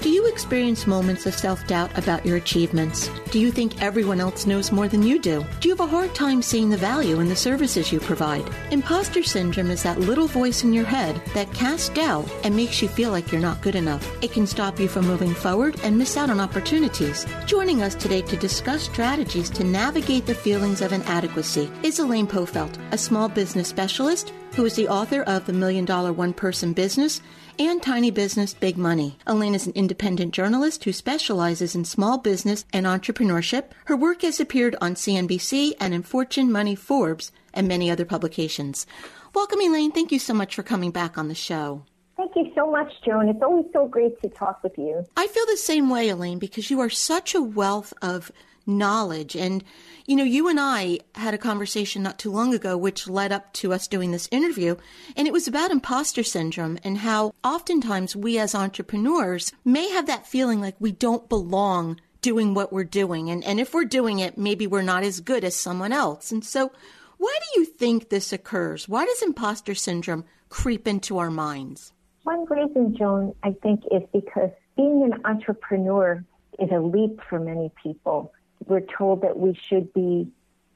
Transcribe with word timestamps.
Do 0.00 0.08
you 0.08 0.26
experience 0.28 0.86
moments 0.86 1.26
of 1.26 1.34
self 1.34 1.66
doubt 1.66 1.98
about 1.98 2.24
your 2.24 2.38
achievements? 2.38 3.10
Do 3.30 3.38
you 3.38 3.50
think 3.50 3.82
everyone 3.82 4.18
else 4.18 4.46
knows 4.46 4.72
more 4.72 4.88
than 4.88 5.02
you 5.02 5.18
do? 5.18 5.44
Do 5.60 5.68
you 5.68 5.76
have 5.76 5.86
a 5.86 5.90
hard 5.90 6.14
time 6.14 6.40
seeing 6.40 6.70
the 6.70 6.78
value 6.78 7.20
in 7.20 7.28
the 7.28 7.36
services 7.36 7.92
you 7.92 8.00
provide? 8.00 8.48
Imposter 8.70 9.22
syndrome 9.22 9.70
is 9.70 9.82
that 9.82 10.00
little 10.00 10.26
voice 10.26 10.64
in 10.64 10.72
your 10.72 10.86
head 10.86 11.20
that 11.34 11.52
casts 11.52 11.90
doubt 11.90 12.26
and 12.44 12.56
makes 12.56 12.80
you 12.80 12.88
feel 12.88 13.10
like 13.10 13.30
you're 13.30 13.42
not 13.42 13.60
good 13.60 13.74
enough. 13.74 14.10
It 14.22 14.32
can 14.32 14.46
stop 14.46 14.80
you 14.80 14.88
from 14.88 15.06
moving 15.06 15.34
forward 15.34 15.78
and 15.82 15.98
miss 15.98 16.16
out 16.16 16.30
on 16.30 16.40
opportunities. 16.40 17.26
Joining 17.44 17.82
us 17.82 17.94
today 17.94 18.22
to 18.22 18.38
discuss 18.38 18.84
strategies 18.84 19.50
to 19.50 19.64
navigate 19.64 20.24
the 20.24 20.34
feelings 20.34 20.80
of 20.80 20.94
inadequacy 20.94 21.70
is 21.82 21.98
Elaine 21.98 22.26
Pofeldt, 22.26 22.78
a 22.90 22.96
small 22.96 23.28
business 23.28 23.68
specialist 23.68 24.32
who 24.56 24.64
is 24.64 24.74
the 24.74 24.88
author 24.88 25.22
of 25.22 25.46
The 25.46 25.52
Million 25.52 25.84
Dollar 25.84 26.12
One 26.12 26.32
Person 26.32 26.72
Business 26.72 27.20
and 27.60 27.82
Tiny 27.82 28.10
Business 28.10 28.54
Big 28.54 28.78
Money. 28.78 29.18
Elaine 29.26 29.54
is 29.54 29.66
an 29.66 29.74
independent 29.74 30.32
journalist 30.32 30.82
who 30.84 30.94
specializes 30.94 31.74
in 31.74 31.84
small 31.84 32.16
business 32.16 32.64
and 32.72 32.86
entrepreneurship. 32.86 33.72
Her 33.84 33.98
work 33.98 34.22
has 34.22 34.40
appeared 34.40 34.76
on 34.80 34.94
CNBC 34.94 35.74
and 35.78 35.92
in 35.92 36.02
Fortune, 36.02 36.50
Money, 36.50 36.74
Forbes, 36.74 37.32
and 37.52 37.68
many 37.68 37.90
other 37.90 38.06
publications. 38.06 38.86
Welcome, 39.34 39.60
Elaine. 39.60 39.92
Thank 39.92 40.10
you 40.10 40.18
so 40.18 40.32
much 40.32 40.54
for 40.54 40.62
coming 40.62 40.90
back 40.90 41.18
on 41.18 41.28
the 41.28 41.34
show. 41.34 41.82
Thank 42.16 42.32
you 42.34 42.50
so 42.54 42.70
much, 42.70 42.90
Joan. 43.04 43.28
It's 43.28 43.42
always 43.42 43.66
so 43.74 43.86
great 43.86 44.18
to 44.22 44.30
talk 44.30 44.62
with 44.62 44.78
you. 44.78 45.04
I 45.18 45.26
feel 45.26 45.44
the 45.44 45.58
same 45.58 45.90
way, 45.90 46.08
Elaine, 46.08 46.38
because 46.38 46.70
you 46.70 46.80
are 46.80 46.88
such 46.88 47.34
a 47.34 47.42
wealth 47.42 47.92
of 48.00 48.32
knowledge. 48.78 49.36
And, 49.36 49.64
you 50.06 50.16
know, 50.16 50.24
you 50.24 50.48
and 50.48 50.58
I 50.58 51.00
had 51.14 51.34
a 51.34 51.38
conversation 51.38 52.02
not 52.02 52.18
too 52.18 52.30
long 52.30 52.54
ago, 52.54 52.76
which 52.76 53.08
led 53.08 53.32
up 53.32 53.52
to 53.54 53.72
us 53.72 53.86
doing 53.86 54.10
this 54.10 54.28
interview. 54.30 54.76
And 55.16 55.26
it 55.26 55.32
was 55.32 55.48
about 55.48 55.70
imposter 55.70 56.22
syndrome 56.22 56.78
and 56.84 56.98
how 56.98 57.34
oftentimes 57.44 58.16
we 58.16 58.38
as 58.38 58.54
entrepreneurs 58.54 59.52
may 59.64 59.90
have 59.90 60.06
that 60.06 60.26
feeling 60.26 60.60
like 60.60 60.76
we 60.78 60.92
don't 60.92 61.28
belong 61.28 62.00
doing 62.22 62.54
what 62.54 62.72
we're 62.72 62.84
doing. 62.84 63.30
And, 63.30 63.44
and 63.44 63.60
if 63.60 63.74
we're 63.74 63.84
doing 63.84 64.18
it, 64.18 64.36
maybe 64.36 64.66
we're 64.66 64.82
not 64.82 65.02
as 65.02 65.20
good 65.20 65.44
as 65.44 65.56
someone 65.56 65.92
else. 65.92 66.32
And 66.32 66.44
so, 66.44 66.72
why 67.18 67.38
do 67.38 67.60
you 67.60 67.66
think 67.66 68.08
this 68.08 68.32
occurs? 68.32 68.88
Why 68.88 69.04
does 69.04 69.22
imposter 69.22 69.74
syndrome 69.74 70.24
creep 70.48 70.88
into 70.88 71.18
our 71.18 71.30
minds? 71.30 71.92
One 72.22 72.46
reason, 72.46 72.96
Joan, 72.96 73.34
I 73.42 73.54
think 73.62 73.82
is 73.90 74.02
because 74.12 74.50
being 74.76 75.02
an 75.02 75.20
entrepreneur 75.26 76.24
is 76.58 76.70
a 76.70 76.80
leap 76.80 77.20
for 77.28 77.38
many 77.38 77.70
people 77.82 78.32
we're 78.66 78.80
told 78.80 79.22
that 79.22 79.38
we 79.38 79.58
should 79.68 79.92
be 79.92 80.30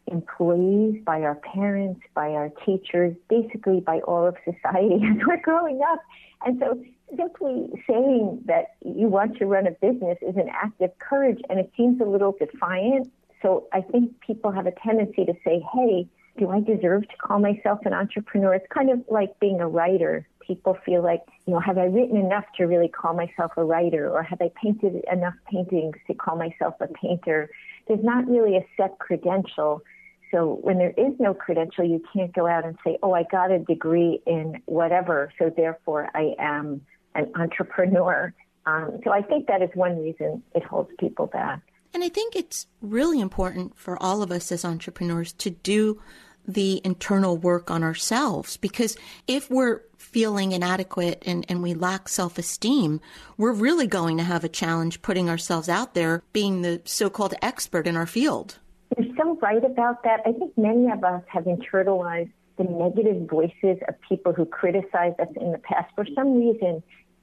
employees 0.07 1.03
by 1.05 1.23
our 1.23 1.37
parents, 1.37 2.01
by 2.15 2.31
our 2.31 2.51
teachers, 2.65 3.17
basically 3.29 3.81
by 3.81 4.01
all 4.01 4.27
of 4.27 4.37
society 4.45 4.95
as 5.11 5.17
we're 5.27 5.41
growing 5.41 5.81
up. 5.87 6.01
And 6.45 6.59
so 6.61 6.83
simply 7.17 7.71
saying 7.89 8.43
that 8.47 8.75
you 8.85 9.09
want 9.09 9.39
to 9.39 9.47
run 9.47 9.67
a 9.67 9.71
business 9.71 10.19
is 10.21 10.37
an 10.37 10.49
act 10.51 10.81
of 10.81 10.91
courage 10.99 11.41
and 11.49 11.59
it 11.59 11.71
seems 11.77 12.01
a 12.01 12.05
little 12.05 12.37
defiant. 12.39 13.11
So 13.41 13.67
I 13.73 13.81
think 13.81 14.21
people 14.21 14.51
have 14.51 14.67
a 14.67 14.73
tendency 14.73 15.25
to 15.25 15.35
say, 15.45 15.65
hey, 15.75 16.07
do 16.37 16.51
I 16.51 16.61
deserve 16.61 17.03
to 17.09 17.17
call 17.17 17.39
myself 17.39 17.81
an 17.85 17.93
entrepreneur? 17.93 18.55
It's 18.55 18.67
kind 18.73 18.91
of 18.91 19.01
like 19.09 19.39
being 19.39 19.61
a 19.61 19.69
writer 19.69 20.27
people 20.47 20.77
feel 20.85 21.03
like, 21.03 21.23
you 21.47 21.55
know, 21.55 21.61
have 21.61 21.79
I 21.79 21.85
written 21.85 22.17
enough 22.17 22.45
to 22.57 22.65
really 22.65 22.89
call 22.89 23.15
myself 23.15 23.53
a 23.57 23.65
writer 23.65 24.11
or 24.11 24.23
have 24.23 24.41
I 24.41 24.51
painted 24.61 25.03
enough 25.11 25.35
paintings 25.51 25.97
to 26.07 26.15
call 26.15 26.37
myself 26.37 26.75
a 26.81 26.89
painter? 26.89 27.51
There's 27.87 28.03
not 28.03 28.27
really 28.29 28.57
a 28.57 28.67
set 28.77 28.99
credential. 28.99 29.83
So 30.31 30.59
when 30.63 30.79
there 30.79 30.95
is 30.97 31.15
no 31.19 31.35
credential, 31.35 31.85
you 31.85 32.03
can't 32.13 32.33
go 32.35 32.47
out 32.47 32.65
and 32.65 32.77
say, 32.85 32.99
oh, 33.03 33.13
I 33.13 33.25
got 33.31 33.51
a 33.51 33.59
degree 33.59 34.21
in 34.27 34.61
whatever, 34.67 35.33
so 35.39 35.53
therefore 35.55 36.09
I 36.15 36.35
am 36.39 36.81
an 37.15 37.31
entrepreneur. 37.37 38.33
Um, 38.67 39.01
so 39.05 39.13
I 39.13 39.23
think 39.23 39.47
that 39.47 39.63
is 39.63 39.71
one 39.75 40.03
reason 40.03 40.43
it 40.55 40.65
holds 40.65 40.91
people 40.99 41.27
back. 41.27 41.61
And 41.93 42.03
I 42.03 42.09
think 42.09 42.35
it's 42.35 42.67
really 42.81 43.21
important 43.21 43.77
for 43.77 44.03
all 44.03 44.23
of 44.23 44.33
us 44.33 44.51
as 44.51 44.65
entrepreneurs 44.65 45.33
to 45.35 45.51
do 45.51 46.01
the 46.47 46.81
internal 46.85 47.37
work 47.37 47.71
on 47.71 47.83
ourselves 47.83 48.57
because 48.57 48.97
if 49.27 49.51
we're 49.51 49.81
feeling 50.15 50.53
inadequate 50.53 51.21
and, 51.27 51.45
and 51.49 51.61
we 51.61 51.75
lack 51.75 52.09
self 52.09 52.39
esteem, 52.39 53.01
we're 53.37 53.53
really 53.53 53.89
going 53.89 54.17
to 54.17 54.23
have 54.23 54.45
a 54.45 54.49
challenge 54.49 55.03
putting 55.03 55.29
ourselves 55.29 55.69
out 55.69 55.95
there 55.95 56.23
being 56.33 56.63
the 56.63 56.81
so 56.85 57.11
called 57.11 57.35
expert 57.43 57.85
in 57.85 57.97
our 57.97 58.07
field. 58.07 58.59
You're 58.97 59.13
so 59.17 59.37
right 59.43 59.65
about 59.65 60.05
that. 60.05 60.21
I 60.25 60.31
think 60.31 60.57
many 60.57 60.89
of 60.89 61.03
us 61.03 61.25
have 61.27 61.47
internalized 61.47 62.31
the 62.59 62.63
negative 62.63 63.29
voices 63.29 63.83
of 63.89 63.97
people 64.09 64.33
who 64.33 64.47
criticized 64.47 65.19
us 65.19 65.27
in 65.35 65.51
the 65.51 65.59
past. 65.59 65.93
For 65.97 66.07
some 66.15 66.39
reason, 66.39 66.81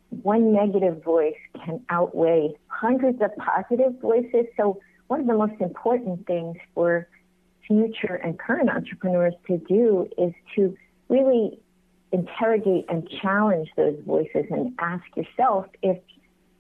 one 0.10 0.52
negative 0.52 1.02
voice 1.02 1.40
can 1.64 1.80
outweigh 1.90 2.58
hundreds 2.68 3.22
of 3.22 3.32
positive 3.38 4.02
voices. 4.02 4.48
So, 4.58 4.82
one 5.08 5.22
of 5.22 5.28
the 5.28 5.38
most 5.38 5.62
important 5.62 6.28
things 6.28 6.58
for 6.74 7.08
future 7.66 8.16
and 8.16 8.38
current 8.38 8.70
entrepreneurs 8.70 9.36
to 9.48 9.60
do 9.60 10.10
is 10.18 10.34
to 10.56 10.76
really 11.08 11.58
interrogate 12.12 12.86
and 12.90 13.10
challenge 13.22 13.70
those 13.78 13.98
voices 14.06 14.46
and 14.50 14.74
ask 14.80 15.04
yourself 15.16 15.66
if 15.82 15.98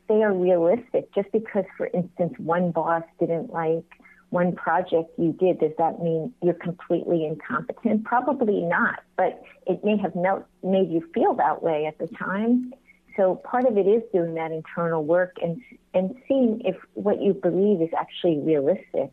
they 0.07 0.23
are 0.23 0.34
realistic. 0.34 1.13
Just 1.13 1.31
because, 1.31 1.66
for 1.78 1.87
instance, 1.87 2.34
one 2.37 2.72
boss 2.72 3.03
didn't 3.20 3.52
like 3.52 3.85
one 4.31 4.55
project 4.55 5.11
you 5.17 5.34
did, 5.34 5.59
does 5.59 5.73
that 5.78 6.02
mean 6.02 6.34
you're 6.41 6.53
completely 6.53 7.26
incompetent? 7.26 8.05
Probably 8.05 8.61
not, 8.61 9.02
but 9.17 9.43
it 9.67 9.84
may 9.84 9.97
have 9.97 10.16
made 10.16 10.90
you 10.90 11.05
feel 11.14 11.34
that 11.35 11.61
way 11.61 11.85
at 11.85 11.97
the 11.97 12.08
time. 12.16 12.73
So 13.17 13.35
part 13.35 13.66
of 13.66 13.78
it 13.78 13.87
is 13.87 14.02
doing 14.14 14.35
that 14.35 14.52
internal 14.52 15.03
work 15.03 15.35
and 15.41 15.61
and 15.93 16.16
seeing 16.29 16.61
if 16.64 16.78
what 16.93 17.22
you 17.22 17.34
believe 17.34 17.81
is 17.81 17.90
actually 17.97 18.40
realistic. 18.40 19.11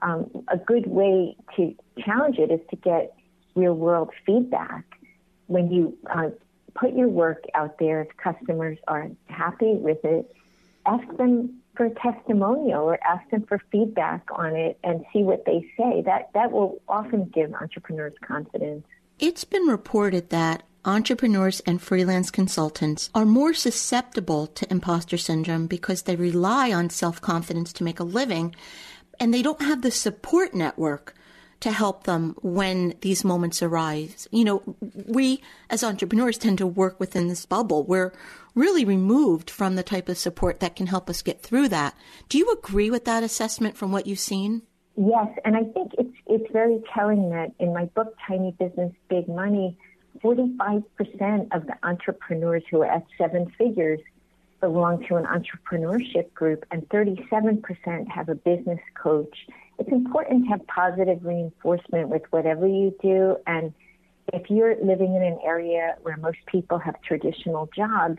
Um, 0.00 0.30
a 0.48 0.56
good 0.56 0.86
way 0.86 1.36
to 1.56 1.74
challenge 2.02 2.38
it 2.38 2.50
is 2.50 2.60
to 2.70 2.76
get 2.76 3.14
real 3.54 3.74
world 3.74 4.10
feedback 4.24 4.84
when 5.46 5.70
you 5.70 5.96
uh, 6.12 6.30
put 6.74 6.94
your 6.94 7.08
work 7.08 7.44
out 7.54 7.78
there, 7.78 8.02
if 8.02 8.16
customers 8.16 8.78
are 8.88 9.10
happy 9.26 9.74
with 9.74 10.04
it, 10.04 10.34
ask 10.86 11.06
them 11.16 11.60
for 11.76 11.86
a 11.86 11.90
testimonial 11.90 12.82
or 12.82 12.98
ask 13.04 13.28
them 13.30 13.44
for 13.46 13.60
feedback 13.72 14.22
on 14.32 14.54
it 14.54 14.78
and 14.84 15.04
see 15.12 15.22
what 15.22 15.44
they 15.44 15.60
say. 15.76 16.02
That 16.02 16.30
that 16.34 16.52
will 16.52 16.80
often 16.88 17.24
give 17.26 17.52
entrepreneurs 17.54 18.14
confidence. 18.24 18.86
It's 19.18 19.44
been 19.44 19.66
reported 19.66 20.30
that 20.30 20.64
entrepreneurs 20.84 21.60
and 21.60 21.80
freelance 21.80 22.30
consultants 22.30 23.10
are 23.14 23.24
more 23.24 23.54
susceptible 23.54 24.46
to 24.48 24.70
imposter 24.70 25.16
syndrome 25.16 25.66
because 25.66 26.02
they 26.02 26.16
rely 26.16 26.72
on 26.72 26.90
self 26.90 27.20
confidence 27.20 27.72
to 27.74 27.84
make 27.84 28.00
a 28.00 28.04
living 28.04 28.54
and 29.20 29.32
they 29.32 29.42
don't 29.42 29.62
have 29.62 29.82
the 29.82 29.90
support 29.90 30.54
network 30.54 31.14
to 31.64 31.72
help 31.72 32.04
them 32.04 32.36
when 32.42 32.94
these 33.00 33.24
moments 33.24 33.62
arise. 33.62 34.28
You 34.30 34.44
know, 34.44 34.76
we 35.06 35.40
as 35.70 35.82
entrepreneurs 35.82 36.36
tend 36.36 36.58
to 36.58 36.66
work 36.66 37.00
within 37.00 37.28
this 37.28 37.46
bubble. 37.46 37.84
We're 37.84 38.12
really 38.54 38.84
removed 38.84 39.48
from 39.48 39.74
the 39.74 39.82
type 39.82 40.10
of 40.10 40.18
support 40.18 40.60
that 40.60 40.76
can 40.76 40.88
help 40.88 41.08
us 41.08 41.22
get 41.22 41.40
through 41.40 41.68
that. 41.68 41.96
Do 42.28 42.36
you 42.36 42.52
agree 42.52 42.90
with 42.90 43.06
that 43.06 43.22
assessment 43.22 43.78
from 43.78 43.92
what 43.92 44.06
you've 44.06 44.18
seen? 44.18 44.60
Yes, 44.98 45.28
and 45.46 45.56
I 45.56 45.62
think 45.72 45.92
it's 45.96 46.14
it's 46.26 46.52
very 46.52 46.82
telling 46.94 47.30
that 47.30 47.52
in 47.58 47.72
my 47.72 47.86
book 47.86 48.14
Tiny 48.28 48.54
Business 48.58 48.92
Big 49.08 49.26
Money, 49.26 49.78
45% 50.22 50.84
of 51.56 51.66
the 51.66 51.78
entrepreneurs 51.82 52.62
who 52.70 52.82
are 52.82 52.92
at 52.92 53.06
seven 53.16 53.50
figures 53.56 54.00
belong 54.60 55.02
to 55.08 55.16
an 55.16 55.24
entrepreneurship 55.24 56.32
group 56.34 56.66
and 56.70 56.86
37% 56.90 58.06
have 58.08 58.28
a 58.28 58.34
business 58.34 58.80
coach. 59.02 59.46
It's 59.78 59.90
important 59.90 60.44
to 60.44 60.50
have 60.50 60.66
positive 60.66 61.24
reinforcement 61.24 62.08
with 62.08 62.22
whatever 62.30 62.66
you 62.66 62.94
do 63.02 63.36
and 63.46 63.72
if 64.32 64.50
you're 64.50 64.76
living 64.82 65.14
in 65.14 65.22
an 65.22 65.38
area 65.44 65.96
where 66.02 66.16
most 66.16 66.38
people 66.46 66.78
have 66.78 67.00
traditional 67.02 67.68
jobs, 67.76 68.18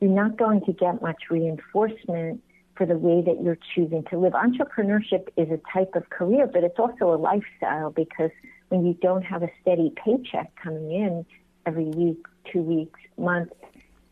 you're 0.00 0.10
not 0.10 0.36
going 0.36 0.60
to 0.66 0.72
get 0.72 1.00
much 1.00 1.24
reinforcement 1.30 2.42
for 2.76 2.86
the 2.86 2.96
way 2.96 3.22
that 3.22 3.42
you're 3.42 3.58
choosing 3.74 4.04
to 4.04 4.18
live. 4.18 4.34
Entrepreneurship 4.34 5.28
is 5.36 5.48
a 5.50 5.60
type 5.72 5.94
of 5.94 6.08
career, 6.10 6.46
but 6.46 6.62
it's 6.62 6.78
also 6.78 7.12
a 7.12 7.16
lifestyle 7.16 7.90
because 7.90 8.30
when 8.68 8.86
you 8.86 8.94
don't 8.94 9.22
have 9.22 9.42
a 9.42 9.48
steady 9.60 9.92
paycheck 10.04 10.54
coming 10.62 10.92
in 10.92 11.26
every 11.66 11.86
week, 11.86 12.24
two 12.52 12.62
weeks, 12.62 13.00
month, 13.16 13.50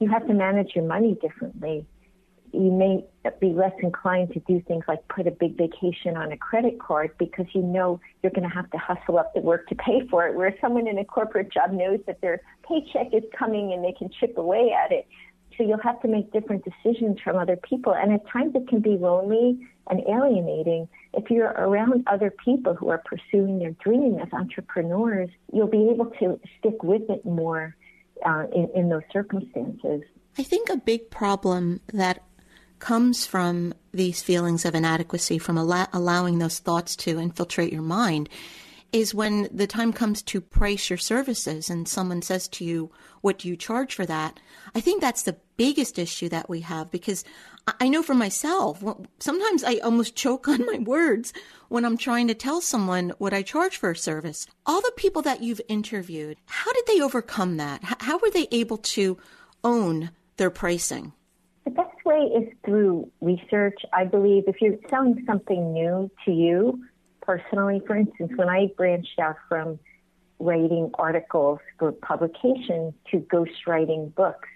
you 0.00 0.09
have 0.09 0.27
to 0.27 0.35
manage 0.35 0.75
your 0.75 0.85
money 0.85 1.17
differently. 1.21 1.87
You 2.53 2.71
may 2.71 3.05
be 3.41 3.53
less 3.53 3.73
inclined 3.83 4.33
to 4.33 4.41
do 4.41 4.61
things 4.63 4.85
like 4.89 5.07
put 5.09 5.27
a 5.27 5.31
big 5.31 5.57
vacation 5.57 6.17
on 6.17 6.33
a 6.33 6.37
credit 6.37 6.79
card 6.81 7.11
because 7.19 7.47
you 7.55 7.63
know 7.63 8.01
you're 8.23 8.33
going 8.33 8.49
to 8.49 8.55
have 8.55 8.71
to 8.71 8.79
hustle 8.79 9.19
up 9.19 9.35
the 9.35 9.41
work 9.41 9.69
to 9.69 9.75
pay 9.75 10.07
for 10.09 10.27
it. 10.27 10.35
Where 10.35 10.55
someone 10.61 10.87
in 10.87 10.99
a 10.99 11.05
corporate 11.05 11.53
job 11.53 11.73
knows 11.73 12.01
that 12.07 12.21
their 12.21 12.41
paycheck 12.67 13.13
is 13.13 13.25
coming 13.37 13.73
and 13.73 13.85
they 13.85 13.93
can 13.93 14.11
chip 14.21 14.37
away 14.39 14.73
at 14.73 14.93
it. 14.93 15.07
So 15.57 15.65
you'll 15.65 15.83
have 15.83 16.01
to 16.03 16.09
make 16.09 16.33
different 16.33 16.65
decisions 16.65 17.19
from 17.23 17.37
other 17.37 17.57
people. 17.57 17.95
And 17.95 18.13
at 18.13 18.29
times 18.29 18.55
it 18.55 18.69
can 18.69 18.81
be 18.81 18.97
lonely 18.99 19.67
and 19.89 20.01
alienating. 20.09 20.89
If 21.15 21.31
you're 21.31 21.49
around 21.49 22.05
other 22.07 22.31
people 22.45 22.75
who 22.75 22.89
are 22.89 23.03
pursuing 23.05 23.59
their 23.59 23.71
dream 23.71 24.19
as 24.19 24.29
entrepreneurs, 24.33 25.31
you'll 25.53 25.69
be 25.69 25.89
able 25.91 26.07
to 26.21 26.39
stick 26.59 26.83
with 26.83 27.09
it 27.09 27.25
more 27.25 27.75
uh, 28.25 28.45
in, 28.55 28.69
in 28.75 28.89
those 28.89 29.03
circumstances. 29.13 30.03
I 30.39 30.43
think 30.43 30.69
a 30.69 30.77
big 30.77 31.11
problem 31.11 31.81
that 31.93 32.23
comes 32.78 33.26
from 33.26 33.75
these 33.93 34.23
feelings 34.23 34.64
of 34.64 34.75
inadequacy, 34.75 35.38
from 35.38 35.58
al- 35.58 35.88
allowing 35.93 36.38
those 36.38 36.58
thoughts 36.58 36.96
to 36.96 37.19
infiltrate 37.19 37.73
your 37.73 37.82
mind, 37.82 38.28
is 38.93 39.14
when 39.14 39.49
the 39.52 39.67
time 39.67 39.93
comes 39.93 40.23
to 40.23 40.40
price 40.40 40.88
your 40.88 40.96
services 40.96 41.69
and 41.69 41.88
someone 41.88 42.23
says 42.23 42.49
to 42.49 42.64
you, 42.64 42.90
What 43.20 43.38
do 43.38 43.49
you 43.49 43.56
charge 43.56 43.94
for 43.94 44.06
that? 44.06 44.40
I 44.75 44.81
think 44.81 45.00
that's 45.00 45.23
the 45.23 45.37
biggest 45.56 45.99
issue 45.99 46.28
that 46.28 46.49
we 46.49 46.61
have 46.61 46.90
because 46.90 47.25
I 47.81 47.88
know 47.88 48.02
for 48.02 48.14
myself, 48.14 48.82
sometimes 49.19 49.64
I 49.64 49.78
almost 49.78 50.14
choke 50.25 50.49
on 50.49 50.64
my 50.64 50.78
words 50.78 51.32
when 51.69 51.84
I'm 51.84 51.96
trying 51.96 52.28
to 52.28 52.34
tell 52.34 52.61
someone 52.61 53.12
what 53.19 53.34
I 53.34 53.43
charge 53.43 53.76
for 53.76 53.90
a 53.90 53.96
service. 53.96 54.46
All 54.64 54.81
the 54.81 54.93
people 54.96 55.23
that 55.23 55.43
you've 55.43 55.61
interviewed, 55.69 56.38
how 56.46 56.73
did 56.73 56.84
they 56.87 57.00
overcome 57.00 57.56
that? 57.56 57.81
How 57.82 58.19
were 58.19 58.31
they 58.31 58.49
able 58.52 58.78
to 58.78 59.19
own 59.64 60.11
their 60.37 60.50
pricing? 60.50 61.12
Way 62.06 62.31
is 62.35 62.49
through 62.64 63.11
research. 63.20 63.79
I 63.93 64.05
believe 64.05 64.44
if 64.47 64.62
you're 64.62 64.79
selling 64.88 65.23
something 65.26 65.73
new 65.73 66.11
to 66.25 66.31
you 66.32 66.82
personally, 67.20 67.82
for 67.87 67.97
instance, 67.97 68.32
when 68.37 68.49
I 68.49 68.69
branched 68.76 69.19
out 69.19 69.37
from 69.49 69.79
writing 70.38 70.91
articles 70.94 71.58
for 71.79 71.93
publications 71.93 72.94
to 73.11 73.19
ghostwriting 73.19 74.14
books, 74.14 74.49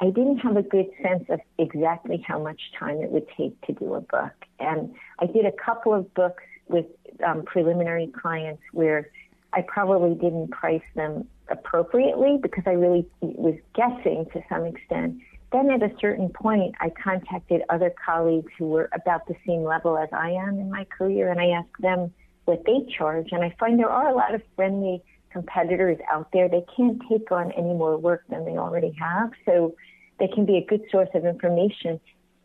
I 0.00 0.06
didn't 0.06 0.38
have 0.38 0.56
a 0.56 0.62
good 0.62 0.86
sense 1.02 1.24
of 1.28 1.40
exactly 1.58 2.24
how 2.26 2.38
much 2.38 2.60
time 2.78 2.98
it 2.98 3.10
would 3.10 3.26
take 3.36 3.60
to 3.66 3.72
do 3.72 3.94
a 3.94 4.00
book. 4.00 4.32
And 4.58 4.94
I 5.20 5.26
did 5.26 5.46
a 5.46 5.52
couple 5.52 5.94
of 5.94 6.12
books 6.14 6.42
with 6.68 6.86
um, 7.24 7.42
preliminary 7.44 8.08
clients 8.08 8.62
where 8.72 9.10
I 9.52 9.62
probably 9.62 10.14
didn't 10.14 10.50
price 10.50 10.82
them 10.96 11.28
appropriately 11.48 12.38
because 12.42 12.64
I 12.66 12.72
really 12.72 13.06
was 13.20 13.56
guessing 13.74 14.26
to 14.32 14.42
some 14.48 14.64
extent. 14.64 15.20
Then 15.52 15.70
at 15.70 15.82
a 15.82 15.94
certain 16.00 16.30
point, 16.30 16.74
I 16.80 16.90
contacted 16.90 17.62
other 17.68 17.92
colleagues 18.04 18.50
who 18.58 18.66
were 18.66 18.88
about 18.92 19.26
the 19.26 19.34
same 19.46 19.62
level 19.62 19.96
as 19.96 20.08
I 20.12 20.30
am 20.30 20.58
in 20.58 20.70
my 20.70 20.84
career, 20.84 21.30
and 21.30 21.40
I 21.40 21.48
asked 21.50 21.80
them 21.80 22.12
what 22.44 22.64
they 22.66 22.86
charge. 22.96 23.28
And 23.30 23.44
I 23.44 23.54
find 23.58 23.78
there 23.78 23.88
are 23.88 24.08
a 24.08 24.14
lot 24.14 24.34
of 24.34 24.42
friendly 24.56 25.02
competitors 25.30 25.98
out 26.10 26.28
there. 26.32 26.48
They 26.48 26.64
can't 26.76 27.00
take 27.08 27.30
on 27.30 27.52
any 27.52 27.72
more 27.72 27.96
work 27.96 28.24
than 28.28 28.44
they 28.44 28.56
already 28.56 28.94
have. 29.00 29.30
So 29.44 29.74
they 30.18 30.28
can 30.28 30.46
be 30.46 30.56
a 30.56 30.64
good 30.64 30.82
source 30.90 31.08
of 31.14 31.24
information. 31.24 32.00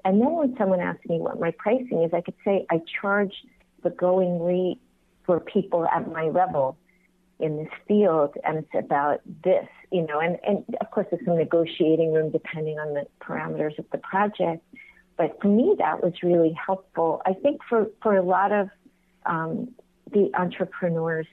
And 0.05 0.21
then 0.21 0.31
when 0.31 0.55
someone 0.57 0.79
asks 0.79 1.05
me 1.07 1.19
what 1.19 1.39
my 1.39 1.51
pricing 1.57 2.03
is, 2.03 2.13
I 2.13 2.21
could 2.21 2.35
say 2.45 2.65
I 2.69 2.81
charge 3.01 3.33
the 3.83 3.89
going 3.89 4.41
rate 4.41 4.79
for 5.25 5.39
people 5.39 5.85
at 5.85 6.11
my 6.11 6.25
level 6.29 6.77
in 7.39 7.57
this 7.57 7.69
field, 7.87 8.35
and 8.43 8.57
it's 8.57 8.75
about 8.75 9.21
this, 9.43 9.67
you 9.91 10.05
know, 10.05 10.19
and, 10.19 10.37
and 10.45 10.63
of 10.81 10.91
course 10.91 11.07
there's 11.09 11.23
some 11.25 11.37
negotiating 11.37 12.13
room 12.13 12.29
depending 12.31 12.77
on 12.77 12.93
the 12.93 13.05
parameters 13.21 13.77
of 13.79 13.85
the 13.91 13.97
project. 13.97 14.63
But 15.17 15.37
for 15.41 15.47
me, 15.47 15.75
that 15.79 16.03
was 16.03 16.13
really 16.23 16.53
helpful. 16.53 17.21
I 17.25 17.33
think 17.33 17.61
for, 17.67 17.87
for 18.01 18.15
a 18.15 18.21
lot 18.21 18.51
of 18.51 18.69
um, 19.25 19.69
the 20.11 20.31
entrepreneurs, 20.37 21.27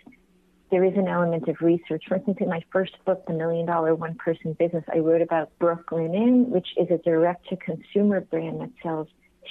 there 0.70 0.84
is 0.84 0.94
an 0.96 1.08
element 1.08 1.48
of 1.48 1.56
research. 1.60 2.04
For 2.08 2.16
instance, 2.16 2.38
in 2.40 2.48
my 2.48 2.62
first 2.72 2.92
book, 3.04 3.24
The 3.26 3.32
Million 3.32 3.66
Dollar 3.66 3.94
One 3.94 4.16
Person 4.16 4.54
Business, 4.54 4.84
I 4.92 4.98
wrote 4.98 5.22
about 5.22 5.56
Brooklinen, 5.60 6.48
which 6.48 6.68
is 6.76 6.88
a 6.90 6.98
direct 6.98 7.48
to 7.48 7.56
consumer 7.56 8.20
brand 8.20 8.60
that 8.60 8.70
sells 8.82 9.08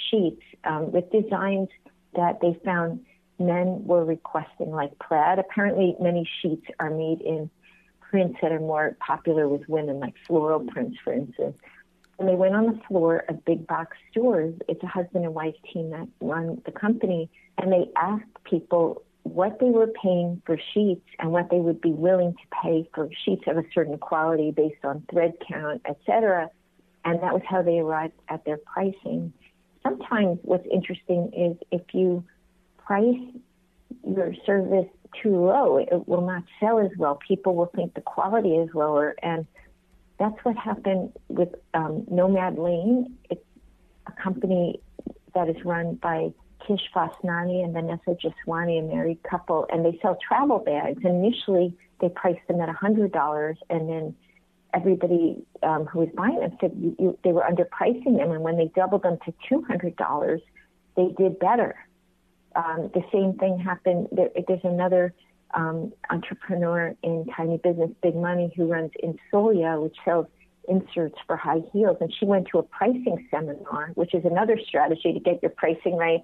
sheets 0.10 0.42
um, 0.66 0.92
with 0.92 1.10
designs 1.12 1.70
that 2.16 2.40
they 2.42 2.60
found 2.66 3.06
men 3.40 3.84
were 3.86 4.06
requesting, 4.06 4.72
like 4.72 4.98
plaid. 5.00 5.40
Apparently, 5.40 5.96
many 6.00 6.30
sheets 6.42 6.66
are 6.80 6.90
made 6.90 7.22
in 7.22 7.50
prints 8.00 8.40
that 8.42 8.52
are 8.52 8.60
more 8.60 8.96
popular 9.00 9.48
with 9.50 9.68
women, 9.68 10.00
like 10.00 10.16
floral 10.26 10.60
prints, 10.60 10.98
for 11.04 11.14
instance. 11.14 11.58
And 12.18 12.30
they 12.30 12.36
went 12.36 12.56
on 12.56 12.66
the 12.68 12.82
floor 12.88 13.26
of 13.28 13.44
big 13.44 13.68
box 13.68 13.98
stores. 14.10 14.56
It's 14.70 14.82
a 14.84 14.88
husband 14.88 15.26
and 15.26 15.34
wife 15.34 15.56
team 15.74 15.90
that 15.90 16.08
run 16.22 16.62
the 16.66 16.72
company. 16.72 17.30
And 17.58 17.72
they 17.72 17.90
asked 17.98 18.44
people 18.46 19.04
what 19.24 19.60
they 19.60 19.70
were 19.70 19.88
paying 19.88 20.42
for 20.46 20.58
sheets 20.74 21.06
and 21.20 21.32
what 21.32 21.50
they 21.50 21.58
would 21.58 21.82
be 21.82 21.92
willing 21.92 22.34
to 22.34 22.62
pay 22.64 22.88
for 22.94 23.10
sheets 23.26 23.44
of 23.48 23.58
a 23.58 23.64
certain 23.74 23.98
quality 23.98 24.52
based 24.52 24.86
on 24.86 25.04
thread 25.12 25.34
count, 25.46 25.82
etc. 25.90 26.50
And 27.04 27.22
that 27.22 27.34
was 27.34 27.42
how 27.48 27.62
they 27.64 27.80
arrived 27.80 28.14
at 28.30 28.46
their 28.46 28.58
pricing. 28.58 29.34
Sometimes 29.84 30.40
what's 30.44 30.68
interesting 30.72 31.32
is 31.36 31.58
if 31.72 31.82
you 31.94 32.24
price 32.86 33.20
your 34.08 34.34
service 34.46 34.88
too 35.22 35.36
low, 35.36 35.78
it 35.78 36.08
will 36.08 36.26
not 36.26 36.44
sell 36.60 36.80
as 36.80 36.92
well. 36.98 37.20
People 37.28 37.56
will 37.56 37.72
think 37.76 37.94
the 37.94 38.02
quality 38.02 38.56
is 38.56 38.70
lower. 38.74 39.16
And 39.22 39.46
that's 40.20 40.36
what 40.44 40.58
happened 40.58 41.14
with 41.28 41.50
um, 41.74 42.06
Nomad 42.10 42.58
Lane. 42.58 43.18
It's 43.30 43.44
a 44.08 44.12
company 44.22 44.80
that 45.34 45.50
is 45.50 45.58
run 45.66 45.96
by 45.96 46.34
Kish 46.68 46.82
Vasnani 46.96 47.64
and 47.64 47.74
Vanessa 47.74 48.16
Jaswani, 48.16 48.80
a 48.80 48.82
married 48.84 49.22
couple, 49.24 49.68
and 49.72 49.86
they 49.86 50.00
sell 50.02 50.18
travel 50.28 50.60
bags. 50.60 51.02
And 51.04 51.26
initially, 51.26 51.76
they 52.02 52.10
priced 52.10 52.48
them 52.48 52.62
at 52.62 52.70
$100, 52.70 53.56
and 53.70 53.90
then 53.90 54.16
everybody 54.74 55.46
um, 55.64 55.86
who 55.86 56.00
was 56.00 56.10
buying 56.16 56.40
them 56.40 56.58
said 56.60 56.72
you, 56.78 56.96
you, 57.00 57.20
they 57.24 57.32
were 57.32 57.44
underpricing 57.44 58.18
them. 58.18 58.32
And 58.32 58.42
when 58.42 58.58
they 58.58 58.72
doubled 58.76 59.04
them 59.04 59.18
to 59.26 59.34
$200, 59.52 60.42
they 60.96 61.08
did 61.18 61.40
better. 61.40 61.76
Um, 62.56 62.90
the 62.94 63.04
same 63.12 63.34
thing 63.38 63.60
happened. 63.60 64.08
There, 64.12 64.30
there's 64.48 64.64
another 64.64 65.14
um, 65.54 65.94
entrepreneur 66.10 66.96
in 67.04 67.26
tiny 67.36 67.58
business, 67.58 67.92
big 68.02 68.16
money, 68.16 68.52
who 68.56 68.68
runs 68.68 68.92
Insolia, 69.04 69.82
which 69.82 69.96
sells 70.04 70.28
inserts 70.68 71.16
for 71.28 71.38
high 71.38 71.62
heels. 71.72 71.98
And 72.02 72.14
she 72.18 72.26
went 72.26 72.48
to 72.52 72.60
a 72.60 72.64
pricing 72.64 73.28
seminar, 73.30 73.92
which 73.96 74.14
is 74.14 74.26
another 74.26 74.60
strategy 74.68 75.14
to 75.14 75.20
get 75.20 75.42
your 75.42 75.52
pricing 75.52 75.96
right 75.96 76.22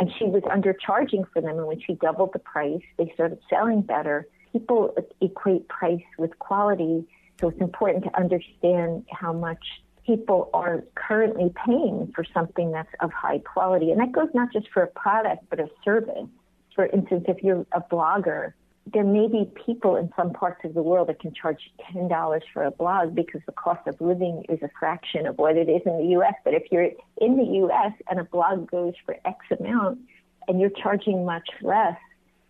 and 0.00 0.10
she 0.18 0.24
was 0.24 0.42
undercharging 0.44 1.24
for 1.32 1.42
them. 1.42 1.58
And 1.58 1.66
when 1.66 1.80
she 1.80 1.94
doubled 1.94 2.30
the 2.32 2.38
price, 2.38 2.82
they 2.96 3.10
started 3.14 3.38
selling 3.48 3.82
better. 3.82 4.26
People 4.52 4.94
equate 5.20 5.68
price 5.68 6.02
with 6.18 6.38
quality, 6.38 7.06
so 7.40 7.48
it's 7.48 7.60
important 7.60 8.04
to 8.04 8.16
understand 8.16 9.04
how 9.10 9.32
much 9.32 9.64
people 10.06 10.50
are 10.54 10.84
currently 10.94 11.52
paying 11.66 12.12
for 12.14 12.24
something 12.32 12.72
that's 12.72 12.92
of 13.00 13.12
high 13.12 13.38
quality. 13.38 13.90
And 13.90 14.00
that 14.00 14.12
goes 14.12 14.28
not 14.34 14.52
just 14.52 14.68
for 14.72 14.82
a 14.82 14.86
product, 14.86 15.44
but 15.50 15.60
a 15.60 15.68
service. 15.84 16.28
For 16.74 16.86
instance, 16.86 17.24
if 17.28 17.42
you're 17.42 17.66
a 17.72 17.80
blogger 17.80 18.52
there 18.92 19.04
may 19.04 19.28
be 19.28 19.50
people 19.66 19.96
in 19.96 20.10
some 20.16 20.32
parts 20.32 20.64
of 20.64 20.74
the 20.74 20.82
world 20.82 21.08
that 21.08 21.20
can 21.20 21.32
charge 21.34 21.70
$10 21.94 22.40
for 22.52 22.64
a 22.64 22.70
blog 22.70 23.14
because 23.14 23.40
the 23.46 23.52
cost 23.52 23.86
of 23.86 24.00
living 24.00 24.44
is 24.48 24.58
a 24.62 24.70
fraction 24.78 25.26
of 25.26 25.38
what 25.38 25.56
it 25.56 25.68
is 25.68 25.82
in 25.84 25.98
the 25.98 26.18
US. 26.18 26.34
But 26.44 26.54
if 26.54 26.64
you're 26.70 26.90
in 27.18 27.36
the 27.36 27.66
US 27.66 27.92
and 28.08 28.18
a 28.18 28.24
blog 28.24 28.70
goes 28.70 28.94
for 29.04 29.16
X 29.24 29.38
amount 29.58 29.98
and 30.48 30.60
you're 30.60 30.70
charging 30.70 31.24
much 31.24 31.48
less, 31.62 31.96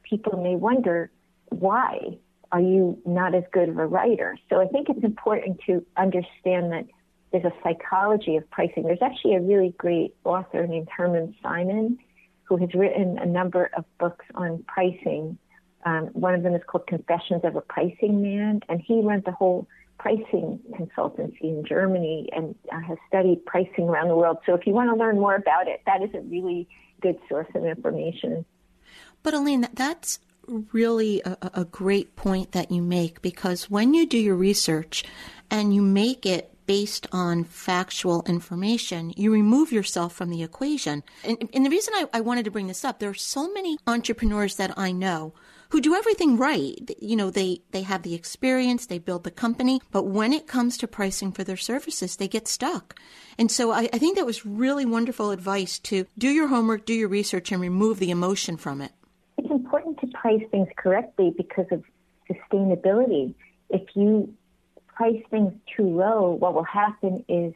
people 0.03 0.43
may 0.43 0.57
wonder 0.57 1.11
why 1.51 2.17
are 2.53 2.61
you 2.61 2.99
not 3.05 3.35
as 3.35 3.45
good 3.53 3.69
of 3.69 3.79
a 3.79 3.87
writer? 3.87 4.37
So 4.49 4.61
I 4.61 4.67
think 4.67 4.89
it's 4.89 5.05
important 5.05 5.61
to 5.67 5.85
understand 5.97 6.73
that 6.73 6.87
there's 7.33 7.45
a 7.45 7.53
psychology 7.63 8.37
of 8.37 8.51
pricing. 8.51 8.83
There's 8.85 9.03
actually 9.03 9.37
a 9.37 9.41
really 9.41 9.75
great 9.79 10.15
author 10.25 10.67
named 10.67 10.89
Hermann 10.95 11.35
Simon 11.43 11.99
who 12.45 12.57
has 12.57 12.75
written 12.75 13.19
a 13.19 13.27
number 13.27 13.71
of 13.77 13.85
books 13.99 14.25
on 14.35 14.65
pricing 14.67 15.39
um, 15.85 16.07
one 16.13 16.35
of 16.35 16.43
them 16.43 16.55
is 16.55 16.63
called 16.67 16.87
Confessions 16.87 17.43
of 17.45 17.57
a 17.57 17.61
Pricing 17.61 18.23
Man, 18.23 18.61
and 18.69 18.81
he 18.81 19.01
runs 19.01 19.25
a 19.27 19.33
whole 19.33 19.67
pricing 19.99 20.59
consultancy 20.73 21.43
in 21.43 21.65
Germany 21.67 22.29
and 22.33 22.55
uh, 22.73 22.81
has 22.81 22.99
studied 23.09 23.45
pricing 23.47 23.85
around 23.85 24.09
the 24.09 24.17
world. 24.17 24.39
So 24.47 24.55
if 24.55 24.67
you 24.67 24.73
want 24.73 24.91
to 24.91 24.97
learn 24.97 25.19
more 25.19 25.35
about 25.35 25.69
it, 25.69 25.83
that 25.87 26.03
is 26.03 26.11
a 26.15 26.21
really 26.21 26.69
good 27.01 27.19
source 27.29 27.49
of 27.55 27.65
information. 27.65 28.45
But 29.23 29.35
Elaine, 29.35 29.69
that's 29.75 30.19
really 30.47 31.23
a, 31.25 31.37
a 31.55 31.65
great 31.65 32.17
point 32.17 32.53
that 32.53 32.71
you 32.71 32.83
make 32.83 33.23
because 33.23 33.71
when 33.71 33.95
you 33.95 34.07
do 34.07 34.19
your 34.19 34.37
research 34.37 35.05
and 35.51 35.75
you 35.75 35.83
make 35.83 36.27
it 36.27 36.50
based 36.71 37.09
on 37.11 37.43
factual 37.43 38.23
information, 38.29 39.13
you 39.17 39.33
remove 39.33 39.73
yourself 39.73 40.13
from 40.13 40.31
the 40.31 40.41
equation. 40.41 41.03
And, 41.25 41.51
and 41.53 41.67
the 41.67 41.71
reason 41.71 41.93
I, 41.97 42.07
I 42.13 42.21
wanted 42.21 42.45
to 42.45 42.53
bring 42.53 42.69
this 42.69 42.85
up, 42.85 43.01
there 43.01 43.11
are 43.11 43.15
so 43.15 43.53
many 43.53 43.77
entrepreneurs 43.89 44.55
that 44.55 44.79
I 44.79 44.93
know 44.93 45.35
who 45.71 45.81
do 45.81 45.97
everything 45.97 46.37
right. 46.37 46.89
You 47.01 47.17
know, 47.17 47.29
they, 47.29 47.63
they 47.73 47.83
have 47.83 48.05
the 48.05 48.15
experience, 48.15 48.87
they 48.87 49.01
build 49.01 49.25
the 49.25 49.33
company, 49.33 49.81
but 49.91 50.05
when 50.05 50.33
it 50.33 50.47
comes 50.47 50.79
to 50.79 50.87
pricing 50.87 51.33
for 51.33 51.43
their 51.43 51.57
services, 51.57 52.15
they 52.15 52.29
get 52.29 52.47
stuck. 52.47 52.95
And 53.37 53.51
so 53.51 53.73
I, 53.73 53.89
I 53.93 53.99
think 53.99 54.17
that 54.17 54.25
was 54.25 54.47
really 54.47 54.87
wonderful 54.87 55.33
advice 55.33 55.81
to 55.81 56.07
do 56.17 56.29
your 56.29 56.47
homework, 56.47 56.87
do 56.87 56.95
your 56.95 57.09
research, 57.09 57.51
and 57.51 57.61
remove 57.61 57.99
the 57.99 58.13
emotion 58.13 58.57
from 58.57 58.81
it. 58.81 58.93
It's 59.39 59.51
important 59.51 59.99
to 60.03 60.07
price 60.07 60.45
things 60.53 60.69
correctly 60.77 61.35
because 61.37 61.67
of 61.73 61.83
sustainability. 62.31 63.35
If 63.71 63.83
you 63.97 64.33
price 65.01 65.23
things 65.31 65.55
too 65.75 65.89
low, 65.97 66.33
what 66.33 66.53
will 66.53 66.63
happen 66.63 67.25
is 67.27 67.55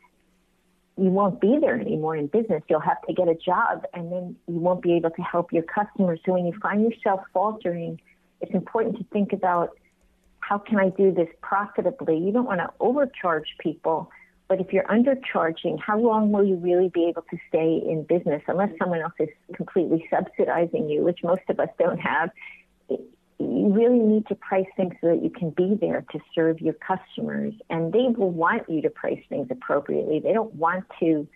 you 0.96 1.10
won't 1.10 1.42
be 1.42 1.58
there 1.60 1.78
anymore 1.78 2.16
in 2.16 2.26
business. 2.26 2.62
You'll 2.70 2.80
have 2.80 3.02
to 3.02 3.12
get 3.12 3.28
a 3.28 3.34
job 3.34 3.84
and 3.92 4.10
then 4.10 4.36
you 4.48 4.54
won't 4.54 4.80
be 4.80 4.94
able 4.94 5.10
to 5.10 5.20
help 5.20 5.52
your 5.52 5.64
customers. 5.64 6.20
So 6.24 6.32
when 6.32 6.46
you 6.46 6.54
find 6.62 6.80
yourself 6.80 7.20
faltering, 7.34 8.00
it's 8.40 8.54
important 8.54 8.96
to 8.96 9.04
think 9.12 9.34
about 9.34 9.76
how 10.40 10.56
can 10.56 10.78
I 10.78 10.88
do 10.88 11.12
this 11.12 11.28
profitably? 11.42 12.16
You 12.16 12.32
don't 12.32 12.46
want 12.46 12.60
to 12.60 12.70
overcharge 12.80 13.56
people, 13.58 14.10
but 14.48 14.58
if 14.58 14.72
you're 14.72 14.84
undercharging, 14.84 15.78
how 15.78 15.98
long 15.98 16.32
will 16.32 16.44
you 16.44 16.56
really 16.56 16.88
be 16.88 17.04
able 17.10 17.26
to 17.30 17.36
stay 17.50 17.82
in 17.86 18.04
business 18.04 18.42
unless 18.48 18.70
someone 18.78 19.00
else 19.00 19.12
is 19.18 19.28
completely 19.52 20.06
subsidizing 20.08 20.88
you, 20.88 21.02
which 21.02 21.18
most 21.22 21.42
of 21.50 21.60
us 21.60 21.68
don't 21.78 22.00
have? 22.00 22.30
You 23.38 23.72
really 23.72 23.98
need 23.98 24.26
to 24.28 24.34
price 24.34 24.66
things 24.76 24.94
so 25.00 25.08
that 25.08 25.22
you 25.22 25.30
can 25.30 25.50
be 25.50 25.76
there 25.80 26.04
to 26.12 26.20
serve 26.34 26.60
your 26.60 26.74
customers. 26.74 27.54
And 27.70 27.92
they 27.92 28.06
will 28.16 28.30
want 28.30 28.68
you 28.68 28.82
to 28.82 28.90
price 28.90 29.22
things 29.28 29.48
appropriately. 29.50 30.20
They 30.20 30.32
don't 30.32 30.54
want 30.54 30.84
to 31.00 31.26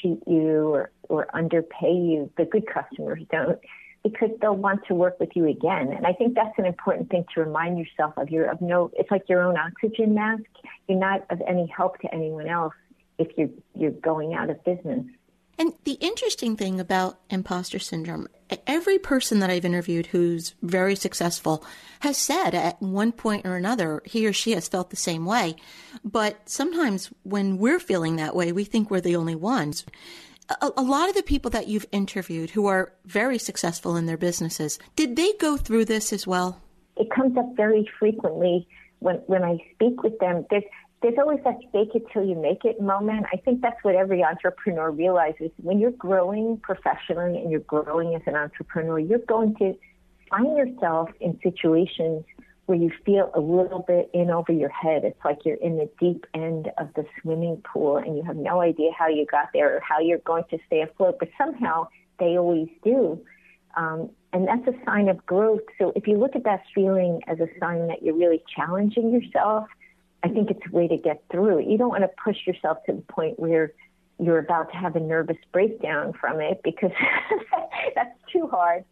cheat 0.00 0.22
you 0.26 0.68
or, 0.68 0.90
or 1.08 1.26
underpay 1.34 1.92
you. 1.92 2.30
The 2.36 2.44
good 2.44 2.66
customers 2.66 3.22
don't 3.30 3.58
because 4.02 4.30
they'll 4.40 4.56
want 4.56 4.80
to 4.88 4.94
work 4.94 5.20
with 5.20 5.30
you 5.34 5.46
again. 5.46 5.92
And 5.92 6.06
I 6.06 6.12
think 6.12 6.34
that's 6.34 6.58
an 6.58 6.66
important 6.66 7.08
thing 7.10 7.24
to 7.34 7.40
remind 7.40 7.78
yourself 7.78 8.14
of. 8.16 8.30
You're 8.30 8.50
of 8.50 8.60
no, 8.60 8.90
it's 8.94 9.10
like 9.10 9.28
your 9.28 9.42
own 9.42 9.56
oxygen 9.56 10.14
mask. 10.14 10.42
You're 10.88 10.98
not 10.98 11.24
of 11.30 11.40
any 11.46 11.66
help 11.66 12.00
to 12.00 12.12
anyone 12.12 12.48
else 12.48 12.74
if 13.18 13.28
you're, 13.36 13.50
you're 13.76 13.92
going 13.92 14.34
out 14.34 14.50
of 14.50 14.62
business. 14.64 15.04
And 15.58 15.74
the 15.84 15.92
interesting 15.92 16.56
thing 16.56 16.80
about 16.80 17.20
imposter 17.30 17.78
syndrome, 17.78 18.26
every 18.66 18.98
person 18.98 19.40
that 19.40 19.50
I've 19.50 19.64
interviewed 19.64 20.06
who's 20.06 20.54
very 20.62 20.94
successful 20.94 21.64
has 22.00 22.16
said 22.16 22.54
at 22.54 22.80
one 22.82 23.12
point 23.12 23.46
or 23.46 23.56
another, 23.56 24.02
he 24.04 24.26
or 24.26 24.32
she 24.32 24.52
has 24.52 24.68
felt 24.68 24.90
the 24.90 24.96
same 24.96 25.24
way. 25.24 25.56
But 26.04 26.48
sometimes 26.48 27.10
when 27.22 27.58
we're 27.58 27.78
feeling 27.78 28.16
that 28.16 28.34
way, 28.34 28.52
we 28.52 28.64
think 28.64 28.90
we're 28.90 29.00
the 29.00 29.16
only 29.16 29.34
ones. 29.34 29.84
A, 30.60 30.70
a 30.76 30.82
lot 30.82 31.08
of 31.08 31.14
the 31.14 31.22
people 31.22 31.50
that 31.52 31.68
you've 31.68 31.86
interviewed 31.92 32.50
who 32.50 32.66
are 32.66 32.92
very 33.04 33.38
successful 33.38 33.96
in 33.96 34.06
their 34.06 34.16
businesses, 34.16 34.78
did 34.96 35.16
they 35.16 35.32
go 35.34 35.56
through 35.56 35.84
this 35.84 36.12
as 36.12 36.26
well? 36.26 36.60
It 36.96 37.10
comes 37.10 37.36
up 37.38 37.56
very 37.56 37.88
frequently 37.98 38.66
when, 38.98 39.16
when 39.26 39.42
I 39.44 39.58
speak 39.74 40.02
with 40.02 40.18
them. 40.18 40.44
There's, 40.50 40.64
there's 41.02 41.18
always 41.18 41.40
that 41.44 41.58
fake 41.72 41.90
it 41.94 42.04
till 42.12 42.24
you 42.24 42.36
make 42.36 42.64
it 42.64 42.80
moment. 42.80 43.26
I 43.32 43.36
think 43.36 43.60
that's 43.60 43.82
what 43.82 43.94
every 43.94 44.22
entrepreneur 44.22 44.90
realizes. 44.90 45.50
When 45.56 45.78
you're 45.78 45.90
growing 45.90 46.58
professionally 46.62 47.40
and 47.40 47.50
you're 47.50 47.60
growing 47.60 48.14
as 48.14 48.22
an 48.26 48.36
entrepreneur, 48.36 48.98
you're 48.98 49.18
going 49.18 49.56
to 49.56 49.76
find 50.30 50.56
yourself 50.56 51.10
in 51.20 51.38
situations 51.42 52.24
where 52.66 52.78
you 52.78 52.90
feel 53.04 53.30
a 53.34 53.40
little 53.40 53.84
bit 53.86 54.08
in 54.14 54.30
over 54.30 54.52
your 54.52 54.70
head. 54.70 55.02
It's 55.04 55.18
like 55.24 55.40
you're 55.44 55.56
in 55.56 55.76
the 55.76 55.90
deep 55.98 56.24
end 56.32 56.70
of 56.78 56.88
the 56.94 57.04
swimming 57.20 57.60
pool 57.64 57.96
and 57.96 58.16
you 58.16 58.22
have 58.22 58.36
no 58.36 58.60
idea 58.60 58.90
how 58.96 59.08
you 59.08 59.26
got 59.26 59.48
there 59.52 59.76
or 59.76 59.80
how 59.80 59.98
you're 59.98 60.18
going 60.18 60.44
to 60.50 60.58
stay 60.66 60.82
afloat, 60.82 61.16
but 61.18 61.28
somehow 61.36 61.88
they 62.20 62.38
always 62.38 62.68
do. 62.84 63.20
Um, 63.76 64.10
and 64.32 64.46
that's 64.46 64.66
a 64.68 64.84
sign 64.86 65.08
of 65.08 65.26
growth. 65.26 65.62
So 65.78 65.92
if 65.96 66.06
you 66.06 66.18
look 66.18 66.36
at 66.36 66.44
that 66.44 66.62
feeling 66.74 67.20
as 67.26 67.40
a 67.40 67.48
sign 67.58 67.88
that 67.88 68.02
you're 68.02 68.16
really 68.16 68.42
challenging 68.54 69.12
yourself, 69.12 69.66
I 70.24 70.28
think 70.28 70.50
it's 70.50 70.60
a 70.70 70.74
way 70.74 70.88
to 70.88 70.96
get 70.96 71.24
through. 71.30 71.60
You 71.68 71.78
don't 71.78 71.88
want 71.88 72.02
to 72.02 72.10
push 72.22 72.46
yourself 72.46 72.78
to 72.86 72.92
the 72.92 73.02
point 73.02 73.38
where 73.38 73.72
you're 74.18 74.38
about 74.38 74.70
to 74.70 74.76
have 74.76 74.94
a 74.94 75.00
nervous 75.00 75.36
breakdown 75.52 76.12
from 76.18 76.40
it 76.40 76.60
because 76.62 76.92
that's 77.94 78.18
too 78.32 78.46
hard. 78.48 78.84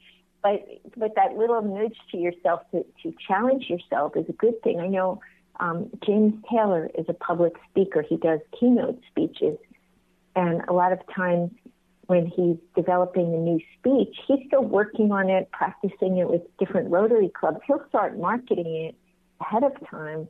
But 0.43 0.67
but 0.97 1.15
that 1.17 1.37
little 1.37 1.63
nudge 1.63 1.97
to 2.13 2.17
yourself 2.17 2.63
to, 2.73 2.85
to 3.03 3.15
challenge 3.29 3.69
yourself 3.69 4.17
is 4.17 4.25
a 4.29 4.33
good 4.33 4.61
thing. 4.63 4.81
I 4.81 4.89
know 4.89 5.21
um, 5.61 5.91
James 6.05 6.35
Taylor 6.51 6.91
is 6.99 7.05
a 7.09 7.13
public 7.13 7.53
speaker. 7.71 8.03
He 8.03 8.17
does 8.17 8.41
keynote 8.59 9.01
speeches, 9.11 9.59
and 10.35 10.63
a 10.67 10.73
lot 10.73 10.93
of 10.93 11.01
times 11.15 11.51
when 12.07 12.27
he's 12.27 12.57
developing 12.75 13.35
a 13.35 13.37
new 13.37 13.61
speech, 13.79 14.17
he's 14.27 14.41
still 14.49 14.65
working 14.65 15.13
on 15.13 15.31
it, 15.31 15.49
practicing 15.53 16.17
it 16.17 16.29
with 16.29 16.43
different 16.59 16.91
Rotary 16.91 17.29
clubs. 17.29 17.61
He'll 17.69 17.85
start 17.89 18.19
marketing 18.19 18.89
it 18.89 18.97
ahead 19.41 19.63
of 19.63 19.73
time 19.89 20.27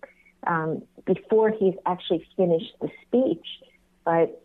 um, 0.47 0.83
before 1.07 1.51
he's 1.51 1.75
actually 1.87 2.27
finished 2.37 2.75
the 2.81 2.89
speech, 3.07 3.47
but 4.05 4.43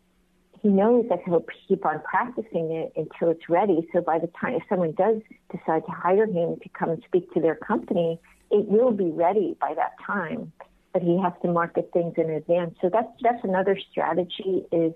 he 0.61 0.69
knows 0.69 1.05
that 1.09 1.19
he'll 1.25 1.45
keep 1.67 1.85
on 1.85 2.01
practicing 2.01 2.71
it 2.71 2.91
until 2.95 3.29
it's 3.29 3.47
ready. 3.49 3.87
So 3.93 4.01
by 4.01 4.19
the 4.19 4.29
time 4.39 4.55
if 4.55 4.63
someone 4.67 4.93
does 4.93 5.21
decide 5.51 5.85
to 5.85 5.91
hire 5.91 6.25
him 6.25 6.57
to 6.61 6.69
come 6.69 6.89
and 6.89 7.03
speak 7.05 7.31
to 7.33 7.39
their 7.39 7.55
company, 7.55 8.19
it 8.49 8.67
will 8.67 8.91
be 8.91 9.11
ready 9.11 9.55
by 9.61 9.73
that 9.75 9.93
time. 10.05 10.51
But 10.91 11.03
he 11.03 11.19
has 11.21 11.33
to 11.43 11.49
market 11.49 11.91
things 11.93 12.13
in 12.17 12.29
advance. 12.29 12.75
So 12.81 12.89
that's 12.89 13.09
that's 13.21 13.43
another 13.43 13.77
strategy 13.91 14.65
is 14.71 14.93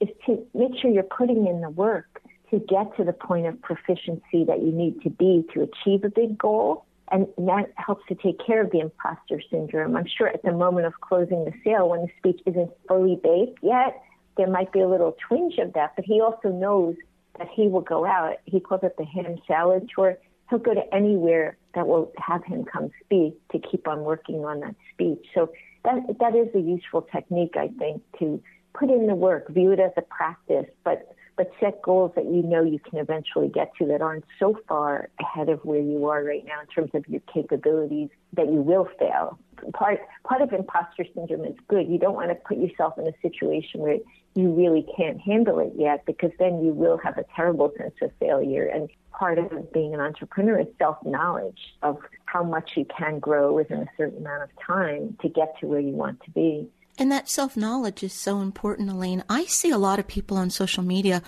is 0.00 0.08
to 0.26 0.44
make 0.54 0.72
sure 0.80 0.90
you're 0.90 1.04
putting 1.04 1.46
in 1.46 1.60
the 1.60 1.70
work 1.70 2.20
to 2.50 2.58
get 2.58 2.96
to 2.96 3.04
the 3.04 3.12
point 3.12 3.46
of 3.46 3.60
proficiency 3.62 4.44
that 4.44 4.62
you 4.62 4.72
need 4.72 5.00
to 5.02 5.10
be 5.10 5.44
to 5.54 5.62
achieve 5.62 6.02
a 6.04 6.08
big 6.08 6.36
goal 6.36 6.86
and 7.10 7.26
that 7.36 7.72
helps 7.76 8.06
to 8.08 8.14
take 8.14 8.44
care 8.44 8.62
of 8.62 8.70
the 8.70 8.80
imposter 8.80 9.40
syndrome. 9.50 9.96
I'm 9.96 10.06
sure 10.06 10.28
at 10.28 10.42
the 10.42 10.52
moment 10.52 10.86
of 10.86 10.94
closing 11.00 11.44
the 11.44 11.52
sale, 11.62 11.88
when 11.88 12.02
the 12.02 12.08
speech 12.18 12.40
isn't 12.46 12.70
fully 12.88 13.20
baked 13.22 13.58
yet, 13.62 14.02
there 14.36 14.48
might 14.48 14.72
be 14.72 14.80
a 14.80 14.88
little 14.88 15.16
twinge 15.28 15.58
of 15.58 15.74
that, 15.74 15.94
but 15.96 16.04
he 16.04 16.20
also 16.20 16.48
knows 16.48 16.96
that 17.38 17.48
he 17.54 17.68
will 17.68 17.80
go 17.80 18.04
out. 18.04 18.36
He 18.46 18.60
calls 18.60 18.80
it 18.82 18.96
the 18.96 19.04
ham 19.04 19.36
salad 19.46 19.88
tour. 19.94 20.16
He'll 20.50 20.58
go 20.58 20.74
to 20.74 20.94
anywhere 20.94 21.56
that 21.74 21.86
will 21.86 22.12
have 22.18 22.44
him 22.44 22.64
come 22.64 22.90
speak 23.04 23.36
to 23.52 23.58
keep 23.58 23.86
on 23.88 24.02
working 24.02 24.44
on 24.44 24.60
that 24.60 24.74
speech. 24.92 25.26
So 25.34 25.50
that 25.84 26.00
that 26.20 26.34
is 26.34 26.48
a 26.54 26.60
useful 26.60 27.02
technique, 27.02 27.54
I 27.56 27.68
think, 27.78 28.02
to 28.18 28.42
put 28.72 28.90
in 28.90 29.06
the 29.06 29.14
work, 29.14 29.48
view 29.48 29.72
it 29.72 29.80
as 29.80 29.92
a 29.96 30.02
practice, 30.02 30.66
but 30.84 31.14
but 31.36 31.50
set 31.60 31.82
goals 31.82 32.12
that 32.14 32.24
you 32.26 32.42
know 32.42 32.62
you 32.62 32.78
can 32.78 32.98
eventually 32.98 33.48
get 33.48 33.72
to 33.76 33.86
that 33.86 34.00
aren't 34.00 34.24
so 34.38 34.58
far 34.68 35.08
ahead 35.20 35.48
of 35.48 35.64
where 35.64 35.80
you 35.80 36.06
are 36.06 36.22
right 36.22 36.44
now 36.44 36.60
in 36.60 36.66
terms 36.66 36.90
of 36.94 37.04
your 37.08 37.20
capabilities 37.32 38.08
that 38.32 38.46
you 38.46 38.60
will 38.60 38.88
fail. 38.98 39.38
Part 39.72 40.00
part 40.24 40.42
of 40.42 40.52
imposter 40.52 41.04
syndrome 41.14 41.44
is 41.44 41.56
good. 41.68 41.88
You 41.88 41.98
don't 41.98 42.14
want 42.14 42.30
to 42.30 42.34
put 42.34 42.58
yourself 42.58 42.98
in 42.98 43.06
a 43.06 43.12
situation 43.22 43.80
where 43.80 43.98
you 44.34 44.50
really 44.50 44.86
can't 44.96 45.20
handle 45.20 45.58
it 45.60 45.72
yet 45.76 46.04
because 46.06 46.30
then 46.38 46.64
you 46.64 46.72
will 46.72 46.98
have 46.98 47.18
a 47.18 47.24
terrible 47.34 47.72
sense 47.78 47.94
of 48.02 48.10
failure. 48.18 48.66
And 48.66 48.90
part 49.12 49.38
of 49.38 49.72
being 49.72 49.94
an 49.94 50.00
entrepreneur 50.00 50.60
is 50.60 50.66
self 50.78 50.98
knowledge 51.04 51.60
of 51.82 51.98
how 52.26 52.42
much 52.42 52.72
you 52.76 52.84
can 52.84 53.18
grow 53.20 53.52
within 53.52 53.80
a 53.80 53.88
certain 53.96 54.18
amount 54.18 54.42
of 54.42 54.50
time 54.64 55.16
to 55.22 55.28
get 55.28 55.54
to 55.60 55.66
where 55.66 55.80
you 55.80 55.92
want 55.92 56.20
to 56.24 56.30
be. 56.30 56.68
And 56.96 57.10
that 57.10 57.28
self 57.28 57.56
knowledge 57.56 58.02
is 58.04 58.12
so 58.12 58.40
important, 58.40 58.90
Elaine. 58.90 59.24
I 59.28 59.46
see 59.46 59.70
a 59.70 59.78
lot 59.78 59.98
of 59.98 60.06
people 60.06 60.36
on 60.36 60.50
social 60.50 60.84
media. 60.84 61.22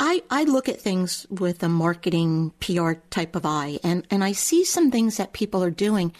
I, 0.00 0.22
I 0.28 0.42
look 0.42 0.68
at 0.68 0.80
things 0.80 1.24
with 1.30 1.62
a 1.62 1.68
marketing 1.68 2.52
PR 2.60 2.94
type 3.10 3.36
of 3.36 3.46
eye, 3.46 3.78
and, 3.84 4.04
and 4.10 4.24
I 4.24 4.32
see 4.32 4.64
some 4.64 4.90
things 4.90 5.16
that 5.16 5.32
people 5.32 5.62
are 5.62 5.70
doing, 5.70 6.12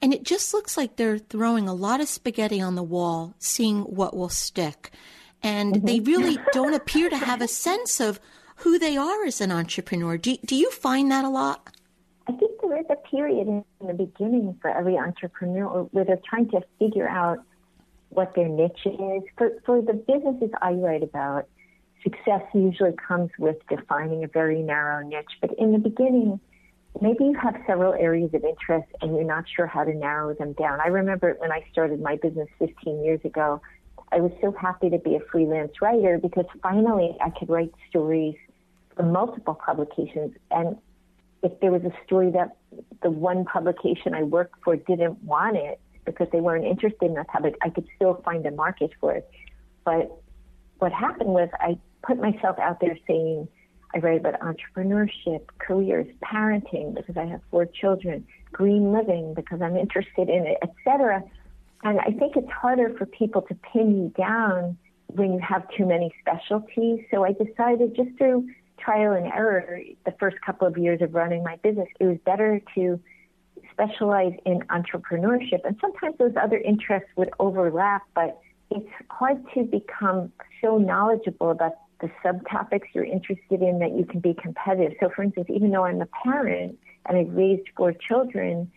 and 0.00 0.14
it 0.14 0.22
just 0.22 0.54
looks 0.54 0.78
like 0.78 0.96
they're 0.96 1.18
throwing 1.18 1.68
a 1.68 1.74
lot 1.74 2.00
of 2.00 2.08
spaghetti 2.08 2.60
on 2.60 2.74
the 2.74 2.82
wall, 2.82 3.34
seeing 3.38 3.82
what 3.82 4.16
will 4.16 4.30
stick. 4.30 4.92
And 5.42 5.74
mm-hmm. 5.74 5.86
they 5.86 6.00
really 6.00 6.38
don't 6.52 6.74
appear 6.74 7.10
to 7.10 7.18
have 7.18 7.42
a 7.42 7.48
sense 7.48 8.00
of 8.00 8.18
who 8.56 8.78
they 8.78 8.96
are 8.96 9.24
as 9.24 9.42
an 9.42 9.52
entrepreneur. 9.52 10.16
Do, 10.16 10.36
do 10.46 10.56
you 10.56 10.70
find 10.70 11.10
that 11.10 11.24
a 11.24 11.28
lot? 11.28 11.68
I 12.28 12.32
think 12.32 12.60
there 12.62 12.78
is 12.78 12.86
a 12.88 12.96
period 12.96 13.48
in 13.48 13.64
the 13.86 13.92
beginning 13.92 14.56
for 14.62 14.70
every 14.70 14.96
entrepreneur 14.96 15.82
where 15.90 16.04
they're 16.04 16.20
trying 16.28 16.48
to 16.50 16.62
figure 16.78 17.08
out 17.08 17.40
what 18.12 18.34
their 18.34 18.48
niche 18.48 18.86
is. 18.86 19.22
For, 19.36 19.50
for 19.64 19.82
the 19.82 19.94
businesses 19.94 20.50
I 20.60 20.72
write 20.72 21.02
about, 21.02 21.48
success 22.02 22.42
usually 22.54 22.94
comes 23.08 23.30
with 23.38 23.56
defining 23.68 24.24
a 24.24 24.28
very 24.28 24.62
narrow 24.62 25.06
niche. 25.06 25.38
But 25.40 25.50
in 25.58 25.72
the 25.72 25.78
beginning, 25.78 26.40
maybe 27.00 27.24
you 27.24 27.34
have 27.42 27.54
several 27.66 27.94
areas 27.94 28.30
of 28.34 28.44
interest 28.44 28.88
and 29.00 29.14
you're 29.14 29.24
not 29.24 29.44
sure 29.54 29.66
how 29.66 29.84
to 29.84 29.94
narrow 29.94 30.34
them 30.34 30.52
down. 30.54 30.80
I 30.80 30.88
remember 30.88 31.34
when 31.38 31.52
I 31.52 31.64
started 31.72 32.00
my 32.00 32.16
business 32.16 32.48
15 32.58 33.04
years 33.04 33.20
ago, 33.24 33.60
I 34.10 34.20
was 34.20 34.32
so 34.40 34.52
happy 34.52 34.90
to 34.90 34.98
be 34.98 35.14
a 35.14 35.20
freelance 35.30 35.80
writer 35.80 36.18
because 36.18 36.44
finally 36.62 37.16
I 37.20 37.30
could 37.30 37.48
write 37.48 37.72
stories 37.88 38.36
for 38.94 39.04
multiple 39.04 39.54
publications. 39.54 40.34
And 40.50 40.76
if 41.42 41.58
there 41.60 41.72
was 41.72 41.82
a 41.84 41.92
story 42.04 42.30
that 42.32 42.56
the 43.02 43.10
one 43.10 43.44
publication 43.44 44.14
I 44.14 44.22
worked 44.22 44.62
for 44.62 44.76
didn't 44.76 45.22
want 45.24 45.56
it 45.56 45.80
because 46.04 46.28
they 46.32 46.40
weren't 46.40 46.64
interested 46.64 47.06
in 47.06 47.14
that 47.14 47.30
topic, 47.30 47.56
I 47.62 47.70
could 47.70 47.86
still 47.96 48.20
find 48.24 48.44
a 48.46 48.50
market 48.50 48.90
for 49.00 49.12
it. 49.12 49.30
But 49.84 50.12
what 50.78 50.92
happened 50.92 51.30
was 51.30 51.48
I 51.60 51.78
put 52.02 52.18
myself 52.18 52.58
out 52.58 52.80
there 52.80 52.98
saying, 53.06 53.48
I 53.94 53.98
write 53.98 54.20
about 54.20 54.40
entrepreneurship, 54.40 55.46
careers, 55.58 56.06
parenting 56.24 56.94
because 56.94 57.16
I 57.16 57.26
have 57.26 57.40
four 57.50 57.66
children, 57.66 58.26
green 58.50 58.92
living 58.92 59.34
because 59.34 59.60
I'm 59.60 59.76
interested 59.76 60.28
in 60.28 60.46
it, 60.46 60.58
etc. 60.62 61.22
And 61.82 62.00
I 62.00 62.12
think 62.18 62.36
it's 62.36 62.50
harder 62.50 62.94
for 62.96 63.06
people 63.06 63.42
to 63.42 63.54
pin 63.54 63.96
you 63.96 64.08
down 64.16 64.78
when 65.08 65.34
you 65.34 65.40
have 65.40 65.64
too 65.76 65.84
many 65.84 66.14
specialties. 66.20 67.04
So 67.10 67.24
I 67.24 67.32
decided 67.32 67.94
just 67.94 68.16
through 68.16 68.48
trial 68.78 69.12
and 69.12 69.26
error, 69.26 69.80
the 70.04 70.14
first 70.18 70.40
couple 70.40 70.66
of 70.66 70.76
years 70.78 71.02
of 71.02 71.14
running 71.14 71.42
my 71.42 71.56
business, 71.56 71.88
it 72.00 72.06
was 72.06 72.18
better 72.24 72.60
to 72.74 73.00
specialize 73.72 74.32
in 74.46 74.60
entrepreneurship. 74.70 75.60
And 75.64 75.76
sometimes 75.80 76.16
those 76.18 76.34
other 76.40 76.58
interests 76.58 77.08
would 77.16 77.30
overlap, 77.40 78.02
but 78.14 78.40
it's 78.70 78.88
hard 79.10 79.44
to 79.54 79.64
become 79.64 80.32
so 80.62 80.78
knowledgeable 80.78 81.50
about 81.50 81.72
the 82.00 82.10
subtopics 82.24 82.86
you're 82.94 83.04
interested 83.04 83.62
in 83.62 83.78
that 83.78 83.92
you 83.96 84.04
can 84.04 84.20
be 84.20 84.34
competitive. 84.34 84.96
So, 85.00 85.10
for 85.14 85.22
instance, 85.22 85.46
even 85.48 85.70
though 85.70 85.84
I'm 85.84 86.00
a 86.00 86.08
parent 86.24 86.78
and 87.06 87.16
I've 87.16 87.34
raised 87.34 87.68
four 87.76 87.92
children, 87.92 88.70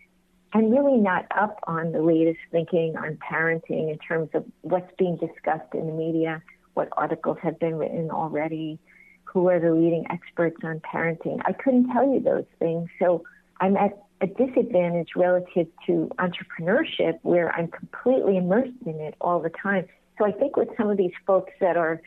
I'm 0.54 0.70
really 0.70 0.98
not 0.98 1.26
up 1.36 1.60
on 1.68 1.92
the 1.92 2.02
latest 2.02 2.40
thinking 2.52 2.96
on 2.98 3.18
parenting 3.18 3.92
in 3.92 3.98
terms 3.98 4.30
of 4.34 4.46
what's 4.62 4.92
being 4.98 5.18
discussed 5.18 5.74
in 5.74 5.88
the 5.88 5.94
media, 5.94 6.42
what 6.76 6.88
articles 6.94 7.38
have 7.42 7.60
been 7.60 7.76
written 7.76 8.12
already, 8.12 8.80
who 9.24 9.50
are 9.50 9.60
the 9.60 9.74
leading 9.74 10.06
experts 10.10 10.58
on 10.64 10.80
parenting. 10.80 11.42
I 11.46 11.52
couldn't 11.52 11.92
tell 11.92 12.08
you 12.08 12.22
those 12.22 12.46
things. 12.60 12.90
So 13.00 13.24
I'm 13.60 13.76
at 13.76 14.05
a 14.26 14.46
disadvantage 14.46 15.10
relative 15.16 15.68
to 15.86 16.10
entrepreneurship 16.20 17.20
where 17.22 17.54
I'm 17.54 17.68
completely 17.68 18.38
immersed 18.38 18.82
in 18.86 19.00
it 19.00 19.16
all 19.22 19.40
the 19.40 19.52
time. 19.52 19.86
So 20.18 20.26
I 20.26 20.32
think 20.32 20.58
with 20.58 20.70
some 20.78 20.90
of 20.90 20.98
these 20.98 21.14
folks 21.28 21.52
that 21.60 21.78
are 21.78 22.02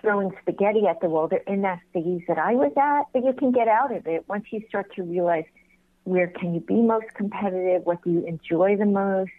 throwing 0.00 0.30
spaghetti 0.42 0.86
at 0.88 1.00
the 1.00 1.08
wall. 1.08 1.28
They're 1.28 1.42
in 1.46 1.62
that 1.62 1.80
phase 1.92 2.22
that 2.28 2.38
I 2.38 2.54
was 2.54 2.72
at, 2.76 3.06
but 3.12 3.24
you 3.24 3.32
can 3.32 3.52
get 3.52 3.68
out 3.68 3.94
of 3.94 4.06
it 4.06 4.24
once 4.28 4.44
you 4.50 4.62
start 4.68 4.94
to 4.94 5.02
realize 5.02 5.44
where 6.04 6.28
can 6.28 6.54
you 6.54 6.60
be 6.60 6.74
most 6.74 7.12
competitive, 7.14 7.84
what 7.84 8.02
do 8.02 8.10
you 8.10 8.24
enjoy 8.24 8.76
the 8.76 8.86
most, 8.86 9.32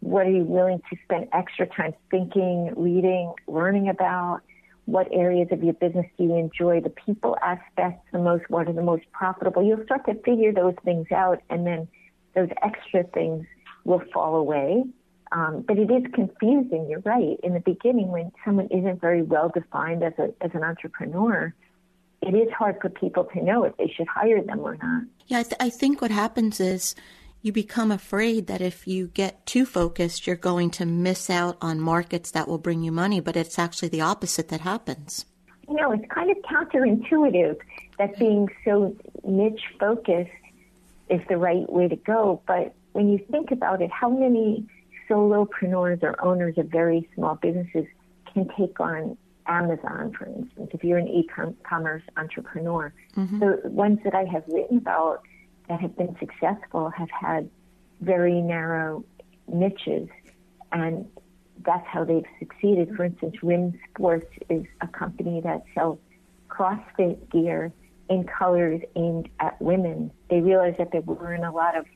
what 0.00 0.26
are 0.26 0.30
you 0.30 0.44
willing 0.44 0.82
to 0.90 0.96
spend 1.04 1.28
extra 1.32 1.66
time 1.66 1.94
thinking, 2.10 2.72
reading, 2.76 3.32
learning 3.46 3.88
about, 3.88 4.40
what 4.86 5.08
areas 5.12 5.48
of 5.52 5.62
your 5.62 5.74
business 5.74 6.06
do 6.18 6.24
you 6.24 6.36
enjoy 6.36 6.80
the 6.80 6.90
people 6.90 7.36
aspects 7.42 8.04
the 8.12 8.18
most, 8.18 8.44
what 8.48 8.68
are 8.68 8.72
the 8.72 8.82
most 8.82 9.04
profitable. 9.12 9.62
You'll 9.62 9.84
start 9.84 10.06
to 10.06 10.14
figure 10.22 10.52
those 10.52 10.74
things 10.84 11.06
out, 11.12 11.40
and 11.50 11.66
then 11.66 11.88
those 12.34 12.48
extra 12.62 13.04
things 13.04 13.46
will 13.84 14.02
fall 14.12 14.36
away 14.36 14.84
um, 15.32 15.64
but 15.66 15.78
it 15.78 15.90
is 15.90 16.04
confusing. 16.12 16.86
You're 16.88 17.00
right. 17.00 17.38
In 17.42 17.54
the 17.54 17.60
beginning, 17.60 18.08
when 18.08 18.30
someone 18.44 18.68
isn't 18.70 19.00
very 19.00 19.22
well 19.22 19.48
defined 19.48 20.02
as 20.04 20.12
a 20.18 20.32
as 20.42 20.50
an 20.52 20.62
entrepreneur, 20.62 21.54
it 22.20 22.34
is 22.34 22.52
hard 22.52 22.76
for 22.80 22.90
people 22.90 23.24
to 23.34 23.42
know 23.42 23.64
if 23.64 23.76
they 23.78 23.88
should 23.88 24.06
hire 24.08 24.42
them 24.42 24.60
or 24.60 24.76
not. 24.76 25.04
Yeah, 25.28 25.38
I, 25.38 25.42
th- 25.42 25.56
I 25.58 25.70
think 25.70 26.02
what 26.02 26.10
happens 26.10 26.60
is 26.60 26.94
you 27.42 27.52
become 27.52 27.90
afraid 27.90 28.46
that 28.46 28.60
if 28.60 28.86
you 28.86 29.08
get 29.08 29.44
too 29.46 29.66
focused, 29.66 30.26
you're 30.26 30.36
going 30.36 30.70
to 30.70 30.86
miss 30.86 31.28
out 31.28 31.58
on 31.60 31.80
markets 31.80 32.30
that 32.30 32.48
will 32.48 32.58
bring 32.58 32.82
you 32.82 32.92
money. 32.92 33.20
But 33.20 33.36
it's 33.36 33.58
actually 33.58 33.88
the 33.88 34.00
opposite 34.00 34.48
that 34.48 34.60
happens. 34.60 35.26
You 35.68 35.74
know, 35.74 35.92
it's 35.92 36.04
kind 36.12 36.30
of 36.30 36.36
counterintuitive 36.38 37.58
that 37.98 38.18
being 38.18 38.48
so 38.64 38.96
niche 39.24 39.62
focused 39.78 40.30
is 41.08 41.20
the 41.28 41.36
right 41.36 41.70
way 41.70 41.88
to 41.88 41.96
go. 41.96 42.40
But 42.46 42.74
when 42.92 43.10
you 43.10 43.18
think 43.30 43.50
about 43.50 43.82
it, 43.82 43.90
how 43.90 44.08
many 44.08 44.66
solopreneurs 45.08 46.02
or 46.02 46.22
owners 46.24 46.56
of 46.58 46.66
very 46.66 47.08
small 47.14 47.34
businesses 47.34 47.86
can 48.32 48.48
take 48.56 48.80
on 48.80 49.16
Amazon, 49.46 50.12
for 50.16 50.26
instance, 50.26 50.70
if 50.72 50.84
you're 50.84 50.98
an 50.98 51.08
e-commerce 51.08 52.02
entrepreneur. 52.16 52.92
Mm-hmm. 53.16 53.38
The 53.40 53.60
ones 53.64 53.98
that 54.04 54.14
I 54.14 54.24
have 54.24 54.44
written 54.48 54.78
about 54.78 55.22
that 55.72 55.80
have 55.80 55.96
been 55.96 56.14
successful 56.20 56.90
have 56.90 57.08
had 57.10 57.48
very 58.02 58.42
narrow 58.42 59.04
niches, 59.48 60.06
and 60.70 61.08
that's 61.64 61.86
how 61.86 62.04
they've 62.04 62.26
succeeded. 62.38 62.94
For 62.94 63.04
instance, 63.04 63.36
Rim 63.42 63.78
Sports 63.88 64.26
is 64.50 64.66
a 64.82 64.88
company 64.88 65.40
that 65.40 65.64
sells 65.74 65.98
CrossFit 66.50 67.30
gear 67.30 67.72
in 68.10 68.24
colors 68.24 68.82
aimed 68.96 69.30
at 69.40 69.60
women. 69.62 70.10
They 70.28 70.40
realized 70.40 70.76
that 70.76 70.92
there 70.92 71.00
weren't 71.00 71.44
a 71.44 71.50
lot 71.50 71.74
of, 71.74 71.86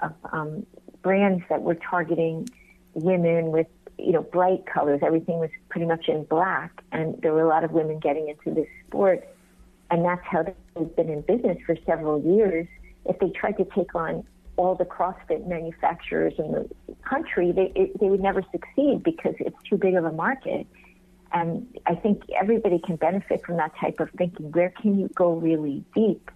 of 0.00 0.12
um, 0.32 0.64
brands 1.02 1.42
that 1.48 1.62
were 1.62 1.74
targeting 1.74 2.48
women 2.94 3.50
with 3.50 3.66
you 3.98 4.12
know 4.12 4.22
bright 4.22 4.66
colors. 4.66 5.00
Everything 5.02 5.40
was 5.40 5.50
pretty 5.68 5.86
much 5.86 6.08
in 6.08 6.22
black, 6.24 6.84
and 6.92 7.20
there 7.22 7.32
were 7.32 7.42
a 7.42 7.48
lot 7.48 7.64
of 7.64 7.72
women 7.72 7.98
getting 7.98 8.28
into 8.28 8.54
this 8.54 8.68
sport, 8.86 9.26
and 9.90 10.04
that's 10.04 10.24
how 10.24 10.44
they've 10.44 10.94
been 10.94 11.10
in 11.10 11.22
business 11.22 11.58
for 11.66 11.76
several 11.84 12.22
years. 12.22 12.68
If 13.08 13.18
they 13.18 13.30
tried 13.30 13.56
to 13.58 13.64
take 13.74 13.94
on 13.94 14.26
all 14.56 14.74
the 14.74 14.84
CrossFit 14.84 15.46
manufacturers 15.46 16.34
in 16.38 16.52
the 16.52 16.68
country, 17.08 17.52
they 17.52 17.72
it, 17.74 17.98
they 18.00 18.08
would 18.08 18.22
never 18.22 18.42
succeed 18.52 19.02
because 19.02 19.34
it's 19.38 19.56
too 19.68 19.76
big 19.76 19.94
of 19.94 20.04
a 20.04 20.12
market. 20.12 20.66
And 21.32 21.66
I 21.86 21.94
think 21.94 22.22
everybody 22.40 22.78
can 22.78 22.96
benefit 22.96 23.44
from 23.44 23.56
that 23.56 23.72
type 23.78 24.00
of 24.00 24.08
thinking. 24.16 24.52
Where 24.52 24.70
can 24.70 24.98
you 24.98 25.10
go 25.14 25.34
really 25.34 25.84
deep? 25.94 26.30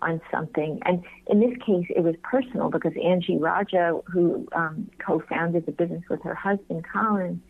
on 0.00 0.20
something. 0.30 0.78
And 0.84 1.02
in 1.28 1.40
this 1.40 1.56
case, 1.64 1.86
it 1.94 2.02
was 2.02 2.14
personal 2.22 2.70
because 2.70 2.92
Angie 3.02 3.38
Raja, 3.38 3.98
who 4.06 4.46
um, 4.54 4.90
co-founded 4.98 5.66
the 5.66 5.72
business 5.72 6.02
with 6.08 6.22
her 6.22 6.34
husband 6.34 6.84
Colin, 6.92 7.40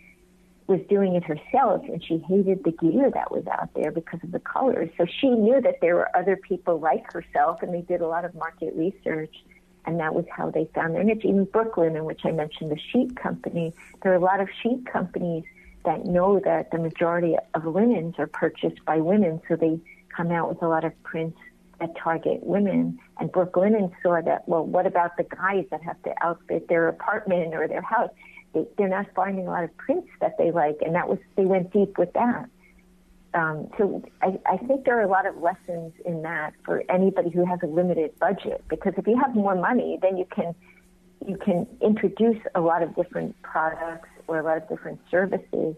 was 0.66 0.81
doing 0.88 1.14
it 1.14 1.22
herself, 1.24 1.83
and 1.85 2.02
she 2.02 2.18
hated 2.18 2.64
the 2.64 2.72
gear 2.72 3.11
that 3.11 3.31
was 3.31 3.46
out 3.46 3.72
there 3.74 3.92
because 3.92 4.20
of 4.22 4.33
the 4.33 4.40
colors. 4.40 4.90
So 4.96 5.07
she 5.07 5.29
knew 5.29 5.61
that 5.61 5.76
there 5.81 5.94
were 5.94 6.16
other 6.16 6.37
people 6.37 6.81
like 6.81 7.12
herself, 7.12 7.62
and 7.62 7.72
they 7.72 7.83
did 7.83 8.00
a 8.00 8.09
lot 8.09 8.24
of 8.24 8.35
market 8.35 8.74
research. 8.74 9.35
And 9.85 10.00
that 10.00 10.14
was 10.14 10.24
how 10.37 10.50
they 10.50 10.68
found 10.74 10.96
their 10.96 11.05
niche. 11.05 11.24
Even 11.24 11.46
Brooklinen 11.46 12.05
which 12.05 12.22
I 12.24 12.33
mentioned 12.33 12.72
the 12.72 12.79
sheet 12.92 13.16
company, 13.16 13.72
there 14.02 14.12
are 14.12 14.16
a 14.16 14.20
lot 14.20 14.40
of 14.40 14.48
sheet 14.61 14.85
companies 14.85 15.44
that 15.85 16.05
know 16.05 16.40
that 16.40 16.72
the 16.72 16.79
majority 16.79 17.37
of 17.55 17.64
linens 17.64 18.16
are 18.18 18.26
purchased 18.26 18.85
by 18.85 18.98
women, 18.98 19.40
so 19.48 19.55
they 19.55 19.79
come 20.09 20.33
out 20.33 20.48
with 20.48 20.61
a 20.62 20.66
lot 20.66 20.85
of 20.85 21.00
prints 21.05 21.38
that 21.79 21.96
target 21.96 22.42
women. 22.42 22.98
And 23.18 23.31
Brooklinen 23.31 23.92
saw 24.02 24.20
that, 24.20 24.48
well, 24.48 24.66
what 24.66 24.87
about 24.87 25.16
the 25.16 25.24
guys 25.24 25.66
that 25.70 25.83
have 25.83 26.02
to 26.02 26.14
outfit 26.20 26.68
their 26.68 26.88
apartment 26.88 27.55
or 27.55 27.68
their 27.68 27.83
house? 27.83 28.11
They, 28.57 28.66
they're 28.77 28.88
not 28.88 29.07
finding 29.14 29.47
a 29.47 29.51
lot 29.51 29.64
of 29.64 29.77
prints 29.77 30.09
that 30.21 30.37
they 30.38 30.51
like, 30.51 30.79
and 30.81 30.95
that 30.95 31.09
was 31.09 31.19
they 31.37 31.45
went 31.45 31.73
deep 31.73 31.99
with 31.99 32.12
that. 32.14 32.49
Um, 33.35 33.69
so 33.77 34.03
I, 34.23 34.38
I 34.47 34.57
think 34.57 34.85
there 34.85 34.99
are 34.99 35.03
a 35.03 35.09
lot 35.09 35.27
of 35.27 35.37
lessons 35.37 35.92
in 36.05 36.23
that 36.23 36.55
for 36.64 36.83
anybody 36.88 37.31
who 37.31 37.45
has 37.45 37.61
a 37.62 37.66
limited 37.66 38.19
budget. 38.19 38.64
Because 38.69 38.95
if 38.97 39.07
you 39.07 39.19
have 39.19 39.35
more 39.35 39.55
money, 39.55 39.99
then 40.01 40.16
you 40.16 40.27
can 40.35 40.55
you 41.27 41.37
can 41.37 41.66
introduce 41.81 42.40
a 42.55 42.61
lot 42.61 42.83
of 42.83 42.97
different 42.97 43.40
products 43.42 44.09
or 44.27 44.38
a 44.38 44.42
lot 44.42 44.57
of 44.57 44.69
different 44.69 45.01
services 45.11 45.77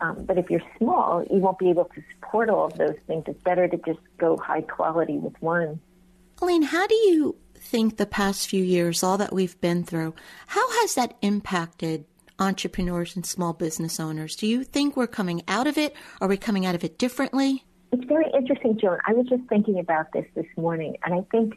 um, 0.00 0.24
but 0.24 0.38
if 0.38 0.50
you're 0.50 0.62
small, 0.78 1.24
you 1.30 1.38
won't 1.38 1.58
be 1.58 1.68
able 1.70 1.84
to 1.84 2.02
support 2.14 2.48
all 2.48 2.66
of 2.66 2.78
those 2.78 2.96
things. 3.06 3.24
It's 3.26 3.42
better 3.42 3.68
to 3.68 3.76
just 3.76 4.00
go 4.18 4.36
high 4.36 4.62
quality 4.62 5.18
with 5.18 5.40
one. 5.42 5.80
Elaine, 6.40 6.62
how 6.62 6.86
do 6.86 6.94
you 6.94 7.36
think 7.60 7.96
the 7.96 8.06
past 8.06 8.48
few 8.48 8.64
years, 8.64 9.02
all 9.02 9.18
that 9.18 9.32
we've 9.32 9.60
been 9.60 9.84
through, 9.84 10.14
how 10.48 10.70
has 10.80 10.94
that 10.94 11.16
impacted 11.22 12.04
entrepreneurs 12.38 13.14
and 13.14 13.24
small 13.24 13.52
business 13.52 14.00
owners? 14.00 14.34
Do 14.34 14.46
you 14.46 14.64
think 14.64 14.96
we're 14.96 15.06
coming 15.06 15.42
out 15.46 15.66
of 15.66 15.76
it? 15.76 15.94
Are 16.20 16.28
we 16.28 16.36
coming 16.36 16.66
out 16.66 16.74
of 16.74 16.82
it 16.82 16.98
differently? 16.98 17.64
It's 17.92 18.04
very 18.04 18.26
interesting, 18.34 18.78
Joan. 18.78 18.98
I 19.06 19.12
was 19.12 19.26
just 19.28 19.42
thinking 19.48 19.78
about 19.78 20.12
this 20.12 20.26
this 20.34 20.46
morning, 20.56 20.96
and 21.04 21.14
I 21.14 21.22
think 21.30 21.54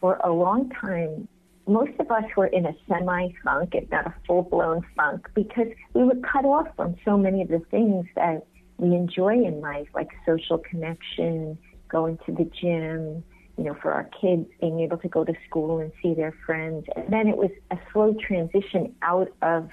for 0.00 0.18
a 0.24 0.32
long 0.32 0.70
time, 0.70 1.28
most 1.68 1.92
of 1.98 2.10
us 2.10 2.24
were 2.36 2.46
in 2.46 2.66
a 2.66 2.72
semi 2.88 3.28
funk, 3.44 3.74
if 3.74 3.90
not 3.90 4.06
a 4.06 4.14
full 4.26 4.42
blown 4.42 4.84
funk, 4.96 5.28
because 5.34 5.68
we 5.94 6.04
were 6.04 6.16
cut 6.16 6.44
off 6.44 6.68
from 6.76 6.96
so 7.04 7.16
many 7.16 7.42
of 7.42 7.48
the 7.48 7.60
things 7.70 8.06
that 8.14 8.46
we 8.78 8.94
enjoy 8.94 9.34
in 9.34 9.60
life, 9.60 9.88
like 9.94 10.08
social 10.24 10.58
connection, 10.58 11.58
going 11.88 12.18
to 12.26 12.32
the 12.32 12.50
gym, 12.60 13.22
you 13.56 13.64
know, 13.64 13.74
for 13.80 13.92
our 13.92 14.04
kids 14.20 14.46
being 14.60 14.80
able 14.80 14.98
to 14.98 15.08
go 15.08 15.24
to 15.24 15.32
school 15.48 15.78
and 15.78 15.90
see 16.02 16.14
their 16.14 16.34
friends. 16.44 16.84
And 16.94 17.12
then 17.12 17.26
it 17.26 17.36
was 17.36 17.50
a 17.70 17.78
slow 17.92 18.14
transition 18.14 18.94
out 19.02 19.32
of 19.42 19.70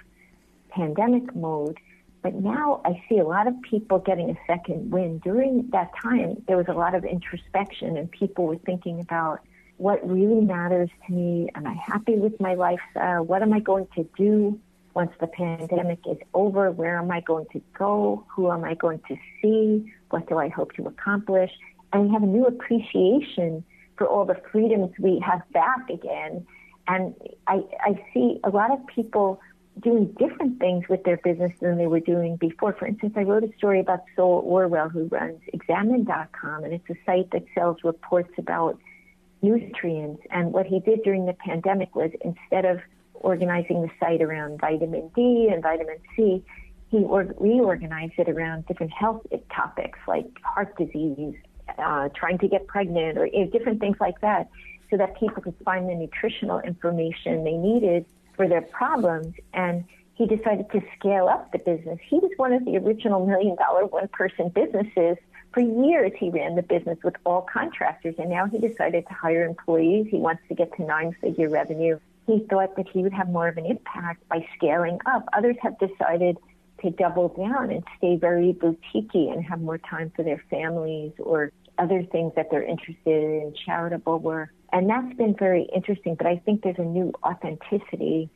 pandemic 0.70 1.36
mode. 1.36 1.78
But 2.22 2.36
now 2.36 2.82
I 2.86 3.04
see 3.10 3.18
a 3.20 3.26
lot 3.26 3.48
of 3.48 3.54
people 3.70 4.00
getting 4.00 4.30
a 4.30 4.38
second 4.48 4.92
wind. 4.92 5.22
During 5.22 5.70
that 5.72 5.92
time, 6.02 6.42
there 6.48 6.56
was 6.56 6.68
a 6.70 6.74
lot 6.74 6.96
of 6.96 7.04
introspection, 7.04 7.98
and 7.98 8.10
people 8.10 8.46
were 8.46 8.58
thinking 8.58 9.02
about 9.02 9.42
what 9.76 10.08
really 10.10 10.40
matters 10.40 10.90
to 11.08 11.14
me. 11.14 11.50
Am 11.56 11.68
I 11.68 11.74
happy 11.74 12.16
with 12.16 12.40
my 12.40 12.54
lifestyle? 12.54 13.22
Uh, 13.22 13.24
what 13.24 13.42
am 13.42 13.52
I 13.52 13.60
going 13.60 13.88
to 13.96 14.08
do 14.16 14.58
once 14.94 15.12
the 15.20 15.28
pandemic 15.28 16.00
is 16.10 16.18
over? 16.34 16.72
Where 16.72 16.98
am 16.98 17.12
I 17.12 17.20
going 17.20 17.48
to 17.52 17.62
go? 17.78 18.26
Who 18.34 18.50
am 18.50 18.64
I 18.64 18.76
going 18.76 19.02
to 19.10 19.18
see? 19.42 19.92
What 20.12 20.30
do 20.30 20.38
I 20.38 20.48
hope 20.48 20.74
to 20.76 20.86
accomplish? 20.86 21.52
And 21.92 22.08
we 22.08 22.14
have 22.14 22.24
a 22.24 22.28
new 22.28 22.46
appreciation 22.46 23.66
for 24.04 24.10
all 24.10 24.26
the 24.26 24.36
freedoms 24.52 24.92
we 25.00 25.24
have 25.26 25.42
back 25.54 25.90
again. 25.90 26.46
And 26.90 27.16
I, 27.48 27.62
I 27.80 28.06
see 28.14 28.42
a 28.44 28.50
lot 28.50 28.70
of 28.70 28.86
people 28.86 29.40
doing 29.82 30.14
different 30.20 30.60
things 30.60 30.84
with 30.90 31.06
their 31.06 31.16
business 31.16 31.54
than 31.62 31.78
they 31.78 31.88
were 31.88 32.02
doing 32.02 32.36
before. 32.36 32.74
For 32.74 32.86
instance, 32.86 33.14
I 33.16 33.22
wrote 33.22 33.46
a 33.46 33.58
story 33.58 33.80
about 33.80 34.02
Sol 34.18 34.44
Orwell, 34.46 34.90
who 34.90 35.06
runs 35.06 35.40
Examine.com, 35.54 36.66
and 36.66 36.74
it's 36.74 36.90
a 36.90 36.96
site 37.06 37.32
that 37.32 37.46
sells 37.56 37.78
reports 37.86 38.34
about 38.38 38.78
nutrients. 39.42 40.22
And 40.32 40.52
what 40.52 40.66
he 40.66 40.82
did 40.82 41.04
during 41.04 41.26
the 41.26 41.34
pandemic 41.34 41.96
was 41.96 42.12
instead 42.26 42.66
of 42.66 42.82
organizing 43.14 43.84
the 43.84 43.90
site 44.02 44.22
around 44.22 44.60
vitamin 44.60 45.12
D 45.16 45.50
and 45.50 45.64
vitamin 45.64 46.00
C, 46.14 46.44
he 46.92 47.06
reorganized 47.08 48.16
it 48.18 48.28
around 48.28 48.66
different 48.66 48.92
health 48.92 49.26
topics 49.50 49.98
like 50.10 50.26
heart 50.44 50.78
disease, 50.78 51.36
uh, 51.78 52.10
trying 52.16 52.38
to 52.40 52.48
get 52.48 52.68
pregnant, 52.68 53.18
or 53.18 53.26
you 53.26 53.46
know, 53.46 53.52
different 53.52 53.80
things 53.80 53.98
like 54.00 54.20
that, 54.22 54.50
so 54.90 54.98
that 54.98 55.18
people 55.20 55.42
could 55.42 55.56
find 55.64 55.90
the 55.90 55.96
nutritional 55.96 56.60
information 56.60 57.44
they 57.44 57.58
needed 57.58 58.06
for 58.36 58.48
their 58.48 58.62
problems. 58.62 59.34
And 59.54 59.86
he 60.16 60.28
decided 60.28 60.70
to 60.72 60.82
scale 60.98 61.28
up 61.28 61.52
the 61.52 61.60
business. 61.60 62.00
He 62.08 62.20
was 62.20 62.32
one 62.38 62.54
of 62.54 62.64
the 62.66 62.78
original 62.78 63.26
million 63.26 63.56
dollar 63.56 63.86
one 63.86 64.08
person 64.10 64.50
businesses. 64.50 65.18
For 65.54 65.60
years, 65.60 66.12
he 66.20 66.30
ran 66.30 66.56
the 66.56 66.64
business 66.64 66.98
with 67.04 67.16
all 67.26 67.42
contractors, 67.42 68.16
and 68.18 68.30
now 68.30 68.48
he 68.48 68.58
decided 68.58 69.08
to 69.08 69.14
hire 69.14 69.46
employees. 69.46 70.08
He 70.10 70.18
wants 70.18 70.42
to 70.50 70.56
get 70.56 70.76
to 70.78 70.84
nine 70.84 71.16
figure 71.22 71.50
revenue. 71.50 72.00
He 72.26 72.40
thought 72.50 72.76
that 72.78 72.88
he 72.90 73.04
would 73.04 73.14
have 73.14 73.30
more 73.30 73.48
of 73.48 73.58
an 73.58 73.66
impact 73.66 74.28
by 74.30 74.48
scaling 74.56 75.00
up. 75.06 75.28
Others 75.34 75.58
have 75.62 75.78
decided 75.78 76.38
to 76.82 76.90
double 76.92 77.30
down 77.30 77.72
and 77.72 77.84
stay 77.98 78.16
very 78.16 78.52
boutique 78.52 79.14
and 79.14 79.44
have 79.44 79.62
more 79.62 79.78
time 79.78 80.12
for 80.16 80.24
their 80.24 80.44
families 80.50 81.12
or 81.20 81.52
other 81.78 82.04
things 82.04 82.34
that 82.36 82.50
they're 82.52 82.64
interested 82.64 82.98
in, 83.06 83.54
charitable 83.66 84.20
work. 84.20 84.50
And 84.72 84.90
that's 84.90 85.16
been 85.16 85.36
very 85.38 85.68
interesting. 85.76 86.16
But 86.16 86.28
I 86.28 86.38
think 86.38 86.64
there's 86.64 86.80
a 86.80 86.84
new 86.84 87.14
authenticity 87.24 88.30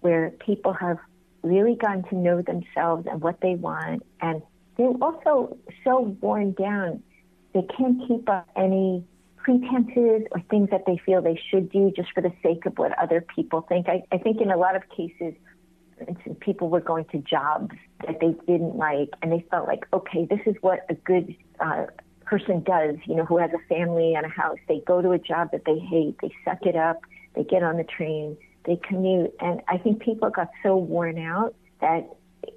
where 0.00 0.30
people 0.30 0.72
have 0.72 0.98
really 1.42 1.76
gotten 1.76 2.02
to 2.04 2.14
know 2.16 2.42
themselves 2.42 3.06
and 3.10 3.20
what 3.20 3.40
they 3.40 3.54
want. 3.54 4.02
And 4.20 4.42
they're 4.76 4.88
also 5.00 5.56
so 5.84 6.16
worn 6.20 6.52
down, 6.52 7.02
they 7.52 7.62
can't 7.76 8.00
keep 8.08 8.28
up 8.28 8.48
any 8.56 9.04
pretenses 9.36 10.26
or 10.32 10.40
things 10.50 10.70
that 10.70 10.84
they 10.86 11.00
feel 11.04 11.20
they 11.20 11.40
should 11.50 11.70
do 11.70 11.92
just 11.94 12.10
for 12.12 12.22
the 12.22 12.32
sake 12.42 12.66
of 12.66 12.76
what 12.78 12.98
other 12.98 13.24
people 13.34 13.60
think. 13.62 13.88
I, 13.88 14.02
I 14.10 14.18
think 14.18 14.40
in 14.40 14.50
a 14.50 14.56
lot 14.56 14.74
of 14.74 14.82
cases, 14.88 15.34
people 16.40 16.70
were 16.70 16.80
going 16.80 17.04
to 17.06 17.18
jobs 17.18 17.74
that 18.06 18.20
they 18.20 18.34
didn't 18.46 18.76
like, 18.76 19.10
and 19.22 19.30
they 19.30 19.44
felt 19.50 19.68
like, 19.68 19.86
okay, 19.92 20.26
this 20.28 20.40
is 20.46 20.56
what 20.60 20.80
a 20.88 20.94
good 20.94 21.36
uh, 21.60 21.86
person 22.34 22.64
does, 22.64 22.96
you 23.04 23.14
know, 23.14 23.24
who 23.24 23.38
has 23.38 23.50
a 23.52 23.68
family 23.68 24.14
and 24.14 24.26
a 24.26 24.28
house. 24.28 24.58
They 24.66 24.80
go 24.80 25.00
to 25.00 25.12
a 25.12 25.18
job 25.18 25.52
that 25.52 25.64
they 25.64 25.78
hate, 25.78 26.16
they 26.20 26.32
suck 26.44 26.62
it 26.62 26.74
up, 26.74 27.00
they 27.36 27.44
get 27.44 27.62
on 27.62 27.76
the 27.76 27.84
train, 27.84 28.36
they 28.66 28.76
commute. 28.76 29.32
And 29.38 29.60
I 29.68 29.78
think 29.78 30.02
people 30.02 30.30
got 30.30 30.50
so 30.60 30.76
worn 30.76 31.16
out 31.16 31.54
that 31.80 32.08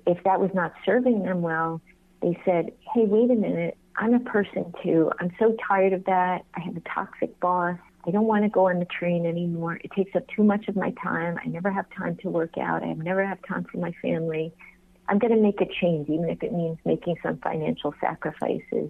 if 0.07 0.23
that 0.23 0.39
was 0.39 0.49
not 0.55 0.73
serving 0.83 1.21
them 1.23 1.43
well, 1.43 1.79
they 2.23 2.39
said, 2.43 2.71
hey, 2.91 3.05
wait 3.05 3.29
a 3.29 3.35
minute, 3.35 3.77
I'm 3.97 4.15
a 4.15 4.19
person 4.19 4.73
too. 4.83 5.11
I'm 5.19 5.31
so 5.37 5.55
tired 5.67 5.93
of 5.93 6.05
that. 6.05 6.43
I 6.55 6.59
have 6.61 6.75
a 6.75 6.81
toxic 6.81 7.39
boss. 7.39 7.77
I 8.07 8.09
don't 8.09 8.25
want 8.25 8.45
to 8.45 8.49
go 8.49 8.69
on 8.69 8.79
the 8.79 8.85
train 8.85 9.27
anymore. 9.27 9.79
It 9.83 9.91
takes 9.91 10.15
up 10.15 10.23
too 10.35 10.43
much 10.43 10.67
of 10.67 10.75
my 10.75 10.91
time. 11.03 11.37
I 11.43 11.47
never 11.47 11.69
have 11.69 11.85
time 11.95 12.17
to 12.23 12.29
work 12.29 12.57
out. 12.57 12.81
I 12.81 12.93
never 12.93 13.23
have 13.23 13.37
time 13.47 13.67
for 13.71 13.77
my 13.77 13.93
family. 14.01 14.51
I'm 15.07 15.19
going 15.19 15.35
to 15.35 15.39
make 15.39 15.61
a 15.61 15.67
change, 15.79 16.09
even 16.09 16.29
if 16.29 16.41
it 16.41 16.51
means 16.51 16.79
making 16.83 17.17
some 17.21 17.37
financial 17.37 17.93
sacrifices 18.01 18.89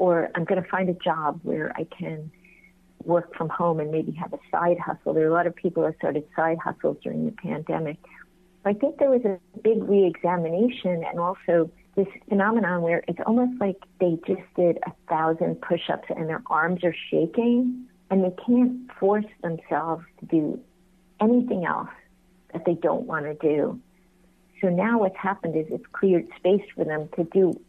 or 0.00 0.30
I'm 0.34 0.44
going 0.44 0.62
to 0.62 0.66
find 0.66 0.88
a 0.88 0.94
job 0.94 1.40
where 1.42 1.74
I 1.76 1.84
can 1.84 2.30
work 3.04 3.36
from 3.36 3.50
home 3.50 3.80
and 3.80 3.90
maybe 3.90 4.12
have 4.12 4.32
a 4.32 4.38
side 4.50 4.78
hustle. 4.78 5.12
There 5.12 5.26
are 5.26 5.30
a 5.30 5.32
lot 5.32 5.46
of 5.46 5.54
people 5.54 5.82
that 5.82 5.94
started 5.98 6.24
side 6.34 6.56
hustles 6.56 6.96
during 7.02 7.26
the 7.26 7.32
pandemic. 7.32 7.98
I 8.64 8.72
think 8.72 8.96
there 8.96 9.10
was 9.10 9.26
a 9.26 9.38
big 9.60 9.82
reexamination 9.82 11.04
and 11.04 11.20
also 11.20 11.70
this 11.96 12.06
phenomenon 12.30 12.80
where 12.80 13.04
it's 13.08 13.18
almost 13.26 13.60
like 13.60 13.76
they 14.00 14.18
just 14.26 14.40
did 14.56 14.78
a 14.86 14.92
thousand 15.06 15.56
push-ups 15.60 16.08
and 16.08 16.30
their 16.30 16.42
arms 16.46 16.82
are 16.82 16.94
shaking 17.10 17.84
and 18.10 18.24
they 18.24 18.34
can't 18.46 18.90
force 18.98 19.26
themselves 19.42 20.04
to 20.20 20.26
do 20.26 20.58
anything 21.20 21.66
else 21.66 21.90
that 22.54 22.64
they 22.64 22.74
don't 22.74 23.06
want 23.06 23.26
to 23.26 23.34
do. 23.34 23.78
So 24.62 24.70
now 24.70 25.00
what's 25.00 25.18
happened 25.18 25.56
is 25.56 25.66
it's 25.68 25.84
cleared 25.92 26.26
space 26.38 26.64
for 26.74 26.86
them 26.86 27.10
to 27.16 27.24
do 27.24 27.60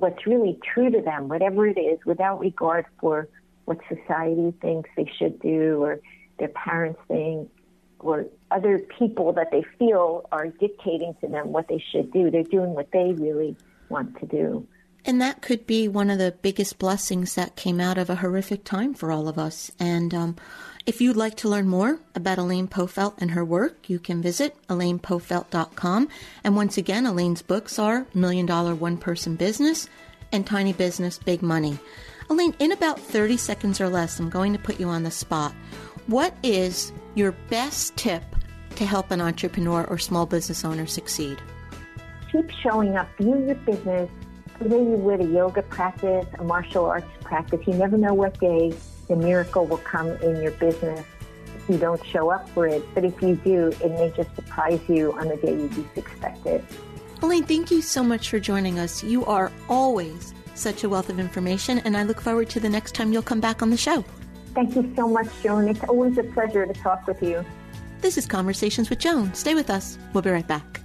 what's 0.00 0.26
really 0.26 0.58
true 0.74 0.90
to 0.90 1.00
them, 1.00 1.28
whatever 1.28 1.66
it 1.66 1.78
is, 1.78 1.98
without 2.04 2.40
regard 2.40 2.86
for 3.00 3.28
what 3.64 3.78
society 3.88 4.52
thinks 4.60 4.90
they 4.96 5.10
should 5.18 5.40
do 5.40 5.82
or 5.82 6.00
their 6.38 6.48
parents 6.48 7.00
think 7.06 7.48
or 8.00 8.26
other 8.50 8.80
people 8.98 9.32
that 9.34 9.50
they 9.50 9.62
feel 9.78 10.26
are 10.32 10.48
dictating 10.48 11.14
to 11.20 11.28
them 11.28 11.52
what 11.52 11.68
they 11.68 11.82
should 11.92 12.12
do. 12.12 12.30
They're 12.30 12.42
doing 12.42 12.70
what 12.70 12.90
they 12.92 13.12
really 13.12 13.56
want 13.88 14.18
to 14.20 14.26
do. 14.26 14.66
And 15.04 15.20
that 15.20 15.40
could 15.40 15.66
be 15.66 15.88
one 15.88 16.10
of 16.10 16.18
the 16.18 16.34
biggest 16.42 16.78
blessings 16.78 17.34
that 17.34 17.56
came 17.56 17.80
out 17.80 17.98
of 17.98 18.10
a 18.10 18.16
horrific 18.16 18.64
time 18.64 18.94
for 18.94 19.10
all 19.12 19.28
of 19.28 19.38
us. 19.38 19.70
And 19.78 20.12
um, 20.12 20.36
if 20.86 21.00
you'd 21.00 21.16
like 21.16 21.36
to 21.36 21.48
learn 21.48 21.68
more 21.68 22.00
about 22.14 22.38
Elaine 22.38 22.68
Pofeldt 22.68 23.14
and 23.18 23.32
her 23.32 23.44
work, 23.44 23.88
you 23.88 23.98
can 23.98 24.22
visit 24.22 24.56
elainepofeldt.com. 24.68 26.08
And 26.42 26.56
once 26.56 26.78
again, 26.78 27.06
Elaine's 27.06 27.42
books 27.42 27.78
are 27.78 28.06
Million 28.14 28.46
Dollar 28.46 28.74
One 28.74 28.96
Person 28.96 29.36
Business 29.36 29.88
and 30.32 30.46
Tiny 30.46 30.72
Business 30.72 31.18
Big 31.18 31.42
Money. 31.42 31.78
Elaine, 32.30 32.54
in 32.58 32.72
about 32.72 32.98
30 32.98 33.36
seconds 33.36 33.80
or 33.80 33.88
less, 33.88 34.18
I'm 34.18 34.30
going 34.30 34.52
to 34.52 34.58
put 34.58 34.80
you 34.80 34.88
on 34.88 35.02
the 35.02 35.10
spot. 35.10 35.52
What 36.06 36.34
is 36.42 36.92
your 37.14 37.32
best 37.50 37.96
tip 37.96 38.22
to 38.76 38.86
help 38.86 39.10
an 39.10 39.20
entrepreneur 39.20 39.84
or 39.84 39.98
small 39.98 40.26
business 40.26 40.64
owner 40.64 40.86
succeed? 40.86 41.42
Keep 42.32 42.50
showing 42.50 42.96
up, 42.96 43.08
view 43.18 43.44
your 43.44 43.56
business 43.56 44.08
the 44.60 44.68
way 44.68 44.78
you 44.78 44.96
would 44.96 45.20
a 45.20 45.24
yoga 45.24 45.62
practice, 45.62 46.26
a 46.38 46.44
martial 46.44 46.84
arts 46.84 47.06
practice. 47.22 47.60
You 47.66 47.74
never 47.74 47.96
know 47.96 48.14
what 48.14 48.38
day 48.38 48.72
the 49.10 49.16
miracle 49.16 49.66
will 49.66 49.78
come 49.78 50.08
in 50.22 50.40
your 50.40 50.52
business 50.52 51.04
if 51.56 51.68
you 51.68 51.76
don't 51.76 52.02
show 52.06 52.30
up 52.30 52.48
for 52.50 52.66
it. 52.68 52.82
But 52.94 53.04
if 53.04 53.20
you 53.20 53.34
do, 53.34 53.72
it 53.82 53.90
may 53.90 54.12
just 54.16 54.34
surprise 54.36 54.80
you 54.88 55.12
on 55.14 55.28
the 55.28 55.36
day 55.36 55.50
you 55.50 55.68
least 55.68 55.96
expect 55.96 56.46
it. 56.46 56.64
Elaine, 57.20 57.44
thank 57.44 57.72
you 57.72 57.82
so 57.82 58.02
much 58.04 58.30
for 58.30 58.38
joining 58.38 58.78
us. 58.78 59.02
You 59.02 59.26
are 59.26 59.50
always 59.68 60.32
such 60.54 60.84
a 60.84 60.88
wealth 60.88 61.10
of 61.10 61.18
information, 61.18 61.80
and 61.80 61.96
I 61.96 62.04
look 62.04 62.20
forward 62.20 62.48
to 62.50 62.60
the 62.60 62.68
next 62.68 62.94
time 62.94 63.12
you'll 63.12 63.22
come 63.22 63.40
back 63.40 63.62
on 63.62 63.70
the 63.70 63.76
show. 63.76 64.04
Thank 64.54 64.76
you 64.76 64.92
so 64.96 65.08
much, 65.08 65.28
Joan. 65.42 65.68
It's 65.68 65.82
always 65.84 66.16
a 66.16 66.22
pleasure 66.22 66.64
to 66.64 66.72
talk 66.72 67.06
with 67.06 67.20
you. 67.20 67.44
This 68.00 68.16
is 68.16 68.26
Conversations 68.26 68.90
with 68.90 69.00
Joan. 69.00 69.34
Stay 69.34 69.54
with 69.54 69.70
us. 69.70 69.98
We'll 70.14 70.22
be 70.22 70.30
right 70.30 70.46
back. 70.46 70.80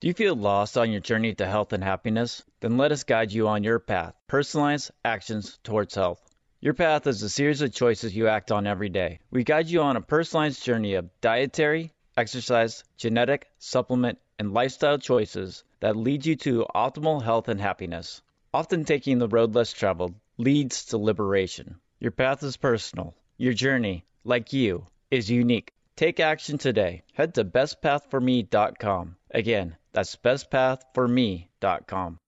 Do 0.00 0.08
you 0.08 0.14
feel 0.14 0.36
lost 0.36 0.76
on 0.76 0.92
your 0.92 1.00
journey 1.00 1.34
to 1.34 1.46
health 1.46 1.72
and 1.72 1.82
happiness? 1.82 2.44
Then 2.66 2.78
let 2.78 2.90
us 2.90 3.04
guide 3.04 3.30
you 3.30 3.46
on 3.46 3.62
your 3.62 3.78
path. 3.78 4.14
Personalized 4.26 4.90
actions 5.04 5.56
towards 5.62 5.94
health. 5.94 6.20
Your 6.60 6.74
path 6.74 7.06
is 7.06 7.22
a 7.22 7.28
series 7.28 7.62
of 7.62 7.72
choices 7.72 8.16
you 8.16 8.26
act 8.26 8.50
on 8.50 8.66
every 8.66 8.88
day. 8.88 9.20
We 9.30 9.44
guide 9.44 9.68
you 9.68 9.82
on 9.82 9.96
a 9.96 10.00
personalized 10.00 10.64
journey 10.64 10.94
of 10.94 11.08
dietary, 11.20 11.92
exercise, 12.16 12.82
genetic, 12.96 13.48
supplement, 13.60 14.18
and 14.40 14.52
lifestyle 14.52 14.98
choices 14.98 15.62
that 15.78 15.94
lead 15.94 16.26
you 16.26 16.34
to 16.34 16.66
optimal 16.74 17.22
health 17.22 17.46
and 17.46 17.60
happiness. 17.60 18.20
Often 18.52 18.84
taking 18.84 19.20
the 19.20 19.28
road 19.28 19.54
less 19.54 19.72
traveled 19.72 20.16
leads 20.36 20.86
to 20.86 20.98
liberation. 20.98 21.78
Your 22.00 22.10
path 22.10 22.42
is 22.42 22.56
personal. 22.56 23.14
Your 23.36 23.52
journey, 23.52 24.04
like 24.24 24.52
you, 24.52 24.88
is 25.12 25.30
unique. 25.30 25.72
Take 25.94 26.18
action 26.18 26.58
today. 26.58 27.04
Head 27.12 27.36
to 27.36 27.44
bestpathforme.com. 27.44 29.16
Again, 29.30 29.76
that's 29.92 30.16
bestpathforme.com. 30.16 32.18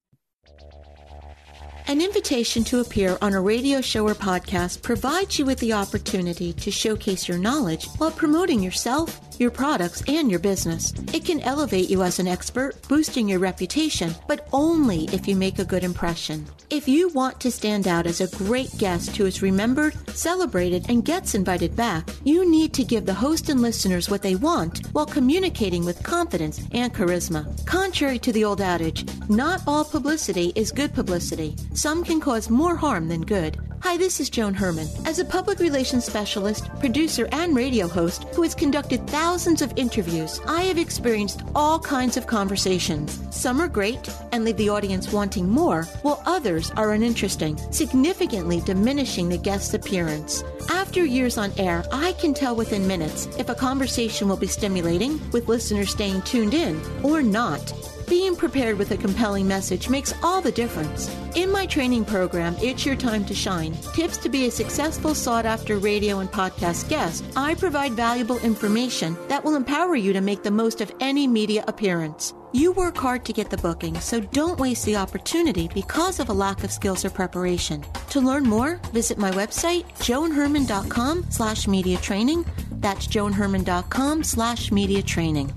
An 1.89 2.03
invitation 2.03 2.65
to 2.65 2.81
appear 2.81 3.17
on 3.23 3.33
a 3.33 3.41
radio 3.41 3.81
show 3.81 4.07
or 4.07 4.15
podcast 4.15 4.83
provides 4.83 5.39
you 5.39 5.47
with 5.47 5.59
the 5.59 5.73
opportunity 5.73 6.53
to 6.53 6.71
showcase 6.71 7.27
your 7.27 7.39
knowledge 7.39 7.87
while 7.97 8.11
promoting 8.11 8.63
yourself, 8.63 9.21
your 9.41 9.51
products, 9.51 10.03
and 10.09 10.31
your 10.31 10.41
business. 10.41 10.93
It 11.13 11.25
can 11.25 11.41
elevate 11.41 11.91
you 11.91 12.03
as 12.03 12.19
an 12.19 12.29
expert, 12.29 12.77
boosting 12.89 13.29
your 13.29 13.39
reputation, 13.39 14.15
but 14.27 14.49
only 14.53 15.05
if 15.07 15.29
you 15.29 15.37
make 15.37 15.59
a 15.59 15.65
good 15.65 15.85
impression. 15.85 16.47
If 16.71 16.87
you 16.87 17.09
want 17.09 17.41
to 17.41 17.51
stand 17.51 17.89
out 17.89 18.07
as 18.07 18.21
a 18.21 18.37
great 18.37 18.77
guest 18.79 19.17
who 19.17 19.27
is 19.27 19.43
remembered, 19.43 19.95
celebrated, 20.11 20.87
and 20.89 21.05
gets 21.05 21.35
invited 21.35 21.75
back, 21.75 22.09
you 22.25 22.49
need 22.49 22.73
to 22.75 22.85
give 22.85 23.07
the 23.07 23.15
host 23.15 23.49
and 23.49 23.63
listeners 23.63 24.11
what 24.11 24.23
they 24.23 24.35
want 24.35 24.87
while 24.89 25.07
communicating 25.07 25.85
with 25.85 26.03
confidence 26.03 26.61
and 26.73 26.93
charisma. 26.93 27.45
Contrary 27.67 28.19
to 28.19 28.33
the 28.33 28.45
old 28.45 28.61
adage, 28.61 29.07
not 29.29 29.63
all 29.67 29.85
publicity 29.85 30.53
is 30.55 30.73
good 30.73 30.93
publicity. 30.95 31.57
Some 31.75 32.05
can 32.05 32.21
cause 32.21 32.51
more 32.51 32.77
harm 32.77 33.09
than 33.09 33.23
good. 33.23 33.59
Hi, 33.81 33.97
this 33.97 34.19
is 34.19 34.29
Joan 34.29 34.55
Herrmann. 34.55 34.89
As 35.07 35.21
a 35.21 35.25
public 35.25 35.61
relations 35.61 36.05
specialist, 36.05 36.69
producer, 36.81 37.29
and 37.31 37.55
radio 37.55 37.87
host 37.87 38.25
who 38.35 38.43
has 38.43 38.55
conducted 38.55 39.07
thousands 39.07 39.63
of 39.63 39.73
interviews, 39.77 40.41
I 40.47 40.63
have 40.63 40.79
experienced 40.79 41.43
all 41.55 41.79
kinds 41.79 42.17
of 42.17 42.27
conversations. 42.27 43.21
Some 43.31 43.61
are 43.61 43.69
great 43.69 44.11
and 44.33 44.45
leave 44.45 44.57
the 44.57 44.69
audience 44.69 45.13
wanting 45.13 45.49
more, 45.49 45.85
while 46.03 46.23
others 46.27 46.73
are 46.73 46.93
uninteresting, 46.93 47.57
significantly 47.71 48.61
diminishing 48.63 49.29
the 49.29 49.39
guest's 49.39 49.75
appearance. 49.75 50.43
After 50.71 51.05
years 51.05 51.39
on 51.39 51.53
air, 51.57 51.85
I 51.93 52.13
can 52.15 52.35
tell 52.35 52.57
within 52.57 52.87
minutes 52.87 53.27
if 53.39 53.49
a 53.49 53.55
conversation 53.55 54.29
will 54.29 54.37
be 54.37 54.49
stimulating, 54.49 55.21
with 55.31 55.49
listeners 55.49 55.91
staying 55.91 56.23
tuned 56.23 56.53
in, 56.53 56.81
or 57.05 57.23
not. 57.23 57.73
Being 58.09 58.37
prepared 58.37 58.79
with 58.79 58.93
a 58.93 58.97
compelling 58.97 59.47
message 59.47 59.91
makes 59.91 60.15
all 60.23 60.41
the 60.41 60.51
difference. 60.51 61.15
In 61.35 61.53
my 61.53 61.67
training 61.67 62.07
program, 62.07 62.57
It's 62.59 62.87
Your 62.87 62.97
Time 62.97 63.23
to 63.27 63.35
Shine 63.35 63.75
Tips 63.93 64.17
to 64.19 64.31
be 64.31 64.47
a 64.47 64.51
successful, 64.51 65.15
sought 65.15 65.45
after 65.45 65.77
radio 65.77 66.21
and 66.21 66.33
podcast 66.33 66.89
guest, 66.89 67.23
I 67.37 67.55
provide 67.55 67.93
valuable 67.93 68.39
information 68.39 69.15
that 69.29 69.45
will 69.45 69.57
empower 69.57 69.95
you 69.95 70.15
to 70.15 70.23
make 70.23 70.43
the 70.43 70.51
most 70.51 70.81
of 70.81 70.91
any 71.01 71.27
media 71.27 71.65
appearance. 71.69 72.33
You 72.53 72.73
work 72.73 72.97
hard 72.97 73.27
to 73.27 73.35
get 73.35 73.51
the 73.51 73.59
booking, 73.59 74.01
so 74.01 74.21
don't 74.21 74.59
waste 74.59 74.87
the 74.87 74.97
opportunity 74.97 75.69
because 75.75 76.19
of 76.19 76.31
a 76.31 76.33
lack 76.33 76.65
of 76.65 76.73
skills 76.73 77.05
or 77.05 77.11
preparation. 77.11 77.85
To 78.09 78.21
learn 78.21 78.45
more, 78.45 78.81
visit 78.95 79.19
my 79.19 79.31
website, 79.33 79.85
joanherman.com 79.99 81.27
slash 81.29 81.69
media 81.69 81.99
training. 81.99 82.47
That's 82.81 83.07
joanherman.com 83.07 84.25
slash 84.25 84.73
media 84.73 85.03
training. 85.03 85.53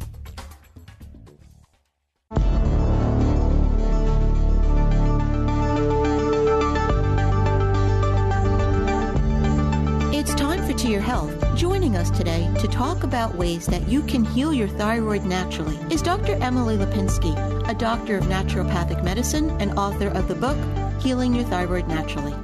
Your 10.92 11.00
Health. 11.00 11.56
Joining 11.56 11.96
us 11.96 12.12
today 12.12 12.54
to 12.60 12.68
talk 12.68 13.04
about 13.04 13.36
ways 13.36 13.66
that 13.68 13.88
you 13.88 14.02
can 14.02 14.26
heal 14.26 14.54
your 14.54 14.68
thyroid 14.68 15.24
naturally 15.24 15.78
is 15.90 16.02
Dr. 16.02 16.34
Emily 16.34 16.76
Lipinski, 16.76 17.34
a 17.70 17.74
doctor 17.74 18.18
of 18.18 18.26
naturopathic 18.26 19.02
medicine 19.02 19.52
and 19.62 19.72
author 19.80 20.10
of 20.10 20.28
the 20.28 20.36
book 20.36 20.58
Healing 21.02 21.34
Your 21.34 21.46
Thyroid 21.46 21.88
Naturally. 21.88 22.36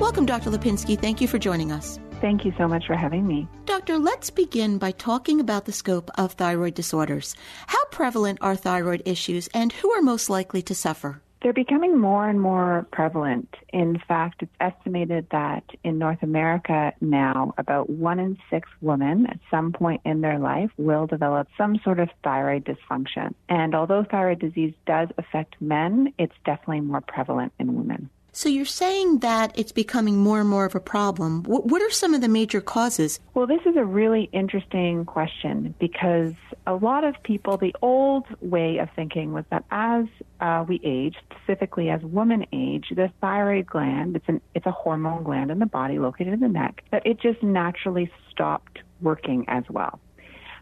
Welcome, 0.00 0.26
Dr. 0.26 0.50
Lipinski. 0.50 1.00
Thank 1.00 1.20
you 1.20 1.28
for 1.28 1.38
joining 1.38 1.70
us. 1.70 2.00
Thank 2.20 2.44
you 2.44 2.52
so 2.58 2.66
much 2.66 2.88
for 2.88 2.96
having 2.96 3.24
me. 3.24 3.46
Doctor, 3.66 3.98
let's 3.98 4.30
begin 4.30 4.78
by 4.78 4.90
talking 4.90 5.38
about 5.38 5.66
the 5.66 5.72
scope 5.72 6.10
of 6.18 6.32
thyroid 6.32 6.74
disorders. 6.74 7.36
How 7.68 7.84
prevalent 7.92 8.40
are 8.40 8.56
thyroid 8.56 9.02
issues 9.04 9.48
and 9.54 9.72
who 9.72 9.92
are 9.92 10.02
most 10.02 10.28
likely 10.28 10.62
to 10.62 10.74
suffer? 10.74 11.22
They're 11.42 11.52
becoming 11.52 11.98
more 11.98 12.28
and 12.28 12.40
more 12.40 12.86
prevalent. 12.92 13.52
In 13.72 14.00
fact, 14.06 14.42
it's 14.42 14.52
estimated 14.60 15.26
that 15.32 15.64
in 15.82 15.98
North 15.98 16.22
America 16.22 16.92
now, 17.00 17.52
about 17.58 17.90
one 17.90 18.20
in 18.20 18.38
six 18.48 18.68
women 18.80 19.26
at 19.26 19.40
some 19.50 19.72
point 19.72 20.02
in 20.04 20.20
their 20.20 20.38
life 20.38 20.70
will 20.76 21.08
develop 21.08 21.48
some 21.58 21.80
sort 21.82 21.98
of 21.98 22.10
thyroid 22.22 22.64
dysfunction. 22.64 23.34
And 23.48 23.74
although 23.74 24.04
thyroid 24.08 24.38
disease 24.38 24.72
does 24.86 25.08
affect 25.18 25.60
men, 25.60 26.14
it's 26.16 26.34
definitely 26.44 26.82
more 26.82 27.00
prevalent 27.00 27.52
in 27.58 27.74
women. 27.74 28.08
So 28.34 28.48
you're 28.48 28.64
saying 28.64 29.18
that 29.18 29.52
it's 29.58 29.72
becoming 29.72 30.16
more 30.16 30.40
and 30.40 30.48
more 30.48 30.64
of 30.64 30.74
a 30.74 30.80
problem. 30.80 31.42
What 31.44 31.82
are 31.82 31.90
some 31.90 32.14
of 32.14 32.22
the 32.22 32.28
major 32.28 32.62
causes? 32.62 33.20
Well, 33.34 33.46
this 33.46 33.60
is 33.66 33.76
a 33.76 33.84
really 33.84 34.30
interesting 34.32 35.04
question 35.04 35.74
because 35.78 36.32
a 36.66 36.74
lot 36.74 37.04
of 37.04 37.14
people, 37.24 37.58
the 37.58 37.74
old 37.82 38.24
way 38.40 38.78
of 38.78 38.88
thinking 38.96 39.32
was 39.32 39.44
that 39.50 39.66
as 39.70 40.06
uh, 40.40 40.64
we 40.66 40.80
age, 40.82 41.14
specifically 41.30 41.90
as 41.90 42.00
women 42.02 42.46
age, 42.54 42.86
the 42.96 43.12
thyroid 43.20 43.66
gland, 43.66 44.16
it's, 44.16 44.28
an, 44.28 44.40
it's 44.54 44.64
a 44.64 44.72
hormone 44.72 45.24
gland 45.24 45.50
in 45.50 45.58
the 45.58 45.66
body 45.66 45.98
located 45.98 46.32
in 46.32 46.40
the 46.40 46.48
neck, 46.48 46.84
that 46.90 47.06
it 47.06 47.20
just 47.20 47.42
naturally 47.42 48.10
stopped 48.30 48.78
working 49.02 49.44
as 49.48 49.64
well. 49.68 50.00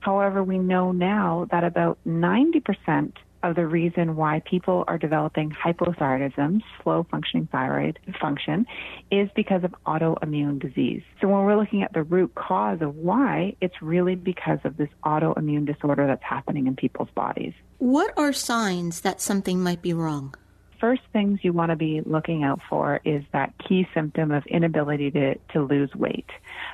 However, 0.01 0.43
we 0.43 0.59
know 0.59 0.91
now 0.91 1.47
that 1.53 1.63
about 1.63 1.99
90% 2.05 3.13
of 3.43 3.57
the 3.57 3.67
reason 3.67 4.17
why 4.17 4.43
people 4.45 4.85
are 4.87 4.99
developing 4.99 5.51
hypothyroidism, 5.51 6.61
slow 6.83 7.07
functioning 7.11 7.49
thyroid 7.51 7.99
function, 8.21 8.67
is 9.11 9.29
because 9.35 9.65
of 9.65 9.75
autoimmune 9.87 10.61
disease. 10.61 11.03
So 11.21 11.29
when 11.29 11.45
we're 11.45 11.57
looking 11.57 11.83
at 11.83 11.93
the 11.93 12.03
root 12.03 12.35
cause 12.35 12.81
of 12.81 12.97
why, 12.97 13.57
it's 13.61 13.81
really 13.81 14.15
because 14.15 14.59
of 14.65 14.77
this 14.77 14.91
autoimmune 15.05 15.67
disorder 15.67 16.07
that's 16.07 16.23
happening 16.23 16.67
in 16.67 16.77
people's 16.77 17.11
bodies. 17.15 17.55
What 17.79 18.13
are 18.17 18.33
signs 18.33 19.01
that 19.01 19.21
something 19.21 19.63
might 19.63 19.83
be 19.83 19.93
wrong? 19.93 20.35
first 20.81 21.03
things 21.13 21.41
you 21.43 21.53
want 21.53 21.71
to 21.71 21.77
be 21.77 22.01
looking 22.07 22.43
out 22.43 22.61
for 22.69 23.01
is 23.05 23.23
that 23.33 23.53
key 23.69 23.87
symptom 23.95 24.31
of 24.33 24.45
inability 24.47 25.11
to, 25.11 25.35
to 25.53 25.61
lose 25.63 25.95
weight. 25.95 26.29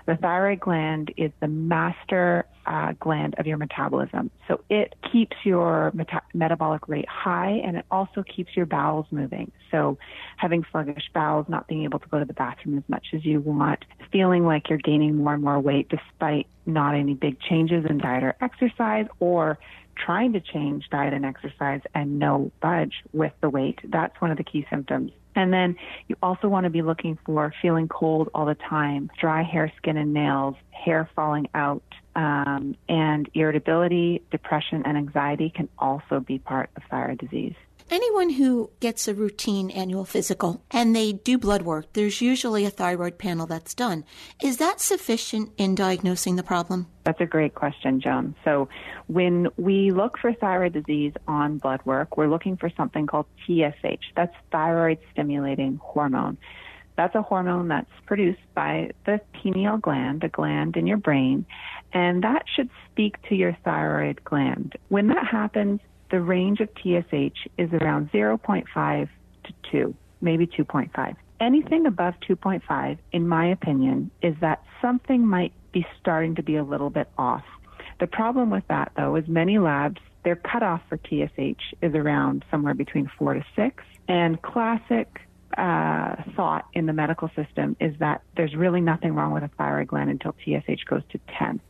The 0.06 0.16
thyroid 0.16 0.60
gland 0.60 1.12
is 1.16 1.32
the 1.40 1.48
master 1.48 2.46
uh, 2.66 2.92
gland 2.98 3.34
of 3.38 3.46
your 3.46 3.56
metabolism. 3.56 4.30
So 4.48 4.60
it 4.68 4.94
keeps 5.12 5.36
your 5.44 5.92
meta- 5.94 6.22
metabolic 6.34 6.88
rate 6.88 7.08
high 7.08 7.60
and 7.64 7.76
it 7.76 7.86
also 7.90 8.22
keeps 8.22 8.56
your 8.56 8.66
bowels 8.66 9.06
moving. 9.10 9.52
So 9.70 9.98
having 10.36 10.64
sluggish 10.70 11.10
bowels, 11.14 11.46
not 11.48 11.68
being 11.68 11.84
able 11.84 11.98
to 12.00 12.08
go 12.08 12.18
to 12.18 12.24
the 12.24 12.34
bathroom 12.34 12.78
as 12.78 12.84
much 12.88 13.06
as 13.14 13.24
you 13.24 13.40
want, 13.40 13.84
feeling 14.10 14.44
like 14.44 14.68
you're 14.68 14.78
gaining 14.78 15.16
more 15.16 15.34
and 15.34 15.42
more 15.42 15.60
weight 15.60 15.88
despite 15.88 16.46
not 16.66 16.94
any 16.94 17.14
big 17.14 17.40
changes 17.40 17.84
in 17.88 17.98
diet 17.98 18.24
or 18.24 18.34
exercise 18.40 19.06
or 19.20 19.58
trying 19.96 20.32
to 20.34 20.40
change 20.40 20.84
diet 20.90 21.14
and 21.14 21.24
exercise 21.24 21.80
and 21.94 22.18
no 22.18 22.50
budge 22.60 22.94
with 23.12 23.32
the 23.40 23.48
weight, 23.48 23.78
that's 23.84 24.20
one 24.20 24.30
of 24.30 24.36
the 24.36 24.44
key 24.44 24.66
symptoms. 24.68 25.12
And 25.36 25.52
then 25.52 25.76
you 26.08 26.16
also 26.22 26.48
want 26.48 26.64
to 26.64 26.70
be 26.70 26.82
looking 26.82 27.18
for 27.24 27.52
feeling 27.62 27.88
cold 27.88 28.30
all 28.34 28.46
the 28.46 28.54
time, 28.54 29.10
dry 29.20 29.42
hair, 29.42 29.70
skin, 29.76 29.96
and 29.96 30.12
nails, 30.12 30.56
hair 30.70 31.08
falling 31.14 31.48
out, 31.54 31.82
um, 32.16 32.74
and 32.88 33.28
irritability, 33.34 34.22
depression, 34.30 34.82
and 34.86 34.96
anxiety 34.96 35.50
can 35.54 35.68
also 35.78 36.20
be 36.20 36.38
part 36.38 36.70
of 36.76 36.82
thyroid 36.90 37.18
disease. 37.18 37.54
Anyone 37.88 38.30
who 38.30 38.70
gets 38.80 39.06
a 39.06 39.14
routine 39.14 39.70
annual 39.70 40.04
physical 40.04 40.60
and 40.72 40.94
they 40.94 41.12
do 41.12 41.38
blood 41.38 41.62
work, 41.62 41.92
there's 41.92 42.20
usually 42.20 42.64
a 42.64 42.70
thyroid 42.70 43.16
panel 43.16 43.46
that's 43.46 43.74
done. 43.74 44.04
Is 44.42 44.56
that 44.56 44.80
sufficient 44.80 45.52
in 45.56 45.76
diagnosing 45.76 46.34
the 46.34 46.42
problem? 46.42 46.88
That's 47.04 47.20
a 47.20 47.26
great 47.26 47.54
question, 47.54 48.00
Joan. 48.00 48.34
So, 48.44 48.68
when 49.06 49.46
we 49.56 49.92
look 49.92 50.18
for 50.18 50.32
thyroid 50.32 50.72
disease 50.72 51.12
on 51.28 51.58
blood 51.58 51.80
work, 51.84 52.16
we're 52.16 52.26
looking 52.26 52.56
for 52.56 52.70
something 52.76 53.06
called 53.06 53.26
TSH. 53.46 54.12
That's 54.16 54.34
thyroid 54.50 54.98
stimulating 55.12 55.78
hormone. 55.80 56.38
That's 56.96 57.14
a 57.14 57.22
hormone 57.22 57.68
that's 57.68 57.90
produced 58.06 58.40
by 58.54 58.90
the 59.04 59.20
pineal 59.32 59.76
gland, 59.76 60.24
a 60.24 60.28
gland 60.28 60.76
in 60.76 60.88
your 60.88 60.96
brain, 60.96 61.46
and 61.92 62.24
that 62.24 62.46
should 62.52 62.70
speak 62.90 63.22
to 63.28 63.36
your 63.36 63.56
thyroid 63.64 64.24
gland. 64.24 64.74
When 64.88 65.06
that 65.08 65.26
happens, 65.26 65.80
the 66.10 66.20
range 66.20 66.60
of 66.60 66.68
TSH 66.76 67.48
is 67.58 67.72
around 67.72 68.10
0.5 68.12 69.08
to 69.44 69.52
2, 69.70 69.94
maybe 70.20 70.46
2.5. 70.46 71.16
Anything 71.38 71.86
above 71.86 72.14
2.5, 72.28 72.98
in 73.12 73.28
my 73.28 73.46
opinion, 73.46 74.10
is 74.22 74.34
that 74.40 74.62
something 74.80 75.26
might 75.26 75.52
be 75.72 75.86
starting 76.00 76.34
to 76.36 76.42
be 76.42 76.56
a 76.56 76.64
little 76.64 76.90
bit 76.90 77.08
off. 77.18 77.44
The 78.00 78.06
problem 78.06 78.50
with 78.50 78.64
that, 78.68 78.92
though, 78.96 79.16
is 79.16 79.26
many 79.28 79.58
labs, 79.58 80.00
their 80.24 80.36
cutoff 80.36 80.82
for 80.88 80.98
TSH 80.98 81.74
is 81.82 81.94
around 81.94 82.44
somewhere 82.50 82.74
between 82.74 83.10
4 83.18 83.34
to 83.34 83.44
6. 83.54 83.84
And 84.08 84.40
classic 84.42 85.20
uh, 85.56 86.16
thought 86.34 86.66
in 86.74 86.86
the 86.86 86.92
medical 86.92 87.30
system 87.36 87.76
is 87.80 87.94
that 87.98 88.22
there's 88.36 88.54
really 88.54 88.80
nothing 88.80 89.14
wrong 89.14 89.32
with 89.32 89.42
a 89.42 89.50
thyroid 89.56 89.88
gland 89.88 90.10
until 90.10 90.34
TSH 90.44 90.84
goes 90.84 91.02
to 91.10 91.20
10. 91.38 91.60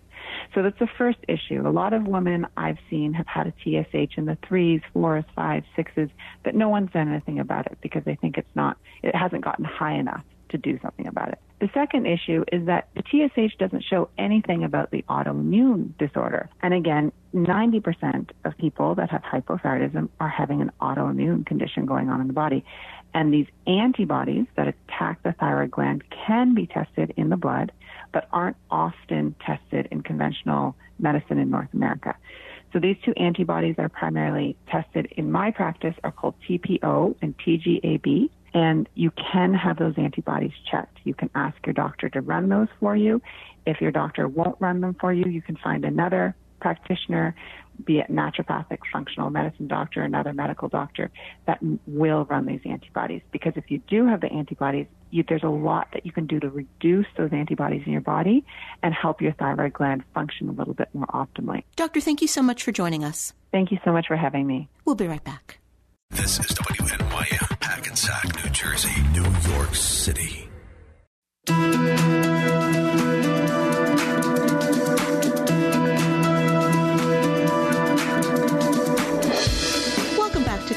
So 0.54 0.62
that's 0.62 0.78
the 0.78 0.88
first 0.98 1.18
issue. 1.28 1.66
A 1.66 1.70
lot 1.70 1.92
of 1.92 2.06
women 2.06 2.46
I've 2.56 2.78
seen 2.90 3.12
have 3.14 3.26
had 3.26 3.46
a 3.46 3.52
TSH 3.62 4.16
in 4.16 4.26
the 4.26 4.38
threes, 4.46 4.80
fours, 4.92 5.24
fives, 5.34 5.66
sixes, 5.74 6.10
but 6.42 6.54
no 6.54 6.68
one's 6.68 6.90
done 6.92 7.08
anything 7.08 7.38
about 7.38 7.66
it 7.66 7.78
because 7.80 8.04
they 8.04 8.14
think 8.16 8.38
it's 8.38 8.54
not, 8.54 8.76
it 9.02 9.14
hasn't 9.14 9.44
gotten 9.44 9.64
high 9.64 9.94
enough 9.94 10.22
to 10.50 10.58
do 10.58 10.78
something 10.82 11.06
about 11.06 11.28
it. 11.28 11.38
The 11.58 11.70
second 11.72 12.06
issue 12.06 12.44
is 12.52 12.66
that 12.66 12.88
the 12.94 13.02
TSH 13.02 13.56
doesn't 13.58 13.82
show 13.82 14.10
anything 14.18 14.62
about 14.62 14.90
the 14.90 15.02
autoimmune 15.08 15.96
disorder. 15.96 16.50
And 16.62 16.74
again, 16.74 17.12
90% 17.34 18.30
of 18.44 18.56
people 18.58 18.94
that 18.96 19.10
have 19.10 19.22
hypothyroidism 19.22 20.08
are 20.20 20.28
having 20.28 20.60
an 20.60 20.70
autoimmune 20.80 21.46
condition 21.46 21.86
going 21.86 22.10
on 22.10 22.20
in 22.20 22.26
the 22.26 22.34
body. 22.34 22.62
And 23.16 23.32
these 23.32 23.46
antibodies 23.66 24.44
that 24.56 24.68
attack 24.68 25.22
the 25.22 25.32
thyroid 25.32 25.70
gland 25.70 26.04
can 26.10 26.54
be 26.54 26.66
tested 26.66 27.14
in 27.16 27.30
the 27.30 27.36
blood, 27.38 27.72
but 28.12 28.28
aren't 28.30 28.58
often 28.70 29.34
tested 29.40 29.88
in 29.90 30.02
conventional 30.02 30.76
medicine 30.98 31.38
in 31.38 31.48
North 31.48 31.72
America. 31.72 32.14
So 32.74 32.78
these 32.78 32.98
two 33.06 33.14
antibodies 33.16 33.76
that 33.76 33.86
are 33.86 33.88
primarily 33.88 34.54
tested 34.70 35.06
in 35.16 35.32
my 35.32 35.50
practice 35.50 35.94
are 36.04 36.12
called 36.12 36.34
TPO 36.46 37.16
and 37.22 37.34
TGAB. 37.38 38.28
And 38.52 38.86
you 38.94 39.10
can 39.12 39.54
have 39.54 39.78
those 39.78 39.94
antibodies 39.96 40.52
checked. 40.70 40.98
You 41.04 41.14
can 41.14 41.30
ask 41.34 41.56
your 41.64 41.72
doctor 41.72 42.10
to 42.10 42.20
run 42.20 42.50
those 42.50 42.68
for 42.80 42.94
you. 42.94 43.22
If 43.64 43.80
your 43.80 43.92
doctor 43.92 44.28
won't 44.28 44.56
run 44.60 44.82
them 44.82 44.94
for 45.00 45.10
you, 45.10 45.24
you 45.24 45.40
can 45.40 45.56
find 45.56 45.86
another 45.86 46.36
practitioner, 46.60 47.34
be 47.84 47.98
it 47.98 48.10
naturopathic, 48.10 48.78
functional 48.92 49.30
medicine 49.30 49.68
doctor, 49.68 50.02
another 50.02 50.32
medical 50.32 50.68
doctor, 50.68 51.10
that 51.46 51.58
will 51.86 52.24
run 52.24 52.46
these 52.46 52.60
antibodies. 52.64 53.22
Because 53.30 53.52
if 53.56 53.70
you 53.70 53.78
do 53.88 54.06
have 54.06 54.20
the 54.20 54.32
antibodies, 54.32 54.86
you, 55.10 55.24
there's 55.28 55.42
a 55.42 55.48
lot 55.48 55.88
that 55.92 56.04
you 56.04 56.12
can 56.12 56.26
do 56.26 56.40
to 56.40 56.50
reduce 56.50 57.06
those 57.16 57.32
antibodies 57.32 57.82
in 57.86 57.92
your 57.92 58.00
body 58.00 58.44
and 58.82 58.92
help 58.92 59.20
your 59.20 59.32
thyroid 59.32 59.72
gland 59.72 60.04
function 60.14 60.48
a 60.48 60.52
little 60.52 60.74
bit 60.74 60.88
more 60.94 61.06
optimally. 61.06 61.62
Doctor, 61.76 62.00
thank 62.00 62.22
you 62.22 62.28
so 62.28 62.42
much 62.42 62.62
for 62.62 62.72
joining 62.72 63.04
us. 63.04 63.32
Thank 63.52 63.70
you 63.70 63.78
so 63.84 63.92
much 63.92 64.06
for 64.08 64.16
having 64.16 64.46
me. 64.46 64.68
We'll 64.84 64.96
be 64.96 65.06
right 65.06 65.24
back. 65.24 65.58
This 66.10 66.38
is 66.38 66.46
WNYM, 66.46 67.62
Hackensack, 67.62 68.44
New 68.44 68.50
Jersey, 68.50 69.02
New 69.12 69.24
York 69.52 69.74
City. 69.74 70.48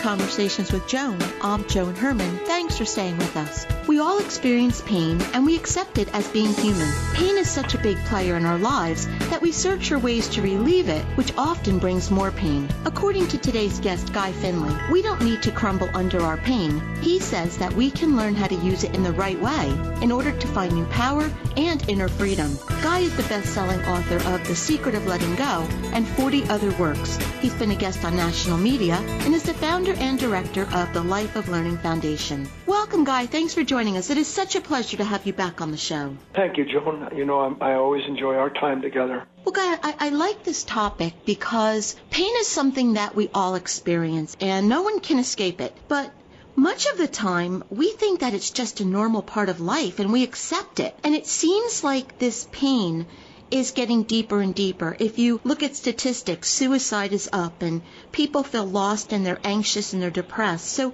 Conversations 0.10 0.72
with 0.72 0.88
Joan. 0.88 1.20
I'm 1.40 1.64
Joan 1.68 1.94
Herrmann. 1.94 2.40
Thanks 2.40 2.80
for 2.80 2.84
staying 2.84 3.20
with 3.20 3.38
us. 3.38 3.68
We 3.88 4.00
all 4.00 4.18
experience 4.18 4.82
pain 4.82 5.22
and 5.34 5.46
we 5.46 5.56
accept 5.56 6.00
it 6.00 6.12
as 6.16 6.28
being 6.30 6.52
human. 6.52 6.92
Pain 7.14 7.38
is 7.38 7.48
such 7.48 7.76
a 7.76 7.78
big 7.78 7.98
player 8.06 8.36
in 8.36 8.44
our 8.44 8.58
lives 8.58 9.08
that 9.30 9.42
we 9.42 9.52
search 9.52 9.90
for 9.90 10.00
ways 10.00 10.28
to 10.30 10.42
relieve 10.42 10.90
it, 10.90 11.04
which 11.16 11.32
often 11.38 11.78
brings 11.78 12.10
more 12.10 12.32
pain. 12.32 12.68
According 12.86 13.28
to 13.28 13.38
today's 13.38 13.80
guest, 13.80 14.12
Guy 14.12 14.32
Finley, 14.32 14.76
we 14.92 15.04
don't 15.04 15.22
need 15.22 15.44
to 15.44 15.52
crumble 15.52 15.90
under 15.94 16.22
our 16.22 16.38
pain. 16.38 16.82
He 17.02 17.20
says 17.20 17.58
that 17.60 17.74
we 17.74 17.92
can 17.92 18.18
learn 18.18 18.34
how 18.34 18.48
to 18.48 18.56
use 18.56 18.84
it 18.84 18.96
in 18.96 19.04
the 19.04 19.14
right 19.14 19.40
way 19.40 19.70
in 20.02 20.12
order 20.12 20.32
to 20.32 20.48
find 20.48 20.74
new 20.74 20.86
power 20.86 21.30
and 21.56 21.88
inner 21.88 22.08
freedom. 22.08 22.58
Guy 22.82 23.00
is 23.00 23.16
the 23.16 23.24
best-selling 23.24 23.84
author 23.86 24.18
of 24.34 24.48
The 24.48 24.56
Secret 24.56 24.96
of 24.96 25.06
Letting 25.06 25.36
Go 25.36 25.68
and 25.94 26.08
40 26.08 26.46
other 26.46 26.72
works. 26.78 27.18
He's 27.42 27.54
been 27.54 27.72
a 27.72 27.76
guest 27.76 28.04
on 28.06 28.16
national 28.16 28.58
media 28.58 28.96
and 28.96 29.36
is 29.36 29.44
the 29.44 29.54
founder 29.54 29.94
and 30.00 30.18
director 30.20 30.64
of 30.74 30.94
the 30.94 31.04
Life 31.04 31.36
of 31.36 31.50
Learning 31.50 31.78
Foundation. 31.78 32.48
Welcome, 32.66 33.04
Guy. 33.04 33.26
Thanks 33.26 33.54
for 33.54 33.64
joining 33.64 33.98
us. 33.98 34.10
It 34.10 34.18
is 34.18 34.28
such 34.28 34.56
a 34.56 34.62
pleasure 34.62 34.98
to 34.98 35.04
have 35.04 35.26
you 35.26 35.34
back 35.34 35.62
on 35.62 35.72
the 35.72 35.78
show. 35.78 36.16
Thank 36.34 36.58
you, 36.58 36.66
Joan. 36.66 37.10
You 37.16 37.26
know, 37.26 37.40
I'm, 37.40 37.62
I 37.62 37.74
always 37.74 38.04
enjoy 38.08 38.36
our 38.36 38.50
time 38.50 38.82
together. 38.82 39.26
Well, 39.46 39.54
Guy, 39.54 39.74
I, 39.84 39.96
I 40.00 40.10
like 40.10 40.44
this 40.44 40.64
topic 40.64 41.14
because 41.26 41.96
pain 42.10 42.34
is 42.40 42.48
something 42.48 42.94
that 42.94 43.16
we 43.16 43.30
all 43.34 43.56
experience 43.56 44.36
and 44.40 44.70
no 44.70 44.82
one 44.84 45.00
can 45.00 45.20
escape 45.20 45.62
it. 45.62 45.76
But 45.88 46.12
much 46.56 46.86
of 46.88 46.98
the 46.98 47.08
time, 47.08 47.64
we 47.70 47.92
think 47.92 48.20
that 48.20 48.34
it's 48.34 48.52
just 48.52 48.82
a 48.82 48.86
normal 48.86 49.22
part 49.22 49.50
of 49.50 49.60
life 49.62 50.00
and 50.00 50.12
we 50.12 50.24
accept 50.24 50.80
it. 50.80 50.96
And 51.04 51.16
it 51.16 51.26
seems 51.28 51.84
like 51.84 52.20
this 52.20 52.48
pain 52.52 53.06
is 53.52 53.72
getting 53.72 54.04
deeper 54.04 54.42
and 54.42 54.54
deeper. 54.54 54.96
If 55.00 55.20
you 55.20 55.40
look 55.44 55.64
at 55.64 55.76
statistics, 55.76 56.50
suicide 56.50 57.14
is 57.14 57.30
up 57.32 57.62
and 57.62 57.82
people 58.12 58.44
feel 58.44 58.66
lost 58.66 59.14
and 59.14 59.26
they're 59.26 59.40
anxious 59.44 59.94
and 59.94 60.02
they're 60.02 60.10
depressed. 60.10 60.68
So, 60.68 60.94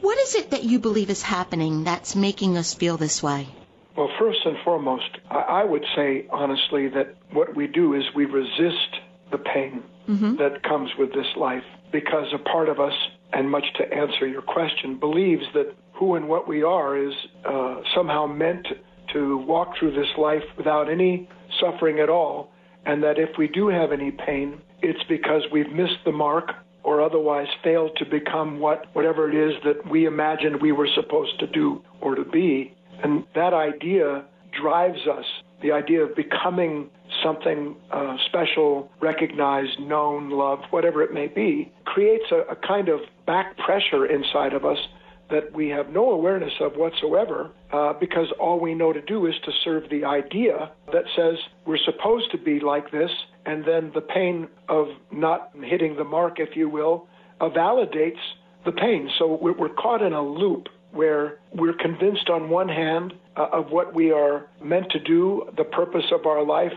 what 0.00 0.18
is 0.18 0.34
it 0.34 0.50
that 0.50 0.64
you 0.64 0.80
believe 0.80 1.10
is 1.10 1.22
happening 1.22 1.84
that's 1.84 2.16
making 2.16 2.56
us 2.56 2.74
feel 2.74 2.96
this 2.96 3.22
way? 3.22 3.48
Well, 3.96 4.10
first 4.18 4.40
and 4.44 4.56
foremost, 4.64 5.18
I, 5.30 5.64
would 5.64 5.84
say 5.94 6.26
honestly 6.30 6.88
that 6.88 7.14
what 7.30 7.54
we 7.54 7.66
do 7.66 7.94
is 7.94 8.02
we 8.14 8.24
resist 8.24 8.96
the 9.30 9.38
pain 9.38 9.84
Mm-hmm. 10.08 10.34
that 10.38 10.64
comes 10.64 10.90
with 10.98 11.12
this 11.12 11.28
life 11.36 11.62
because 11.92 12.26
a 12.34 12.38
part 12.38 12.68
of 12.68 12.80
us, 12.80 12.92
and 13.32 13.48
much 13.48 13.64
to 13.78 13.84
answer 13.94 14.26
your 14.26 14.42
question, 14.42 14.98
believes 14.98 15.44
that 15.54 15.72
who 15.92 16.16
and 16.16 16.28
what 16.28 16.48
we 16.48 16.64
are 16.64 16.98
is 16.98 17.14
uh, 17.44 17.76
somehow 17.94 18.26
meant 18.26 18.66
to 19.12 19.38
walk 19.38 19.74
through 19.78 19.92
this 19.92 20.08
life 20.18 20.42
without 20.56 20.90
any 20.90 21.28
suffering 21.60 22.00
at 22.00 22.08
all, 22.08 22.50
and 22.86 23.02
that 23.02 23.18
if 23.18 23.30
we 23.38 23.48
do 23.48 23.68
have 23.68 23.92
any 23.92 24.10
pain, 24.10 24.60
it's 24.80 25.02
because 25.08 25.42
we've 25.52 25.70
missed 25.70 26.04
the 26.04 26.12
mark 26.12 26.52
or 26.84 27.00
otherwise 27.00 27.46
failed 27.62 27.96
to 27.96 28.04
become 28.04 28.58
what 28.58 28.86
whatever 28.94 29.30
it 29.30 29.34
is 29.34 29.54
that 29.64 29.88
we 29.88 30.06
imagined 30.06 30.60
we 30.60 30.72
were 30.72 30.88
supposed 30.94 31.38
to 31.38 31.46
do 31.46 31.82
or 32.00 32.14
to 32.14 32.24
be. 32.24 32.74
And 33.02 33.24
that 33.34 33.54
idea 33.54 34.24
drives 34.60 35.06
us. 35.06 35.24
The 35.62 35.70
idea 35.70 36.02
of 36.02 36.16
becoming 36.16 36.90
something 37.22 37.76
uh, 37.92 38.16
special, 38.26 38.90
recognized, 39.00 39.78
known, 39.78 40.30
loved, 40.30 40.64
whatever 40.70 41.02
it 41.02 41.12
may 41.12 41.28
be, 41.28 41.72
creates 41.84 42.24
a, 42.32 42.52
a 42.52 42.56
kind 42.56 42.88
of 42.88 43.00
back 43.26 43.56
pressure 43.58 44.06
inside 44.06 44.54
of 44.54 44.64
us 44.64 44.78
that 45.32 45.52
we 45.52 45.68
have 45.70 45.88
no 45.88 46.10
awareness 46.10 46.52
of 46.60 46.76
whatsoever 46.76 47.50
uh, 47.72 47.94
because 47.94 48.26
all 48.38 48.60
we 48.60 48.74
know 48.74 48.92
to 48.92 49.00
do 49.00 49.26
is 49.26 49.34
to 49.44 49.50
serve 49.64 49.88
the 49.90 50.04
idea 50.04 50.70
that 50.92 51.04
says 51.16 51.36
we're 51.66 51.78
supposed 51.84 52.30
to 52.30 52.38
be 52.38 52.60
like 52.60 52.92
this, 52.92 53.10
and 53.46 53.64
then 53.64 53.90
the 53.94 54.00
pain 54.00 54.46
of 54.68 54.88
not 55.10 55.50
hitting 55.64 55.96
the 55.96 56.04
mark, 56.04 56.38
if 56.38 56.54
you 56.54 56.68
will, 56.68 57.08
uh, 57.40 57.48
validates 57.48 58.20
the 58.64 58.72
pain. 58.72 59.10
So 59.18 59.38
we're, 59.40 59.68
caught 59.70 60.02
in 60.02 60.12
a 60.12 60.22
loop 60.22 60.68
where 60.92 61.38
we're 61.54 61.74
convinced 61.74 62.28
on 62.28 62.50
one 62.50 62.68
hand 62.68 63.14
uh, 63.36 63.48
of 63.52 63.70
what 63.70 63.94
we 63.94 64.12
are 64.12 64.46
meant 64.62 64.90
to 64.92 65.00
do, 65.00 65.48
the 65.56 65.64
purpose 65.64 66.04
of 66.12 66.26
our 66.26 66.44
life, 66.44 66.74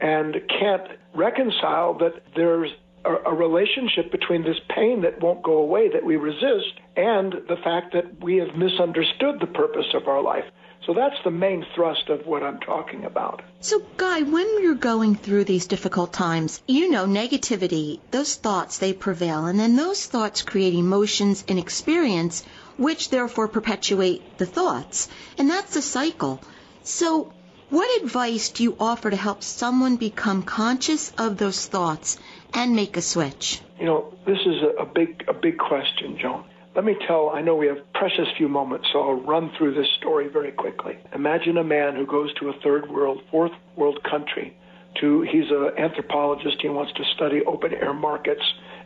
and 0.00 0.36
can't 0.48 0.88
reconcile 1.14 1.94
that 1.98 2.22
there's 2.36 2.70
a, 3.06 3.30
a 3.30 3.34
relationship 3.34 4.10
between 4.10 4.42
this 4.42 4.58
pain 4.68 5.02
that 5.02 5.20
won't 5.20 5.42
go 5.42 5.58
away 5.58 5.88
that 5.88 6.04
we 6.04 6.16
resist 6.16 6.74
and 6.96 7.32
the 7.48 7.56
fact 7.62 7.92
that 7.92 8.22
we 8.22 8.36
have 8.36 8.56
misunderstood 8.56 9.40
the 9.40 9.46
purpose 9.46 9.86
of 9.94 10.08
our 10.08 10.22
life. 10.22 10.44
So 10.86 10.94
that's 10.94 11.16
the 11.24 11.32
main 11.32 11.66
thrust 11.74 12.08
of 12.10 12.26
what 12.26 12.44
I'm 12.44 12.60
talking 12.60 13.04
about. 13.04 13.42
So, 13.60 13.82
Guy, 13.96 14.22
when 14.22 14.62
you're 14.62 14.74
going 14.74 15.16
through 15.16 15.44
these 15.44 15.66
difficult 15.66 16.12
times, 16.12 16.62
you 16.68 16.90
know, 16.90 17.06
negativity, 17.06 17.98
those 18.12 18.36
thoughts, 18.36 18.78
they 18.78 18.92
prevail. 18.92 19.46
And 19.46 19.58
then 19.58 19.74
those 19.74 20.06
thoughts 20.06 20.42
create 20.42 20.74
emotions 20.74 21.44
and 21.48 21.58
experience, 21.58 22.44
which 22.76 23.10
therefore 23.10 23.48
perpetuate 23.48 24.38
the 24.38 24.46
thoughts. 24.46 25.08
And 25.38 25.50
that's 25.50 25.74
a 25.74 25.82
cycle. 25.82 26.40
So, 26.84 27.32
what 27.70 28.02
advice 28.02 28.50
do 28.50 28.62
you 28.62 28.76
offer 28.78 29.10
to 29.10 29.16
help 29.16 29.42
someone 29.42 29.96
become 29.96 30.42
conscious 30.42 31.12
of 31.18 31.36
those 31.36 31.66
thoughts 31.66 32.18
and 32.54 32.76
make 32.76 32.96
a 32.96 33.02
switch? 33.02 33.60
You 33.78 33.86
know, 33.86 34.14
this 34.26 34.38
is 34.46 34.62
a, 34.78 34.86
big, 34.86 35.24
a 35.28 35.34
big 35.34 35.58
question, 35.58 36.18
Joan. 36.20 36.44
Let 36.74 36.84
me 36.84 36.96
tell, 37.06 37.30
I 37.30 37.40
know 37.40 37.56
we 37.56 37.66
have 37.68 37.78
precious 37.94 38.28
few 38.36 38.48
moments, 38.48 38.88
so 38.92 39.00
I'll 39.00 39.20
run 39.20 39.50
through 39.56 39.74
this 39.74 39.88
story 39.98 40.28
very 40.28 40.52
quickly. 40.52 40.98
Imagine 41.14 41.56
a 41.56 41.64
man 41.64 41.96
who 41.96 42.06
goes 42.06 42.32
to 42.34 42.50
a 42.50 42.52
third 42.62 42.90
world, 42.90 43.22
fourth 43.30 43.52
world 43.76 43.98
country 44.04 44.56
to, 45.00 45.22
he's 45.22 45.50
an 45.50 45.72
anthropologist, 45.78 46.58
he 46.60 46.68
wants 46.68 46.92
to 46.94 47.04
study 47.14 47.40
open 47.46 47.72
air 47.74 47.94
markets 47.94 48.42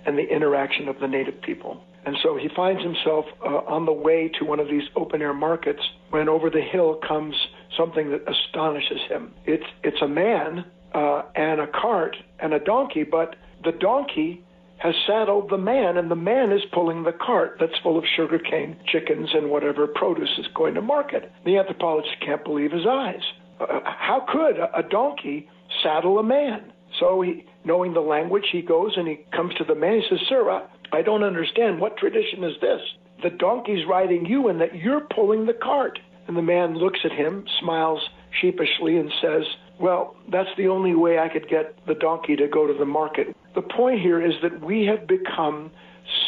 and 0.06 0.16
the 0.16 0.22
interaction 0.22 0.88
of 0.88 0.98
the 1.00 1.08
native 1.08 1.42
people. 1.42 1.82
And 2.06 2.16
so 2.22 2.36
he 2.36 2.48
finds 2.56 2.82
himself 2.82 3.26
uh, 3.44 3.48
on 3.48 3.84
the 3.84 3.92
way 3.92 4.30
to 4.38 4.44
one 4.44 4.60
of 4.60 4.68
these 4.68 4.84
open 4.96 5.20
air 5.20 5.34
markets 5.34 5.82
when 6.10 6.28
over 6.28 6.48
the 6.48 6.62
hill 6.62 6.98
comes 7.06 7.34
something 7.76 8.10
that 8.10 8.22
astonishes 8.28 9.00
him. 9.08 9.32
It's, 9.44 9.64
it's 9.82 10.00
a 10.02 10.08
man 10.08 10.64
uh, 10.94 11.22
and 11.34 11.60
a 11.60 11.66
cart 11.66 12.16
and 12.38 12.52
a 12.52 12.58
donkey, 12.58 13.04
but 13.04 13.36
the 13.64 13.72
donkey 13.72 14.44
has 14.80 14.94
saddled 15.06 15.50
the 15.50 15.58
man, 15.58 15.98
and 15.98 16.10
the 16.10 16.16
man 16.16 16.52
is 16.52 16.62
pulling 16.72 17.02
the 17.02 17.12
cart 17.12 17.58
that's 17.60 17.78
full 17.82 17.98
of 17.98 18.04
sugarcane, 18.16 18.76
chickens, 18.86 19.28
and 19.34 19.50
whatever 19.50 19.86
produce 19.86 20.30
is 20.38 20.46
going 20.54 20.74
to 20.74 20.80
market. 20.80 21.30
The 21.44 21.58
anthropologist 21.58 22.16
can't 22.24 22.42
believe 22.42 22.72
his 22.72 22.86
eyes. 22.88 23.20
Uh, 23.60 23.80
how 23.84 24.24
could 24.26 24.56
a, 24.58 24.82
donkey 24.88 25.50
saddle 25.82 26.18
a 26.18 26.22
man? 26.22 26.72
So, 26.98 27.20
he, 27.20 27.44
knowing 27.62 27.92
the 27.92 28.00
language, 28.00 28.46
he 28.50 28.62
goes 28.62 28.94
and 28.96 29.06
he 29.06 29.20
comes 29.36 29.54
to 29.56 29.64
the 29.64 29.74
man. 29.74 30.00
He 30.00 30.06
says, 30.08 30.26
Sir, 30.28 30.48
I, 30.48 30.66
I 30.96 31.02
don't 31.02 31.24
understand. 31.24 31.78
What 31.78 31.98
tradition 31.98 32.42
is 32.42 32.54
this? 32.62 32.80
The 33.22 33.30
donkey's 33.30 33.86
riding 33.86 34.24
you, 34.24 34.48
and 34.48 34.62
that 34.62 34.76
you're 34.76 35.06
pulling 35.14 35.44
the 35.44 35.52
cart. 35.52 35.98
And 36.26 36.36
the 36.36 36.42
man 36.42 36.74
looks 36.74 37.00
at 37.04 37.12
him, 37.12 37.44
smiles 37.60 38.08
sheepishly, 38.40 38.98
and 38.98 39.10
says, 39.20 39.44
well, 39.78 40.16
that's 40.28 40.50
the 40.56 40.68
only 40.68 40.94
way 40.94 41.18
I 41.18 41.28
could 41.28 41.48
get 41.48 41.74
the 41.86 41.94
donkey 41.94 42.36
to 42.36 42.46
go 42.46 42.66
to 42.66 42.74
the 42.74 42.84
market. 42.84 43.34
The 43.54 43.62
point 43.62 44.00
here 44.00 44.24
is 44.24 44.34
that 44.42 44.60
we 44.60 44.84
have 44.86 45.06
become 45.06 45.70